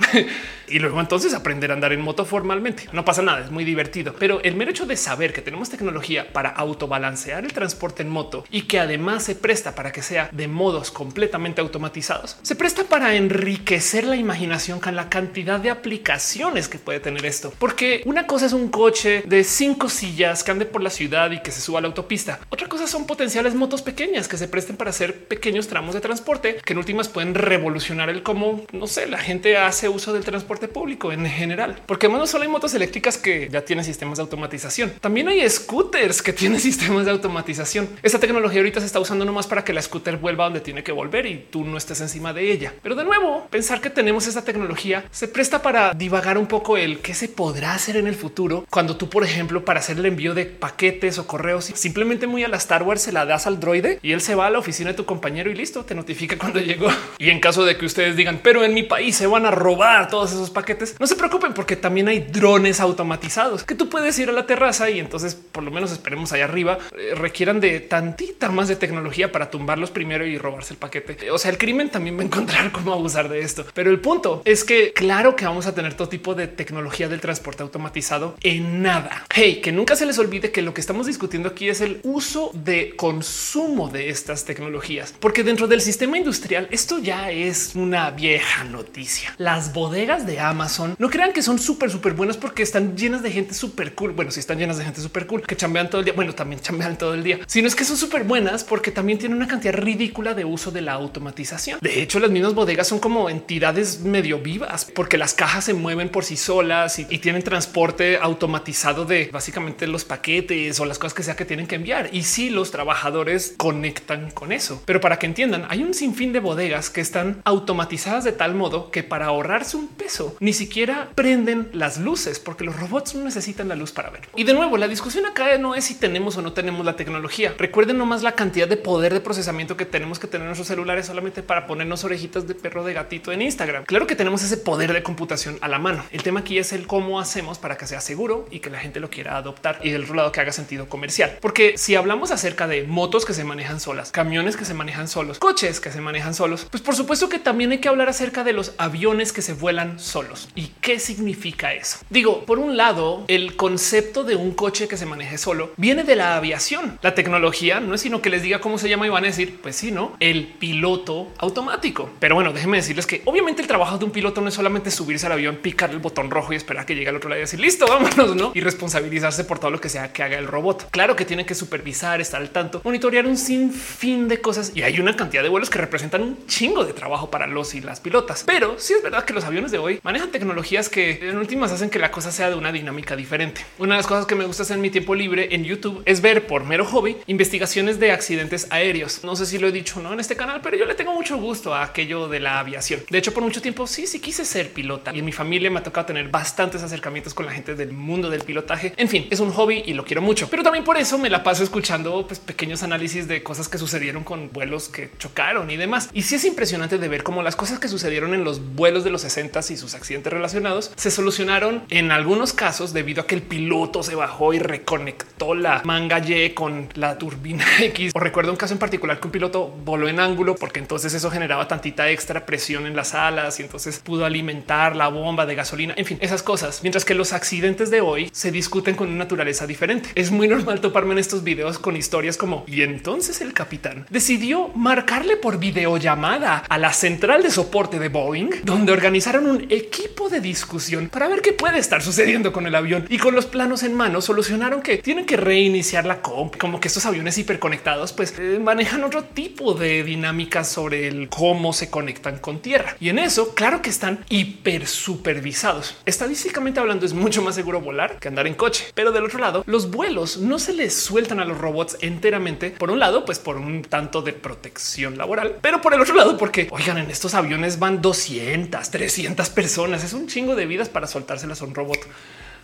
y 0.67 0.79
luego 0.79 0.99
entonces 0.99 1.33
aprender 1.33 1.71
a 1.71 1.73
andar 1.73 1.93
en 1.93 2.01
moto 2.01 2.25
formalmente. 2.25 2.87
No 2.91 3.05
pasa 3.05 3.21
nada, 3.21 3.41
es 3.45 3.51
muy 3.51 3.63
divertido, 3.63 4.15
pero 4.17 4.41
el 4.43 4.55
mero 4.55 4.71
hecho 4.71 4.85
de 4.85 4.97
saber 4.97 5.33
que 5.33 5.41
tenemos 5.41 5.69
tecnología 5.69 6.31
para 6.33 6.49
autobalancear 6.49 7.45
el 7.45 7.53
transporte 7.53 8.03
en 8.03 8.09
moto 8.09 8.45
y 8.51 8.63
que 8.63 8.79
además 8.79 9.23
se 9.23 9.35
presta 9.35 9.75
para 9.75 9.91
que 9.91 10.01
sea 10.01 10.29
de 10.31 10.47
modos 10.47 10.91
completamente 10.91 11.61
automatizados, 11.61 12.37
se 12.41 12.55
presta 12.55 12.83
para 12.83 13.15
enriquecer 13.15 14.05
la 14.05 14.15
imaginación 14.15 14.79
con 14.79 14.95
la 14.95 15.09
cantidad 15.09 15.59
de 15.59 15.69
aplicaciones 15.69 16.67
que 16.67 16.79
puede 16.79 16.99
tener 16.99 17.25
esto, 17.25 17.53
porque 17.57 18.01
una 18.05 18.27
cosa 18.27 18.45
es 18.45 18.53
un 18.53 18.69
coche 18.69 19.23
de 19.25 19.43
cinco 19.43 19.89
sillas 19.95 20.43
que 20.43 20.51
ande 20.51 20.65
por 20.65 20.81
la 20.81 20.89
ciudad 20.89 21.31
y 21.31 21.41
que 21.41 21.51
se 21.51 21.61
suba 21.61 21.79
a 21.79 21.81
la 21.81 21.87
autopista. 21.87 22.39
Otra 22.49 22.67
cosa 22.67 22.87
son 22.87 23.05
potenciales 23.05 23.55
motos 23.55 23.81
pequeñas 23.81 24.27
que 24.27 24.37
se 24.37 24.47
presten 24.47 24.77
para 24.77 24.89
hacer 24.89 25.27
pequeños 25.27 25.67
tramos 25.67 25.93
de 25.93 26.01
transporte 26.01 26.57
que 26.63 26.73
en 26.73 26.79
últimas 26.79 27.07
pueden 27.07 27.35
revolucionar 27.35 28.09
el 28.09 28.23
cómo, 28.23 28.65
no 28.71 28.87
sé, 28.87 29.07
la 29.07 29.17
gente 29.17 29.57
hace 29.57 29.89
uso 29.89 30.13
del 30.13 30.23
transporte 30.23 30.67
público 30.67 31.11
en 31.11 31.25
general. 31.25 31.81
Porque 31.85 32.09
no 32.09 32.27
solo 32.27 32.43
hay 32.43 32.49
motos 32.49 32.73
eléctricas 32.73 33.17
que 33.17 33.49
ya 33.49 33.63
tienen 33.63 33.85
sistemas 33.85 34.17
de 34.17 34.23
automatización, 34.23 34.93
también 35.01 35.27
hay 35.27 35.47
scooters 35.49 36.21
que 36.21 36.33
tienen 36.33 36.59
sistemas 36.69 37.05
de 37.05 37.11
automatización. 37.11 37.89
Esta 38.03 38.19
tecnología 38.19 38.59
ahorita 38.59 38.79
se 38.79 38.85
está 38.85 38.99
usando 38.99 39.25
nomás 39.25 39.47
para 39.47 39.63
que 39.63 39.73
la 39.73 39.81
scooter 39.81 40.17
vuelva 40.17 40.45
donde 40.45 40.61
tiene 40.61 40.83
que 40.83 40.91
volver 40.91 41.25
y 41.25 41.45
tú 41.49 41.63
no 41.63 41.77
estés 41.77 42.01
encima 42.01 42.33
de 42.33 42.51
ella. 42.51 42.73
Pero 42.81 42.95
de 42.95 43.03
nuevo, 43.03 43.47
pensar 43.49 43.81
que 43.81 43.89
tenemos 43.89 44.27
esta 44.27 44.43
tecnología 44.43 45.05
se 45.11 45.27
presta 45.27 45.61
para 45.61 45.93
divagar 45.93 46.37
un 46.37 46.47
poco 46.47 46.77
el 46.77 46.99
qué 46.99 47.13
se 47.13 47.27
podrá 47.27 47.73
hacer 47.73 47.97
en 47.97 48.07
el 48.07 48.15
futuro 48.15 48.65
cuando 48.69 48.97
tú, 48.97 49.09
por 49.09 49.23
ejemplo, 49.23 49.63
hacer 49.77 49.97
el 49.97 50.05
envío 50.05 50.33
de 50.33 50.45
paquetes 50.45 51.17
o 51.17 51.27
correos, 51.27 51.65
simplemente 51.65 52.27
muy 52.27 52.43
a 52.43 52.47
la 52.47 52.57
Star 52.57 52.83
Wars 52.83 53.01
se 53.01 53.11
la 53.11 53.25
das 53.25 53.47
al 53.47 53.59
droide 53.59 53.99
y 54.01 54.11
él 54.11 54.21
se 54.21 54.35
va 54.35 54.47
a 54.47 54.49
la 54.49 54.59
oficina 54.59 54.91
de 54.91 54.95
tu 54.95 55.05
compañero 55.05 55.49
y 55.49 55.55
listo, 55.55 55.85
te 55.85 55.95
notifica 55.95 56.37
cuando 56.37 56.59
llegó. 56.59 56.87
Y 57.17 57.29
en 57.29 57.39
caso 57.39 57.65
de 57.65 57.77
que 57.77 57.85
ustedes 57.85 58.15
digan, 58.15 58.39
pero 58.43 58.63
en 58.63 58.73
mi 58.73 58.83
país 58.83 59.15
se 59.15 59.27
van 59.27 59.45
a 59.45 59.51
robar 59.51 60.09
todos 60.09 60.31
esos 60.31 60.49
paquetes, 60.49 60.95
no 60.99 61.07
se 61.07 61.15
preocupen 61.15 61.53
porque 61.53 61.75
también 61.75 62.07
hay 62.07 62.19
drones 62.19 62.79
automatizados 62.79 63.63
que 63.63 63.75
tú 63.75 63.89
puedes 63.89 64.17
ir 64.19 64.29
a 64.29 64.33
la 64.33 64.45
terraza 64.45 64.89
y 64.89 64.99
entonces 64.99 65.35
por 65.35 65.63
lo 65.63 65.71
menos 65.71 65.91
esperemos 65.91 66.31
allá 66.31 66.45
arriba 66.45 66.77
eh, 66.97 67.15
requieran 67.15 67.59
de 67.59 67.79
tantita 67.79 68.49
más 68.49 68.67
de 68.67 68.75
tecnología 68.75 69.31
para 69.31 69.49
tumbarlos 69.49 69.91
primero 69.91 70.25
y 70.25 70.37
robarse 70.37 70.73
el 70.73 70.79
paquete. 70.79 71.31
O 71.31 71.37
sea, 71.37 71.51
el 71.51 71.57
crimen 71.57 71.89
también 71.89 72.17
va 72.17 72.21
a 72.21 72.25
encontrar 72.25 72.71
cómo 72.71 72.93
abusar 72.93 73.29
de 73.29 73.41
esto. 73.41 73.65
Pero 73.73 73.89
el 73.89 73.99
punto 73.99 74.41
es 74.45 74.63
que 74.63 74.93
claro 74.93 75.35
que 75.35 75.45
vamos 75.45 75.67
a 75.67 75.75
tener 75.75 75.93
todo 75.93 76.09
tipo 76.09 76.35
de 76.35 76.47
tecnología 76.47 77.07
del 77.07 77.21
transporte 77.21 77.63
automatizado 77.63 78.35
en 78.41 78.81
nada. 78.81 79.25
Hey, 79.33 79.59
que 79.65 79.71
nunca 79.71 79.95
se 79.95 80.05
les 80.05 80.19
olvide 80.19 80.51
que 80.51 80.61
lo 80.61 80.75
que 80.75 80.81
estamos 80.81 81.07
discutiendo 81.07 81.49
aquí 81.49 81.69
es 81.69 81.81
el 81.81 81.99
uso 82.03 82.51
de 82.53 82.95
consumo 82.95 83.89
de 83.89 84.11
estas 84.11 84.45
tecnologías, 84.45 85.11
porque 85.19 85.43
dentro 85.43 85.65
del 85.65 85.81
sistema 85.81 86.19
industrial 86.19 86.67
esto 86.69 86.99
ya 86.99 87.31
es 87.31 87.73
una 87.73 88.11
vieja 88.11 88.63
noticia. 88.65 89.33
Las 89.39 89.73
bodegas 89.73 90.27
de 90.27 90.39
Amazon 90.39 90.95
no 90.99 91.09
crean 91.09 91.33
que 91.33 91.41
son 91.41 91.57
súper, 91.57 91.89
súper 91.89 92.13
buenas 92.13 92.37
porque 92.37 92.61
están 92.61 92.95
llenas 92.95 93.23
de 93.23 93.31
gente 93.31 93.55
súper 93.55 93.95
cool. 93.95 94.11
Bueno, 94.11 94.29
si 94.29 94.39
están 94.39 94.59
llenas 94.59 94.77
de 94.77 94.83
gente 94.83 95.01
súper 95.01 95.25
cool 95.25 95.41
que 95.41 95.55
chambean 95.55 95.89
todo 95.89 96.01
el 96.01 96.05
día, 96.05 96.13
bueno, 96.13 96.35
también 96.35 96.61
chambean 96.61 96.95
todo 96.95 97.15
el 97.15 97.23
día, 97.23 97.39
sino 97.47 97.67
es 97.67 97.73
que 97.73 97.85
son 97.85 97.97
súper 97.97 98.23
buenas 98.23 98.63
porque 98.63 98.91
también 98.91 99.17
tienen 99.17 99.35
una 99.35 99.47
cantidad 99.47 99.73
ridícula 99.73 100.35
de 100.35 100.45
uso 100.45 100.69
de 100.69 100.81
la 100.81 100.93
automatización. 100.93 101.79
De 101.81 102.03
hecho, 102.03 102.19
las 102.19 102.29
mismas 102.29 102.53
bodegas 102.53 102.87
son 102.87 102.99
como 102.99 103.31
entidades 103.31 104.01
medio 104.01 104.37
vivas 104.37 104.85
porque 104.85 105.17
las 105.17 105.33
cajas 105.33 105.65
se 105.65 105.73
mueven 105.73 106.09
por 106.09 106.23
sí 106.23 106.37
solas 106.37 106.99
y, 106.99 107.07
y 107.09 107.17
tienen 107.17 107.41
transporte 107.41 108.19
automatizado 108.21 109.05
de 109.05 109.31
básicamente 109.33 109.54
los 109.87 110.05
paquetes 110.05 110.79
o 110.79 110.85
las 110.85 110.99
cosas 110.99 111.13
que 111.13 111.23
sea 111.23 111.35
que 111.35 111.45
tienen 111.45 111.67
que 111.67 111.75
enviar. 111.75 112.09
Y 112.11 112.23
si 112.23 112.49
los 112.49 112.71
trabajadores 112.71 113.53
conectan 113.57 114.31
con 114.31 114.51
eso. 114.51 114.81
Pero 114.85 115.01
para 115.01 115.19
que 115.19 115.25
entiendan, 115.25 115.65
hay 115.69 115.83
un 115.83 115.93
sinfín 115.93 116.33
de 116.33 116.39
bodegas 116.39 116.89
que 116.89 117.01
están 117.01 117.41
automatizadas 117.45 118.23
de 118.23 118.31
tal 118.31 118.55
modo 118.55 118.91
que 118.91 119.03
para 119.03 119.27
ahorrarse 119.27 119.77
un 119.77 119.87
peso 119.87 120.35
ni 120.39 120.53
siquiera 120.53 121.09
prenden 121.15 121.69
las 121.73 121.97
luces 121.97 122.39
porque 122.39 122.63
los 122.63 122.79
robots 122.79 123.15
no 123.15 123.23
necesitan 123.23 123.67
la 123.67 123.75
luz 123.75 123.91
para 123.91 124.09
ver. 124.09 124.21
Y 124.35 124.43
de 124.43 124.53
nuevo, 124.53 124.77
la 124.77 124.87
discusión 124.87 125.25
acá 125.25 125.57
no 125.57 125.75
es 125.75 125.85
si 125.85 125.95
tenemos 125.95 126.37
o 126.37 126.41
no 126.41 126.53
tenemos 126.53 126.85
la 126.85 126.95
tecnología. 126.95 127.53
Recuerden 127.57 127.97
nomás 127.97 128.23
la 128.23 128.33
cantidad 128.33 128.67
de 128.67 128.77
poder 128.77 129.13
de 129.13 129.19
procesamiento 129.19 129.77
que 129.77 129.85
tenemos 129.85 130.19
que 130.19 130.27
tener 130.27 130.43
en 130.43 130.49
nuestros 130.49 130.67
celulares 130.67 131.05
solamente 131.05 131.43
para 131.43 131.67
ponernos 131.67 132.03
orejitas 132.03 132.47
de 132.47 132.55
perro 132.55 132.83
de 132.83 132.93
gatito 132.93 133.31
en 133.31 133.41
Instagram. 133.41 133.85
Claro 133.85 134.07
que 134.07 134.15
tenemos 134.15 134.43
ese 134.43 134.57
poder 134.57 134.93
de 134.93 135.03
computación 135.03 135.57
a 135.61 135.67
la 135.67 135.79
mano. 135.79 136.03
El 136.11 136.23
tema 136.23 136.41
aquí 136.41 136.57
es 136.57 136.73
el 136.73 136.87
cómo 136.87 137.19
hacemos 137.19 137.59
para 137.59 137.77
que 137.77 137.87
sea 137.87 138.01
seguro 138.01 138.47
y 138.51 138.59
que 138.59 138.69
la 138.69 138.79
gente 138.79 138.99
lo 138.99 139.09
quiera 139.09 139.37
adoptar 139.45 139.79
y 139.83 139.91
del 139.91 140.03
otro 140.03 140.15
lado 140.15 140.31
que 140.31 140.41
haga 140.41 140.51
sentido 140.51 140.89
comercial. 140.89 141.37
Porque 141.41 141.77
si 141.77 141.95
hablamos 141.95 142.31
acerca 142.31 142.67
de 142.67 142.83
motos 142.83 143.25
que 143.25 143.33
se 143.33 143.43
manejan 143.43 143.79
solas, 143.79 144.11
camiones 144.11 144.57
que 144.57 144.65
se 144.65 144.73
manejan 144.73 145.07
solos, 145.07 145.39
coches 145.39 145.79
que 145.79 145.91
se 145.91 146.01
manejan 146.01 146.33
solos, 146.33 146.67
pues 146.69 146.81
por 146.81 146.95
supuesto 146.95 147.29
que 147.29 147.39
también 147.39 147.71
hay 147.71 147.79
que 147.79 147.89
hablar 147.89 148.09
acerca 148.09 148.43
de 148.43 148.53
los 148.53 148.73
aviones 148.77 149.33
que 149.33 149.41
se 149.41 149.53
vuelan 149.53 149.99
solos 149.99 150.49
y 150.55 150.67
qué 150.81 150.99
significa 150.99 151.73
eso. 151.73 151.99
Digo, 152.09 152.45
por 152.45 152.59
un 152.59 152.77
lado, 152.77 153.23
el 153.27 153.55
concepto 153.55 154.23
de 154.23 154.35
un 154.35 154.53
coche 154.53 154.87
que 154.87 154.97
se 154.97 155.05
maneje 155.05 155.37
solo 155.37 155.71
viene 155.77 156.03
de 156.03 156.15
la 156.15 156.35
aviación. 156.35 156.99
La 157.01 157.15
tecnología 157.15 157.79
no 157.79 157.95
es 157.95 158.01
sino 158.01 158.21
que 158.21 158.29
les 158.29 158.43
diga 158.43 158.61
cómo 158.61 158.77
se 158.77 158.87
llama 158.87 159.07
y 159.07 159.09
van 159.09 159.23
a 159.23 159.27
decir, 159.27 159.59
pues 159.61 159.75
sí, 159.75 159.91
no, 159.91 160.15
el 160.19 160.45
piloto 160.45 161.31
automático. 161.39 162.09
Pero 162.19 162.35
bueno, 162.35 162.53
déjenme 162.53 162.77
decirles 162.77 163.07
que 163.07 163.23
obviamente 163.25 163.61
el 163.61 163.67
trabajo 163.67 163.97
de 163.97 164.05
un 164.05 164.11
piloto 164.11 164.41
no 164.41 164.49
es 164.49 164.53
solamente 164.53 164.91
subirse 164.91 165.25
al 165.25 165.31
avión, 165.31 165.57
picar 165.57 165.89
el 165.89 165.99
botón 165.99 166.29
rojo 166.29 166.53
y 166.53 166.55
esperar 166.55 166.85
que 166.85 166.95
llegue 166.95 167.09
al 167.09 167.15
otro 167.15 167.29
lado 167.29 167.39
y 167.39 167.41
decir 167.41 167.59
listo, 167.59 167.87
vámonos, 167.87 168.35
no? 168.35 168.51
Y 168.53 168.61
responsabilizarse 168.61 169.34
por 169.43 169.59
todo 169.59 169.71
lo 169.71 169.81
que 169.81 169.89
sea 169.89 170.13
que 170.13 170.23
haga 170.23 170.37
el 170.37 170.47
robot. 170.47 170.89
Claro 170.91 171.15
que 171.15 171.25
tiene 171.25 171.45
que 171.45 171.55
supervisar, 171.55 172.21
estar 172.21 172.41
al 172.41 172.49
tanto, 172.49 172.81
monitorear 172.83 173.25
un 173.25 173.37
sinfín 173.37 174.27
de 174.27 174.41
cosas 174.41 174.71
y 174.75 174.81
hay 174.83 174.99
una 174.99 175.15
cantidad 175.15 175.43
de 175.43 175.49
vuelos 175.49 175.69
que 175.69 175.79
representan 175.79 176.21
un 176.21 176.47
chingo 176.47 176.85
de 176.85 176.93
trabajo 176.93 177.29
para 177.29 177.47
los 177.47 177.75
y 177.75 177.81
las 177.81 177.99
pilotas. 177.99 178.43
Pero 178.45 178.75
sí 178.79 178.93
es 178.93 179.03
verdad 179.03 179.25
que 179.25 179.33
los 179.33 179.43
aviones 179.43 179.71
de 179.71 179.77
hoy 179.77 179.99
manejan 180.03 180.31
tecnologías 180.31 180.89
que 180.89 181.29
en 181.29 181.37
últimas 181.37 181.71
hacen 181.71 181.89
que 181.89 181.99
la 181.99 182.11
cosa 182.11 182.31
sea 182.31 182.49
de 182.49 182.55
una 182.55 182.71
dinámica 182.71 183.15
diferente. 183.15 183.61
Una 183.77 183.95
de 183.95 183.99
las 183.99 184.07
cosas 184.07 184.25
que 184.25 184.35
me 184.35 184.45
gusta 184.45 184.63
hacer 184.63 184.75
en 184.75 184.81
mi 184.81 184.89
tiempo 184.89 185.15
libre 185.15 185.53
en 185.53 185.63
YouTube 185.63 186.01
es 186.05 186.21
ver 186.21 186.47
por 186.47 186.63
mero 186.63 186.85
hobby 186.85 187.17
investigaciones 187.27 187.99
de 187.99 188.11
accidentes 188.11 188.67
aéreos. 188.69 189.23
No 189.23 189.35
sé 189.35 189.45
si 189.45 189.57
lo 189.57 189.67
he 189.67 189.71
dicho 189.71 190.01
no 190.01 190.13
en 190.13 190.19
este 190.19 190.35
canal, 190.35 190.61
pero 190.61 190.77
yo 190.77 190.85
le 190.85 190.95
tengo 190.95 191.13
mucho 191.13 191.37
gusto 191.37 191.73
a 191.73 191.83
aquello 191.83 192.27
de 192.27 192.39
la 192.39 192.59
aviación. 192.59 193.01
De 193.09 193.17
hecho, 193.17 193.33
por 193.33 193.43
mucho 193.43 193.61
tiempo 193.61 193.87
sí, 193.87 194.07
sí 194.07 194.19
quise 194.19 194.45
ser 194.45 194.71
pilota 194.71 195.13
y 195.13 195.19
en 195.19 195.25
mi 195.25 195.31
familia 195.31 195.69
me 195.69 195.79
ha 195.79 195.83
tocado 195.83 196.07
tener 196.07 196.29
bastantes 196.29 196.83
acercamientos 196.83 197.33
con 197.33 197.45
la 197.45 197.51
gente 197.51 197.75
del 197.75 197.91
mundo 197.91 198.29
del 198.29 198.41
pilotaje. 198.41 198.93
En 198.97 199.09
fin, 199.09 199.24
es 199.31 199.39
un 199.39 199.51
hobby 199.51 199.83
y 199.85 199.93
lo 199.93 200.05
quiero 200.05 200.21
mucho, 200.21 200.49
pero 200.49 200.63
también 200.63 200.83
por 200.83 200.97
eso 200.97 201.17
me 201.17 201.29
la 201.29 201.43
paso 201.43 201.63
escuchando 201.63 202.25
pues, 202.27 202.39
pequeños 202.39 202.83
análisis 202.83 203.27
de 203.27 203.41
cosas 203.43 203.67
que 203.67 203.77
sucedieron 203.77 204.23
con 204.23 204.51
vuelos 204.51 204.89
que 204.89 205.11
chocaron 205.17 205.71
y 205.71 205.77
demás. 205.77 206.09
Y 206.13 206.23
sí 206.23 206.35
es 206.35 206.45
impresionante 206.45 206.97
de 206.97 207.07
ver 207.07 207.23
cómo 207.23 207.41
las 207.41 207.55
cosas 207.55 207.79
que 207.79 207.87
sucedieron 207.87 208.33
en 208.33 208.43
los 208.43 208.75
vuelos 208.75 209.03
de 209.03 209.09
los 209.09 209.21
60 209.21 209.55
y 209.69 209.77
sus 209.77 209.93
accidentes 209.93 210.33
relacionados 210.33 210.91
se 210.95 211.11
solucionaron 211.11 211.83
en 211.89 212.11
algunos 212.11 212.51
casos 212.51 212.93
debido 212.93 213.21
a 213.21 213.27
que 213.27 213.35
el 213.35 213.41
piloto 213.41 214.03
se 214.03 214.15
bajó 214.15 214.53
y 214.53 214.59
reconectó 214.59 215.55
la 215.55 215.81
manga 215.85 216.19
Y 216.19 216.49
con 216.49 216.89
la 216.95 217.17
turbina 217.17 217.65
X. 217.79 218.11
O 218.13 218.19
recuerdo 218.19 218.51
un 218.51 218.57
caso 218.57 218.73
en 218.73 218.79
particular 218.79 219.19
que 219.19 219.27
un 219.27 219.31
piloto 219.31 219.73
voló 219.85 220.09
en 220.09 220.19
ángulo 220.19 220.55
porque 220.55 220.79
entonces 220.79 221.13
eso 221.13 221.31
generaba 221.31 221.67
tantita 221.67 222.09
extra 222.09 222.45
presión 222.45 222.85
en 222.85 222.95
las 222.95 223.13
alas 223.13 223.59
y 223.59 223.63
entonces 223.63 223.99
pudo 223.99 224.25
alimentar 224.25 224.95
la 224.95 225.07
bomba 225.07 225.45
de 225.45 225.55
gasolina. 225.55 225.93
En 225.95 226.05
fin, 226.05 226.17
esas 226.21 226.43
cosas. 226.43 226.81
Mientras 226.81 227.05
que 227.05 227.13
los 227.13 227.33
accidentes 227.33 227.89
de 227.91 228.01
hoy 228.01 228.29
se 228.33 228.51
discuten 228.51 228.95
con 228.95 229.14
naturaleza 229.15 229.67
diferente. 229.67 230.09
Es 230.15 230.31
muy 230.31 230.47
normal 230.47 230.81
toparme 230.81 231.13
en 231.13 231.19
estos 231.19 231.43
videos 231.43 231.79
con 231.79 231.95
historias 231.95 232.37
como 232.37 232.63
y 232.67 232.81
entonces 232.81 233.41
el 233.41 233.53
capitán 233.53 234.05
decidió 234.09 234.69
marcarle 234.75 235.37
por 235.37 235.59
videollamada 235.59 236.63
a 236.69 236.77
la 236.77 236.93
central 236.93 237.43
de 237.43 237.51
soporte 237.51 237.99
de 237.99 238.09
Boeing, 238.09 238.49
donde 238.63 238.91
organizaron 238.91 239.47
un 239.47 239.67
equipo 239.69 240.29
de 240.29 240.39
discusión 240.39 241.09
para 241.09 241.27
ver 241.27 241.41
qué 241.41 241.53
puede 241.53 241.79
estar 241.79 242.01
sucediendo 242.01 242.51
con 242.51 242.67
el 242.67 242.75
avión 242.75 243.05
y 243.09 243.17
con 243.17 243.35
los 243.35 243.45
planos 243.45 243.83
en 243.83 243.93
mano 243.93 244.21
solucionaron 244.21 244.81
que 244.81 244.97
tienen 244.97 245.25
que 245.25 245.37
reiniciar 245.37 246.05
la 246.05 246.21
comp, 246.21 246.57
como 246.57 246.79
que 246.79 246.87
estos 246.87 247.05
aviones 247.05 247.37
hiperconectados 247.37 248.13
pues 248.13 248.33
eh, 248.37 248.59
manejan 248.61 249.03
otro 249.03 249.23
tipo 249.23 249.73
de 249.73 250.03
dinámicas 250.03 250.67
sobre 250.67 251.27
cómo 251.29 251.73
se 251.73 251.89
conectan 251.89 252.39
con 252.39 252.59
tierra. 252.59 252.95
Y 252.99 253.09
en 253.09 253.19
eso, 253.19 253.53
claro 253.53 253.81
que 253.81 253.89
están 253.89 254.19
hiper 254.29 254.87
supervisados. 254.87 255.97
Estadísticamente 256.05 256.79
hablando, 256.79 257.05
es 257.05 257.13
mucho 257.13 257.41
más 257.41 257.55
seguro 257.55 257.81
volar 257.81 258.19
que 258.19 258.27
andar 258.27 258.47
en 258.47 258.53
coche. 258.53 258.85
Pero 258.93 259.04
del 259.11 259.25
otro 259.25 259.39
lado, 259.39 259.63
los 259.67 259.91
vuelos 259.91 260.37
no 260.37 260.59
se 260.59 260.73
les 260.73 260.95
sueltan 260.95 261.39
a 261.39 261.45
los 261.45 261.57
robots 261.57 261.97
enteramente. 262.01 262.71
Por 262.71 262.91
un 262.91 262.99
lado, 262.99 263.25
pues 263.25 263.39
por 263.39 263.57
un 263.57 263.81
tanto 263.83 264.21
de 264.21 264.33
protección 264.33 265.17
laboral, 265.17 265.57
pero 265.61 265.81
por 265.81 265.93
el 265.93 266.01
otro 266.01 266.15
lado, 266.15 266.37
porque 266.37 266.67
oigan, 266.71 266.97
en 266.97 267.09
estos 267.09 267.33
aviones 267.33 267.79
van 267.79 268.01
200, 268.01 268.89
300 268.89 269.49
personas. 269.49 270.03
Es 270.03 270.13
un 270.13 270.27
chingo 270.27 270.55
de 270.55 270.65
vidas 270.65 270.89
para 270.89 271.07
soltárselas 271.07 271.61
a 271.61 271.65
un 271.65 271.75
robot 271.75 271.99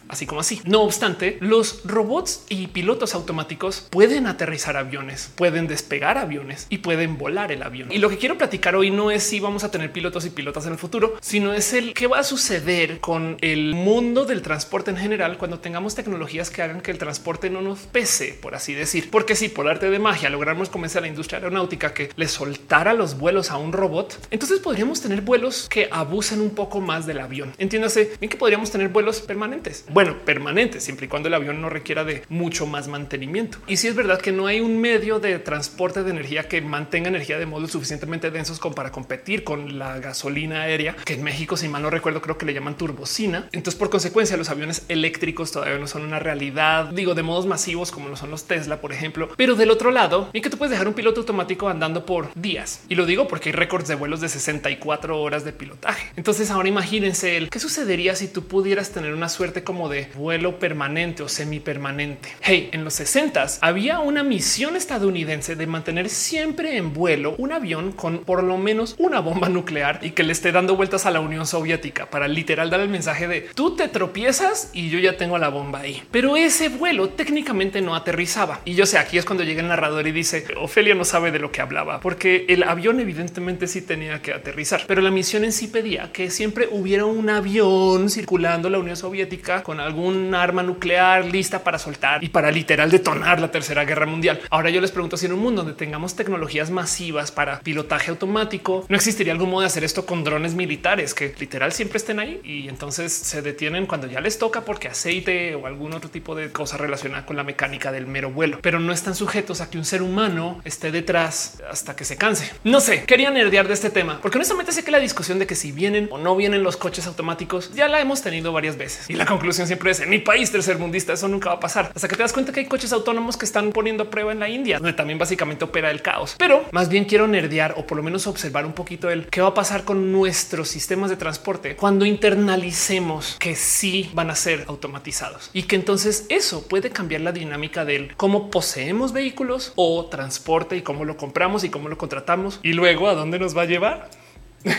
así 0.10 0.26
como 0.26 0.42
así. 0.42 0.62
No 0.66 0.82
obstante, 0.82 1.38
los 1.40 1.82
robots 1.86 2.46
y 2.50 2.68
pilotos 2.68 3.16
automáticos 3.16 3.88
pueden 3.90 4.28
aterrizar 4.28 4.78
aviones, 4.78 5.32
pueden 5.36 5.68
despegar 5.68 6.18
aviones 6.18 6.68
y 6.70 6.80
pueden 6.80 7.18
volar 7.18 7.52
el 7.52 7.64
avión. 7.64 7.92
Y 7.92 7.98
lo 8.00 8.10
que 8.10 8.18
quiero 8.18 8.38
platicar 8.38 8.76
hoy 8.76 8.92
no 8.92 9.12
es 9.12 9.24
si 9.24 9.40
vamos 9.40 9.64
a 9.64 9.72
tener 9.72 9.92
pilotos 9.92 10.26
y 10.26 10.30
pilotas 10.30 10.66
en 10.66 10.74
el 10.74 10.78
futuro, 10.78 11.18
sino 11.22 11.54
es 11.54 11.74
el 11.74 11.94
qué 11.94 12.08
va 12.08 12.20
a 12.20 12.24
suceder 12.24 13.00
con 13.00 13.38
el 13.42 13.74
mundo 13.74 14.26
del 14.26 14.42
transporte 14.42 14.92
en 14.92 14.98
general 14.98 15.38
cuando 15.38 15.60
tengamos 15.60 15.96
tecnologías 15.96 16.50
que 16.50 16.62
hagan 16.62 16.82
que 16.82 16.92
el 16.92 16.98
transporte 16.98 17.50
no 17.50 17.62
nos 17.62 17.80
pese, 17.80 18.38
por 18.42 18.56
así 18.56 18.74
decir. 18.74 19.10
Porque 19.10 19.36
si 19.36 19.50
por 19.50 19.68
arte 19.68 19.90
de 19.90 20.00
magia 20.00 20.30
logramos 20.30 20.70
convencer 20.70 21.00
a 21.00 21.02
la 21.02 21.08
industria 21.08 21.40
aeronáutica 21.40 21.94
que 21.94 22.10
le 22.16 22.28
soltara 22.28 22.94
los 22.94 23.18
vuelos 23.18 23.52
a 23.52 23.58
un 23.58 23.74
robot, 23.74 24.28
entonces 24.32 24.60
podríamos 24.60 25.02
tener 25.02 25.22
vuelos 25.22 25.68
que 25.70 25.88
abusen 25.92 26.42
un 26.42 26.52
poco 26.52 26.82
más 26.82 27.06
del 27.06 27.20
avión. 27.20 27.54
Entiéndase 27.58 28.14
bien 28.20 28.30
que 28.30 28.38
podríamos 28.38 28.72
tener 28.72 28.90
vuelos 28.90 29.22
permanentes 29.22 29.86
bueno, 29.94 30.18
permanente, 30.26 30.80
siempre 30.80 31.06
y 31.06 31.10
cuando 31.10 31.28
el 31.28 31.34
avión 31.34 31.62
no 31.62 31.70
requiera 31.70 32.04
de 32.04 32.24
mucho 32.30 32.66
más 32.66 32.88
mantenimiento. 32.88 33.58
Y 33.68 33.78
si 33.78 33.88
es 33.88 33.96
verdad 33.96 34.22
que 34.22 34.32
no 34.32 34.48
hay 34.48 34.62
un 34.62 34.80
medio 34.80 35.20
de 35.20 35.38
transporte 35.40 36.04
de 36.04 36.12
energía 36.12 36.48
que 36.48 36.62
mantenga 36.62 37.10
energía 37.10 37.38
de 37.38 37.46
modo 37.46 37.68
suficientemente 37.68 38.32
densos 38.32 38.60
como 38.60 38.76
para 38.76 38.92
competir 38.92 39.44
con 39.44 39.78
la 39.78 40.00
gasolina 40.00 40.62
aérea, 40.62 40.96
que 41.06 41.14
en 41.14 41.24
México, 41.24 41.58
si 41.58 41.68
mal 41.68 41.82
no 41.82 41.90
recuerdo, 41.90 42.22
creo 42.22 42.38
que 42.38 42.46
le 42.46 42.54
llaman 42.54 42.78
turbocina. 42.78 43.48
Entonces, 43.52 43.78
por 43.78 43.90
consecuencia, 43.90 44.38
los 44.38 44.50
aviones 44.50 44.86
eléctricos 44.88 45.52
todavía 45.52 45.78
no 45.78 45.88
son 45.88 46.04
una 46.04 46.20
realidad, 46.20 46.90
digo, 46.92 47.16
de 47.16 47.24
modos 47.24 47.46
masivos 47.46 47.92
como 47.92 48.10
lo 48.10 48.16
son 48.16 48.32
los 48.32 48.46
Tesla, 48.46 48.82
por 48.82 48.94
ejemplo. 48.94 49.30
Pero 49.36 49.56
del 49.56 49.72
otro 49.72 49.92
lado, 49.92 50.30
y 50.34 50.42
que 50.42 50.50
tú 50.50 50.58
puedes 50.58 50.72
dejar 50.72 50.88
un 50.88 50.94
piloto 50.94 51.22
automático 51.22 51.70
andando 51.70 52.06
por 52.06 52.34
días. 52.36 52.82
Y 52.90 52.96
lo 52.96 53.06
digo 53.06 53.28
porque 53.28 53.50
hay 53.50 53.54
récords 53.54 53.88
de 53.88 53.96
vuelos 53.96 54.22
de 54.22 54.30
64 54.30 55.20
horas 55.20 55.44
de 55.44 55.54
pilotaje. 55.54 56.12
Entonces, 56.16 56.52
ahora 56.52 56.70
imagínense 56.70 57.38
el 57.38 57.50
qué 57.50 57.60
sucedería 57.60 58.16
si 58.16 58.28
tú 58.28 58.44
pudieras 58.46 58.92
tener 58.92 59.14
una 59.14 59.30
suerte 59.30 59.64
como 59.64 59.81
de 59.90 60.10
vuelo 60.16 60.60
permanente 60.60 61.24
o 61.24 61.30
semipermanente. 61.30 62.30
Hey, 62.42 62.70
en 62.72 62.84
los 62.84 62.94
60 62.96 63.32
había 63.62 64.00
una 64.00 64.24
misión 64.24 64.76
estadounidense 64.76 65.56
de 65.56 65.68
mantener 65.68 66.10
siempre 66.10 66.76
en 66.76 66.94
vuelo 66.94 67.36
un 67.38 67.52
avión 67.52 67.92
con 67.92 68.20
por 68.20 68.44
lo 68.44 68.58
menos 68.58 68.96
una 68.98 69.20
bomba 69.20 69.48
nuclear 69.50 70.00
y 70.02 70.12
que 70.12 70.24
le 70.24 70.34
esté 70.34 70.52
dando 70.52 70.76
vueltas 70.76 71.06
a 71.06 71.12
la 71.12 71.22
Unión 71.22 71.46
Soviética 71.46 72.10
para 72.10 72.28
literal 72.28 72.70
dar 72.70 72.82
el 72.82 72.90
mensaje 72.90 73.28
de 73.28 73.42
tú 73.56 73.76
te 73.76 73.88
tropiezas 73.88 74.70
y 74.74 74.90
yo 74.90 75.00
ya 75.00 75.18
tengo 75.18 75.38
la 75.38 75.50
bomba 75.50 75.80
ahí. 75.80 76.04
Pero 76.12 76.36
ese 76.36 76.70
vuelo 76.70 77.10
técnicamente 77.10 77.82
no 77.82 77.96
aterrizaba. 77.96 78.60
Y 78.66 78.74
yo 78.74 78.86
sé, 78.86 78.98
aquí 78.98 79.18
es 79.18 79.26
cuando 79.26 79.44
llega 79.44 79.62
el 79.62 79.68
narrador 79.68 80.08
y 80.08 80.12
dice 80.12 80.46
Ofelia 80.60 80.96
no 80.96 81.06
sabe 81.06 81.32
de 81.32 81.40
lo 81.40 81.52
que 81.52 81.62
hablaba 81.62 82.02
porque 82.02 82.46
el 82.50 82.64
avión 82.64 83.00
evidentemente 83.00 83.68
sí 83.68 83.82
tenía 83.82 84.22
que 84.22 84.34
aterrizar, 84.34 84.84
pero 84.88 85.02
la 85.02 85.12
misión 85.12 85.44
en 85.44 85.52
sí 85.52 85.68
pedía 85.68 86.12
que 86.12 86.30
siempre 86.30 86.68
hubiera 86.72 87.06
un 87.06 87.30
avión 87.30 88.10
circulando 88.10 88.70
la 88.70 88.80
Unión 88.80 88.98
Soviética 88.98 89.64
con 89.72 89.80
algún 89.80 90.36
arma 90.36 90.64
nuclear 90.64 91.24
lista 91.24 91.64
para 91.64 91.80
soltar 91.80 92.22
y 92.22 92.28
para 92.28 92.52
literal 92.52 92.92
detonar 92.92 93.40
la 93.40 93.52
tercera 93.52 93.86
guerra 93.86 94.06
mundial. 94.06 94.42
Ahora 94.50 94.70
yo 94.70 94.82
les 94.82 94.92
pregunto 94.92 95.16
si 95.16 95.28
en 95.28 95.32
un 95.32 95.40
mundo 95.40 95.64
donde 95.64 95.78
tengamos 95.78 96.14
tecnologías 96.14 96.70
masivas 96.70 97.32
para 97.32 97.62
pilotaje 97.62 98.12
automático, 98.12 98.86
no 98.90 98.98
existiría 98.98 99.32
algún 99.32 99.50
modo 99.50 99.62
de 99.62 99.68
hacer 99.68 99.86
esto 99.86 100.06
con 100.06 100.26
drones 100.26 100.56
militares 100.56 101.14
que 101.14 101.34
literal 101.40 101.72
siempre 101.72 102.00
estén 102.00 102.20
ahí 102.20 102.42
y 102.44 102.68
entonces 102.68 103.14
se 103.14 103.42
detienen 103.42 103.86
cuando 103.86 104.08
ya 104.08 104.20
les 104.20 104.38
toca 104.38 104.66
porque 104.66 104.90
aceite 104.90 105.56
o 105.56 105.66
algún 105.68 105.94
otro 105.94 106.10
tipo 106.10 106.36
de 106.36 106.52
cosa 106.52 106.76
relacionada 106.76 107.26
con 107.26 107.38
la 107.38 107.46
mecánica 107.46 107.94
del 107.94 108.08
mero 108.08 108.30
vuelo, 108.30 108.60
pero 108.62 108.78
no 108.82 108.92
están 108.92 109.16
sujetos 109.16 109.62
a 109.62 109.70
que 109.70 109.78
un 109.78 109.86
ser 109.86 110.02
humano 110.02 110.60
esté 110.66 110.92
detrás 110.92 111.64
hasta 111.72 111.96
que 111.96 112.04
se 112.04 112.18
canse. 112.18 112.52
No 112.66 112.82
sé, 112.82 113.06
quería 113.06 113.32
nerdear 113.32 113.70
de 113.70 113.74
este 113.74 113.90
tema 113.90 114.20
porque 114.22 114.38
honestamente 114.38 114.74
sé 114.74 114.84
que 114.84 114.92
la 114.92 115.00
discusión 115.00 115.40
de 115.40 115.48
que 115.48 115.56
si 115.56 115.72
vienen 115.72 116.10
o 116.12 116.18
no 116.18 116.36
vienen 116.36 116.62
los 116.62 116.76
coches 116.76 117.08
automáticos 117.08 117.74
ya 117.74 117.88
la 117.88 118.02
hemos 118.02 118.22
tenido 118.22 118.52
varias 118.52 118.76
veces 118.76 119.10
y 119.10 119.14
la 119.14 119.26
conclusión 119.26 119.61
siempre 119.68 119.92
es 119.92 120.00
en 120.00 120.10
mi 120.10 120.20
país 120.20 120.52
tercermundista. 120.52 121.14
Eso 121.14 121.28
nunca 121.28 121.50
va 121.50 121.56
a 121.56 121.60
pasar 121.60 121.92
hasta 121.94 122.08
que 122.08 122.16
te 122.16 122.22
das 122.22 122.34
cuenta 122.34 122.52
que 122.52 122.62
hay 122.62 122.66
coches 122.66 122.94
autónomos 122.94 123.38
que 123.38 123.46
están 123.46 123.72
poniendo 123.72 124.04
a 124.04 124.10
prueba 124.10 124.32
en 124.32 124.40
la 124.40 124.50
India, 124.50 124.78
donde 124.78 124.94
también 124.94 125.20
básicamente 125.20 125.66
opera 125.66 125.92
el 125.92 126.02
caos. 126.02 126.36
Pero 126.38 126.66
más 126.72 126.90
bien 126.90 127.06
quiero 127.06 127.28
nerdear 127.28 127.76
o 127.78 127.86
por 127.86 127.98
lo 127.98 128.04
menos 128.04 128.28
observar 128.28 128.66
un 128.66 128.74
poquito 128.74 129.10
el 129.10 129.28
qué 129.28 129.42
va 129.42 129.50
a 129.50 129.54
pasar 129.54 129.84
con 129.84 130.12
nuestros 130.12 130.70
sistemas 130.70 131.10
de 131.10 131.18
transporte 131.18 131.76
cuando 131.76 132.06
internalicemos 132.06 133.38
que 133.40 133.56
sí 133.56 134.10
van 134.14 134.30
a 134.30 134.36
ser 134.36 134.66
automatizados 134.68 135.50
y 135.54 135.64
que 135.64 135.76
entonces 135.76 136.26
eso 136.30 136.68
puede 136.68 136.90
cambiar 136.90 137.22
la 137.22 137.32
dinámica 137.32 137.86
del 137.86 138.16
cómo 138.16 138.50
poseemos 138.50 139.14
vehículos 139.14 139.74
o 139.76 140.06
transporte 140.06 140.78
y 140.78 140.82
cómo 140.82 141.06
lo 141.06 141.18
compramos 141.18 141.64
y 141.64 141.70
cómo 141.70 141.90
lo 141.90 141.98
contratamos 141.98 142.60
y 142.64 142.74
luego 142.74 143.08
a 143.08 143.16
dónde 143.16 143.40
nos 143.40 143.56
va 143.56 143.64
a 143.64 143.66
llevar. 143.66 144.21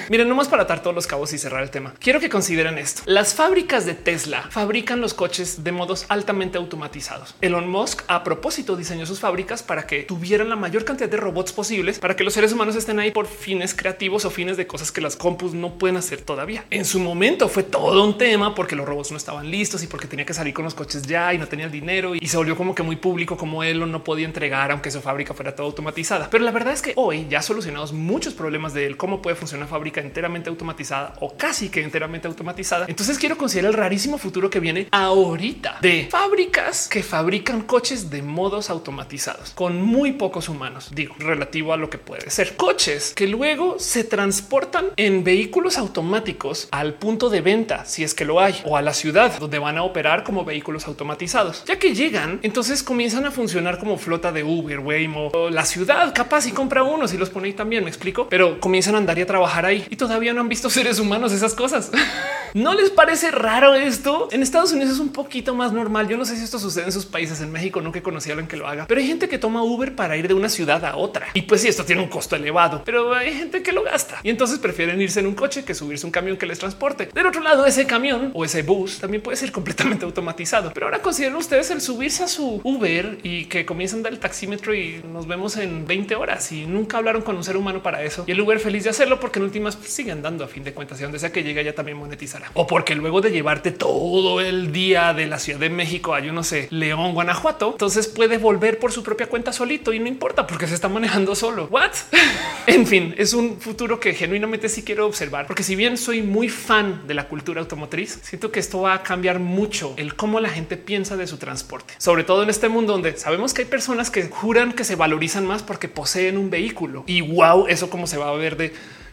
Miren, 0.09 0.29
nomás 0.29 0.49
para 0.49 0.63
atar 0.63 0.81
todos 0.83 0.95
los 0.95 1.07
cabos 1.07 1.33
y 1.33 1.39
cerrar 1.39 1.63
el 1.63 1.71
tema. 1.71 1.95
Quiero 1.99 2.21
que 2.21 2.29
consideren 2.29 2.79
esto. 2.79 3.03
Las 3.07 3.35
fábricas 3.35 3.85
de 3.87 3.95
Tesla 3.95 4.47
fabrican 4.51 5.01
los 5.01 5.15
coches 5.15 5.65
de 5.65 5.73
modos 5.73 6.07
altamente 6.09 6.59
automatizados. 6.59 7.35
Elon 7.41 7.69
Musk 7.69 8.03
a 8.07 8.23
propósito 8.23 8.77
diseñó 8.77 9.07
sus 9.07 9.21
fábricas 9.21 9.63
para 9.63 9.87
que 9.87 10.03
tuvieran 10.03 10.49
la 10.49 10.57
mayor 10.57 10.85
cantidad 10.85 11.09
de 11.09 11.17
robots 11.17 11.53
posibles 11.53 11.99
para 11.99 12.15
que 12.15 12.25
los 12.25 12.35
seres 12.35 12.53
humanos 12.53 12.77
estén 12.77 12.99
ahí 13.01 13.11
por 13.11 13.27
fines 13.27 13.75
creativos 13.75 14.25
o 14.25 14.31
fines 14.31 14.57
de 14.57 14.67
cosas 14.67 14.93
que 14.93 15.01
las 15.01 15.17
compus 15.17 15.55
no 15.55 15.79
pueden 15.79 15.97
hacer 15.97 16.23
todavía. 16.23 16.65
En 16.71 16.85
su 16.85 17.01
momento 17.01 17.49
fue 17.49 17.63
todo 17.63 18.05
un 18.05 18.19
tema 18.19 18.55
porque 18.55 18.77
los 18.77 18.87
robots 18.87 19.11
no 19.11 19.17
estaban 19.17 19.51
listos 19.51 19.83
y 19.83 19.87
porque 19.87 20.07
tenía 20.07 20.27
que 20.27 20.35
salir 20.35 20.55
con 20.55 20.65
los 20.65 20.75
coches 20.75 21.03
ya 21.03 21.35
y 21.35 21.39
no 21.39 21.49
tenía 21.49 21.67
el 21.67 21.73
dinero 21.73 22.15
y 22.15 22.27
se 22.29 22.37
volvió 22.37 22.57
como 22.57 22.75
que 22.75 22.83
muy 22.83 22.97
público 22.97 23.37
como 23.37 23.63
Elon 23.63 23.91
no 23.91 24.05
podía 24.05 24.27
entregar 24.27 24.71
aunque 24.71 24.91
su 24.91 25.01
fábrica 25.01 25.35
fuera 25.35 25.55
todo 25.55 25.67
automatizada. 25.67 26.29
Pero 26.31 26.45
la 26.45 26.51
verdad 26.51 26.73
es 26.73 26.83
que 26.83 26.93
hoy 26.97 27.27
ya 27.29 27.43
solucionados 27.43 27.93
muchos 27.93 28.35
problemas 28.35 28.75
de 28.75 28.97
cómo 28.97 29.23
puede 29.23 29.37
funcionar 29.37 29.69
fábrica 29.73 30.01
enteramente 30.01 30.51
automatizada 30.51 31.15
o 31.21 31.35
casi 31.37 31.71
que 31.71 31.83
enteramente 31.83 32.29
automatizada. 32.29 32.87
Entonces 32.89 33.19
quiero 33.19 33.37
considerar 33.37 33.71
el 33.71 33.77
rarísimo 33.77 34.19
futuro 34.19 34.51
que 34.51 34.61
viene 34.61 34.87
ahorita 34.91 35.79
de 35.81 36.09
fábricas 36.11 36.89
que 36.89 37.03
fabrican 37.03 37.63
coches 37.63 38.11
de 38.11 38.23
modos 38.23 38.71
automatizados 38.71 39.51
con 39.55 39.83
muy 39.83 40.13
pocos 40.13 40.49
humanos, 40.49 40.91
digo, 40.95 41.15
relativo 41.19 41.73
a 41.73 41.77
lo 41.77 41.89
que 41.89 41.99
puede 41.99 42.31
ser 42.31 42.57
coches 42.57 43.15
que 43.15 43.27
luego 43.27 43.79
se 43.79 44.05
transportan 44.05 44.91
en 44.97 45.25
vehículos 45.25 45.79
automáticos 45.79 46.69
al 46.71 46.95
punto 46.95 47.31
de 47.31 47.41
venta, 47.41 47.85
si 47.87 48.05
es 48.05 48.15
que 48.15 48.25
lo 48.25 48.41
hay, 48.41 48.61
o 48.65 48.77
a 48.77 48.83
la 48.83 48.93
ciudad 48.93 49.39
donde 49.39 49.59
van 49.59 49.79
a 49.79 49.85
operar 49.85 50.23
como 50.23 50.45
vehículos 50.45 50.87
automatizados. 50.87 51.65
Ya 51.65 51.79
que 51.79 51.95
llegan, 51.95 52.41
entonces 52.43 52.83
comienzan 52.83 53.25
a 53.25 53.31
funcionar 53.31 53.79
como 53.79 53.97
flota 53.97 54.33
de 54.33 54.45
Uber, 54.45 54.81
Waymo, 54.81 55.29
o 55.29 55.51
la 55.51 55.65
ciudad 55.65 56.13
capaz 56.15 56.47
y 56.47 56.53
compra 56.53 56.83
unos 56.83 57.15
y 57.15 57.19
los 57.19 57.31
pone 57.31 57.49
ahí 57.49 57.55
también, 57.55 57.85
me 57.85 57.91
explico, 57.91 58.29
pero 58.29 58.61
comienzan 58.61 58.95
a 58.95 58.99
andar 58.99 59.19
y 59.19 59.23
a 59.23 59.27
trabajar 59.27 59.62
ahí 59.65 59.87
y 59.91 59.97
todavía 59.97 60.33
no 60.33 60.41
han 60.41 60.49
visto 60.49 60.71
seres 60.71 60.99
humanos 60.99 61.33
esas 61.33 61.55
cosas. 61.55 61.91
¿No 62.55 62.75
les 62.75 62.91
parece 62.91 63.31
raro 63.31 63.75
esto? 63.75 64.29
En 64.31 64.43
Estados 64.43 64.73
Unidos 64.73 64.93
es 64.93 64.99
un 64.99 65.09
poquito 65.09 65.55
más 65.55 65.73
normal. 65.73 66.07
Yo 66.09 66.19
no 66.19 66.27
sé 66.27 66.37
si 66.37 66.45
esto 66.45 66.59
sucede 66.59 66.85
en 66.85 66.93
sus 66.93 67.07
países. 67.07 67.41
En 67.41 67.51
México 67.51 67.81
no 67.81 67.93
que 67.93 68.03
conocí 68.03 68.29
a 68.29 68.35
alguien 68.35 68.47
que 68.47 68.59
lo 68.59 68.69
haga, 68.69 68.87
pero 68.87 69.01
hay 69.01 69.07
gente 69.07 69.29
que 69.29 69.39
toma 69.39 69.63
Uber 69.63 69.95
para 69.97 70.19
ir 70.19 70.29
de 70.29 70.35
una 70.35 70.51
ciudad 70.51 70.85
a 70.85 70.97
otra. 70.97 71.29
Y 71.33 71.43
pues 71.43 71.63
sí, 71.63 71.69
esto 71.69 71.85
tiene 71.85 72.03
un 72.03 72.09
costo 72.09 72.37
elevado, 72.37 72.83
pero 72.85 73.15
hay 73.15 73.33
gente 73.33 73.63
que 73.63 73.73
lo 73.73 73.83
gasta 73.83 74.21
y 74.23 74.29
entonces 74.29 74.59
prefieren 74.59 75.01
irse 75.01 75.21
en 75.21 75.27
un 75.27 75.35
coche 75.35 75.65
que 75.65 75.75
subirse 75.75 76.05
un 76.05 76.13
camión 76.13 76.37
que 76.37 76.45
les 76.45 76.59
transporte. 76.59 77.09
Del 77.15 77.27
otro 77.27 77.41
lado, 77.43 77.65
ese 77.65 77.87
camión 77.87 78.31
o 78.35 78.45
ese 78.45 78.63
bus 78.63 78.99
también 78.99 79.23
puede 79.23 79.37
ser 79.37 79.51
completamente 79.51 80.05
automatizado. 80.05 80.73
Pero 80.75 80.87
ahora 80.87 81.01
consideren 81.01 81.37
ustedes 81.37 81.71
el 81.71 81.81
subirse 81.81 82.25
a 82.25 82.29
su 82.29 82.61
Uber 82.65 83.19
y 83.23 83.47
que 83.47 83.65
comiencen 83.65 84.01
a 84.01 84.03
dar 84.05 84.13
el 84.13 84.19
taxímetro 84.19 84.75
y 84.75 85.03
nos 85.11 85.27
vemos 85.27 85.57
en 85.57 85.87
20 85.87 86.15
horas 86.17 86.53
y 86.53 86.67
nunca 86.67 86.99
hablaron 86.99 87.23
con 87.23 87.37
un 87.37 87.45
ser 87.45 87.57
humano 87.57 87.83
para 87.83 88.03
eso. 88.03 88.25
Y 88.27 88.33
el 88.33 88.41
Uber 88.41 88.59
feliz 88.59 88.85
de 88.85 88.91
hacerlo 88.91 89.21
porque 89.21 89.39
en 89.39 89.47
últimas 89.53 89.77
pues, 89.77 89.91
siguen 89.91 90.23
dando 90.23 90.45
a 90.45 90.49
fin 90.49 90.65
de 90.65 90.73
cuentas 90.73 90.99
y 90.99 91.03
donde 91.03 91.19
sea 91.19 91.31
que 91.31 91.43
llegue 91.43 91.63
ya 91.63 91.75
también 91.75 91.99
monetizará. 91.99 92.51
O 92.55 92.67
porque 92.67 92.95
luego 92.95 93.21
de 93.21 93.31
llevarte 93.31 93.71
todo 93.71 94.41
el 94.41 94.73
día 94.73 95.13
de 95.13 95.27
la 95.27 95.39
Ciudad 95.39 95.61
de 95.61 95.69
México 95.69 96.15
a 96.15 96.21
yo 96.21 96.33
no 96.33 96.43
sé, 96.43 96.69
León, 96.71 97.13
Guanajuato, 97.13 97.73
entonces 97.73 98.09
puede 98.09 98.39
volver 98.39 98.79
por 98.79 98.93
su 98.93 99.03
propia 99.03 99.27
cuenta 99.27 99.53
solito 99.53 99.93
y 99.93 99.99
no 99.99 100.09
importa 100.09 100.47
porque 100.47 100.67
se 100.67 100.75
está 100.75 100.89
manejando 100.89 101.35
solo. 101.35 101.69
What? 101.71 101.91
en 102.67 102.87
fin, 102.87 103.15
es 103.19 103.35
un 103.35 103.61
futuro 103.61 104.01
que 104.01 104.15
genuinamente 104.15 104.71
sí 104.71 104.83
quiero 104.83 105.07
observar, 105.07 105.47
porque 105.47 105.63
si 105.63 105.77
bien 105.77 105.99
soy 105.99 106.23
muy 106.23 106.49
fan 106.49 107.07
de 107.07 107.13
la 107.13 107.29
cultura 107.29 107.61
automotriz, 107.61 108.21
siento 108.23 108.51
que 108.51 108.61
esto 108.61 108.81
va 108.81 108.95
a 108.95 109.03
cambiar 109.03 109.39
mucho 109.39 109.93
el 109.99 110.17
cómo 110.17 110.41
la 110.41 110.49
gente 110.49 110.79
piensa 110.79 111.19
de 111.19 111.27
su 111.27 111.37
transporte, 111.37 111.93
sobre 111.99 112.25
todo 112.25 112.43
en 112.43 112.49
este 112.49 112.71
mundo 112.71 112.95
donde 112.95 113.19
sabemos 113.19 113.53
que 113.53 113.63
hay 113.63 113.69
personas 113.69 114.11
que 114.11 114.29
juran 114.29 114.73
que 114.73 114.85
se 114.85 114.97
valorizan 114.97 115.47
más 115.47 115.63
porque 115.63 115.89
poseen 115.89 116.39
un 116.39 116.49
vehículo 116.49 117.05
y 117.07 117.21
wow, 117.21 117.67
eso 117.69 117.91
como 117.91 118.07
se 118.07 118.17
va 118.17 118.31
a 118.31 118.33
ver 118.33 118.57
de 118.57 118.73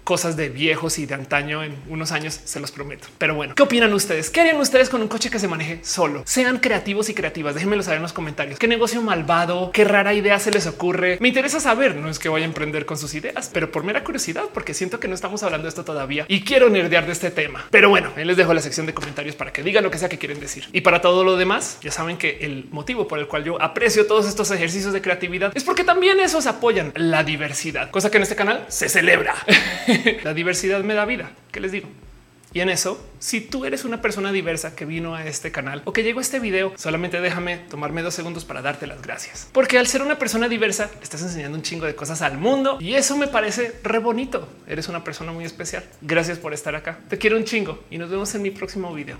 cosas 0.10 0.36
de 0.36 0.50
viejos 0.50 0.98
y 0.98 1.06
de 1.06 1.14
antaño 1.14 1.64
en 1.64 1.76
unos 1.88 2.12
años, 2.12 2.42
se 2.44 2.60
los 2.60 2.72
prometo. 2.72 3.08
Pero 3.20 3.36
bueno, 3.36 3.54
¿qué 3.54 3.62
opinan 3.62 3.94
ustedes? 3.94 4.32
¿Qué 4.32 4.42
harían 4.42 4.58
ustedes 4.58 4.90
con 4.90 5.04
un 5.04 5.08
coche 5.08 5.30
que 5.30 5.38
se 5.38 5.48
maneje 5.48 5.82
solo? 5.84 6.24
Sean 6.26 6.58
creativos 6.58 7.10
y 7.10 7.14
creativas. 7.14 7.54
Déjenmelo 7.54 7.84
saber 7.84 7.98
en 7.98 8.02
los 8.02 8.12
comentarios. 8.12 8.58
¿Qué 8.58 8.68
negocio 8.68 9.04
malvado? 9.04 9.70
¿Qué 9.72 9.84
rara 9.84 10.16
idea 10.16 10.40
se 10.40 10.50
les 10.50 10.66
ocurre? 10.66 11.20
Me 11.22 11.28
interesa 11.28 11.60
saber. 11.60 11.96
No 11.96 12.10
es 12.10 12.18
que 12.18 12.28
vaya 12.28 12.46
a 12.46 12.48
emprender 12.48 12.88
con 12.88 12.98
sus 12.98 13.14
ideas, 13.14 13.52
pero 13.54 13.72
por 13.72 13.84
mera 13.84 14.04
curiosidad, 14.04 14.46
porque 14.52 14.74
siento 14.74 15.00
que 15.00 15.08
no 15.08 15.14
estamos 15.14 15.44
hablando 15.44 15.66
de 15.66 15.70
esto 15.70 15.86
todavía 15.86 16.26
y 16.28 16.42
quiero 16.42 16.72
nerdear 16.72 17.06
de 17.06 17.12
este 17.12 17.30
tema. 17.30 17.68
Pero 17.70 17.90
bueno, 17.90 18.10
les 18.16 18.36
dejo 18.36 18.52
la 18.56 18.62
sección 18.62 18.88
de 18.88 18.96
comentarios 18.96 19.36
para 19.36 19.54
que 19.54 19.62
digan 19.62 19.84
lo 19.84 19.92
que 19.92 20.00
sea 20.00 20.10
que 20.10 20.18
quieren 20.18 20.40
decir. 20.40 20.66
Y 20.74 20.82
para 20.82 21.02
todo 21.02 21.24
lo 21.24 21.38
demás, 21.38 21.78
ya 21.84 21.92
saben 21.92 22.18
que 22.18 22.40
el 22.42 22.66
motivo 22.72 23.08
por 23.08 23.20
el 23.20 23.28
cual 23.28 23.44
yo 23.44 23.62
aprecio 23.62 24.08
todos 24.08 24.28
estos 24.28 24.50
ejercicios 24.50 24.92
de 24.92 25.04
creatividad 25.04 25.52
es 25.54 25.64
porque 25.64 25.84
también 25.84 26.20
esos 26.20 26.48
apoyan 26.48 26.94
la 26.96 27.24
diversidad, 27.24 27.92
cosa 27.92 28.10
que 28.10 28.18
en 28.18 28.24
este 28.24 28.36
canal 28.36 28.66
se 28.70 28.90
celebra. 28.90 29.36
la 30.24 30.34
diversidad 30.34 30.84
me 30.84 30.94
da 30.94 31.06
vida. 31.06 31.32
¿Qué 31.52 31.60
les 31.60 31.72
digo? 31.72 31.88
Y 32.52 32.62
en 32.62 32.70
eso, 32.70 33.00
si 33.20 33.42
tú 33.42 33.66
eres 33.66 33.86
una 33.86 34.02
persona 34.02 34.32
diversa 34.32 34.76
que 34.76 34.86
vino 34.86 35.14
a 35.14 35.24
este 35.26 35.52
canal 35.52 35.84
o 35.86 35.94
que 35.94 36.02
llegó 36.02 36.18
a 36.18 36.24
este 36.24 36.40
video, 36.40 36.74
solamente 36.78 37.22
déjame 37.22 37.58
tomarme 37.58 38.02
dos 38.02 38.16
segundos 38.16 38.44
para 38.44 38.64
darte 38.64 38.88
las 38.88 39.04
gracias. 39.04 39.48
Porque 39.52 39.78
al 39.78 39.86
ser 39.86 40.02
una 40.02 40.18
persona 40.18 40.48
diversa, 40.48 40.90
estás 41.04 41.22
enseñando 41.22 41.58
un 41.58 41.64
chingo 41.64 41.86
de 41.86 41.94
cosas 41.94 42.24
al 42.24 42.40
mundo 42.40 42.78
y 42.80 42.96
eso 42.96 43.18
me 43.18 43.28
parece 43.28 43.80
re 43.84 44.00
bonito. 44.00 44.50
Eres 44.68 44.90
una 44.90 45.04
persona 45.04 45.32
muy 45.32 45.46
especial. 45.46 45.84
Gracias 46.02 46.40
por 46.40 46.54
estar 46.54 46.76
acá. 46.76 47.00
Te 47.08 47.20
quiero 47.20 47.38
un 47.38 47.44
chingo 47.44 47.84
y 47.92 48.00
nos 48.00 48.10
vemos 48.10 48.34
en 48.34 48.42
mi 48.42 48.50
próximo 48.50 48.94
video. 48.96 49.18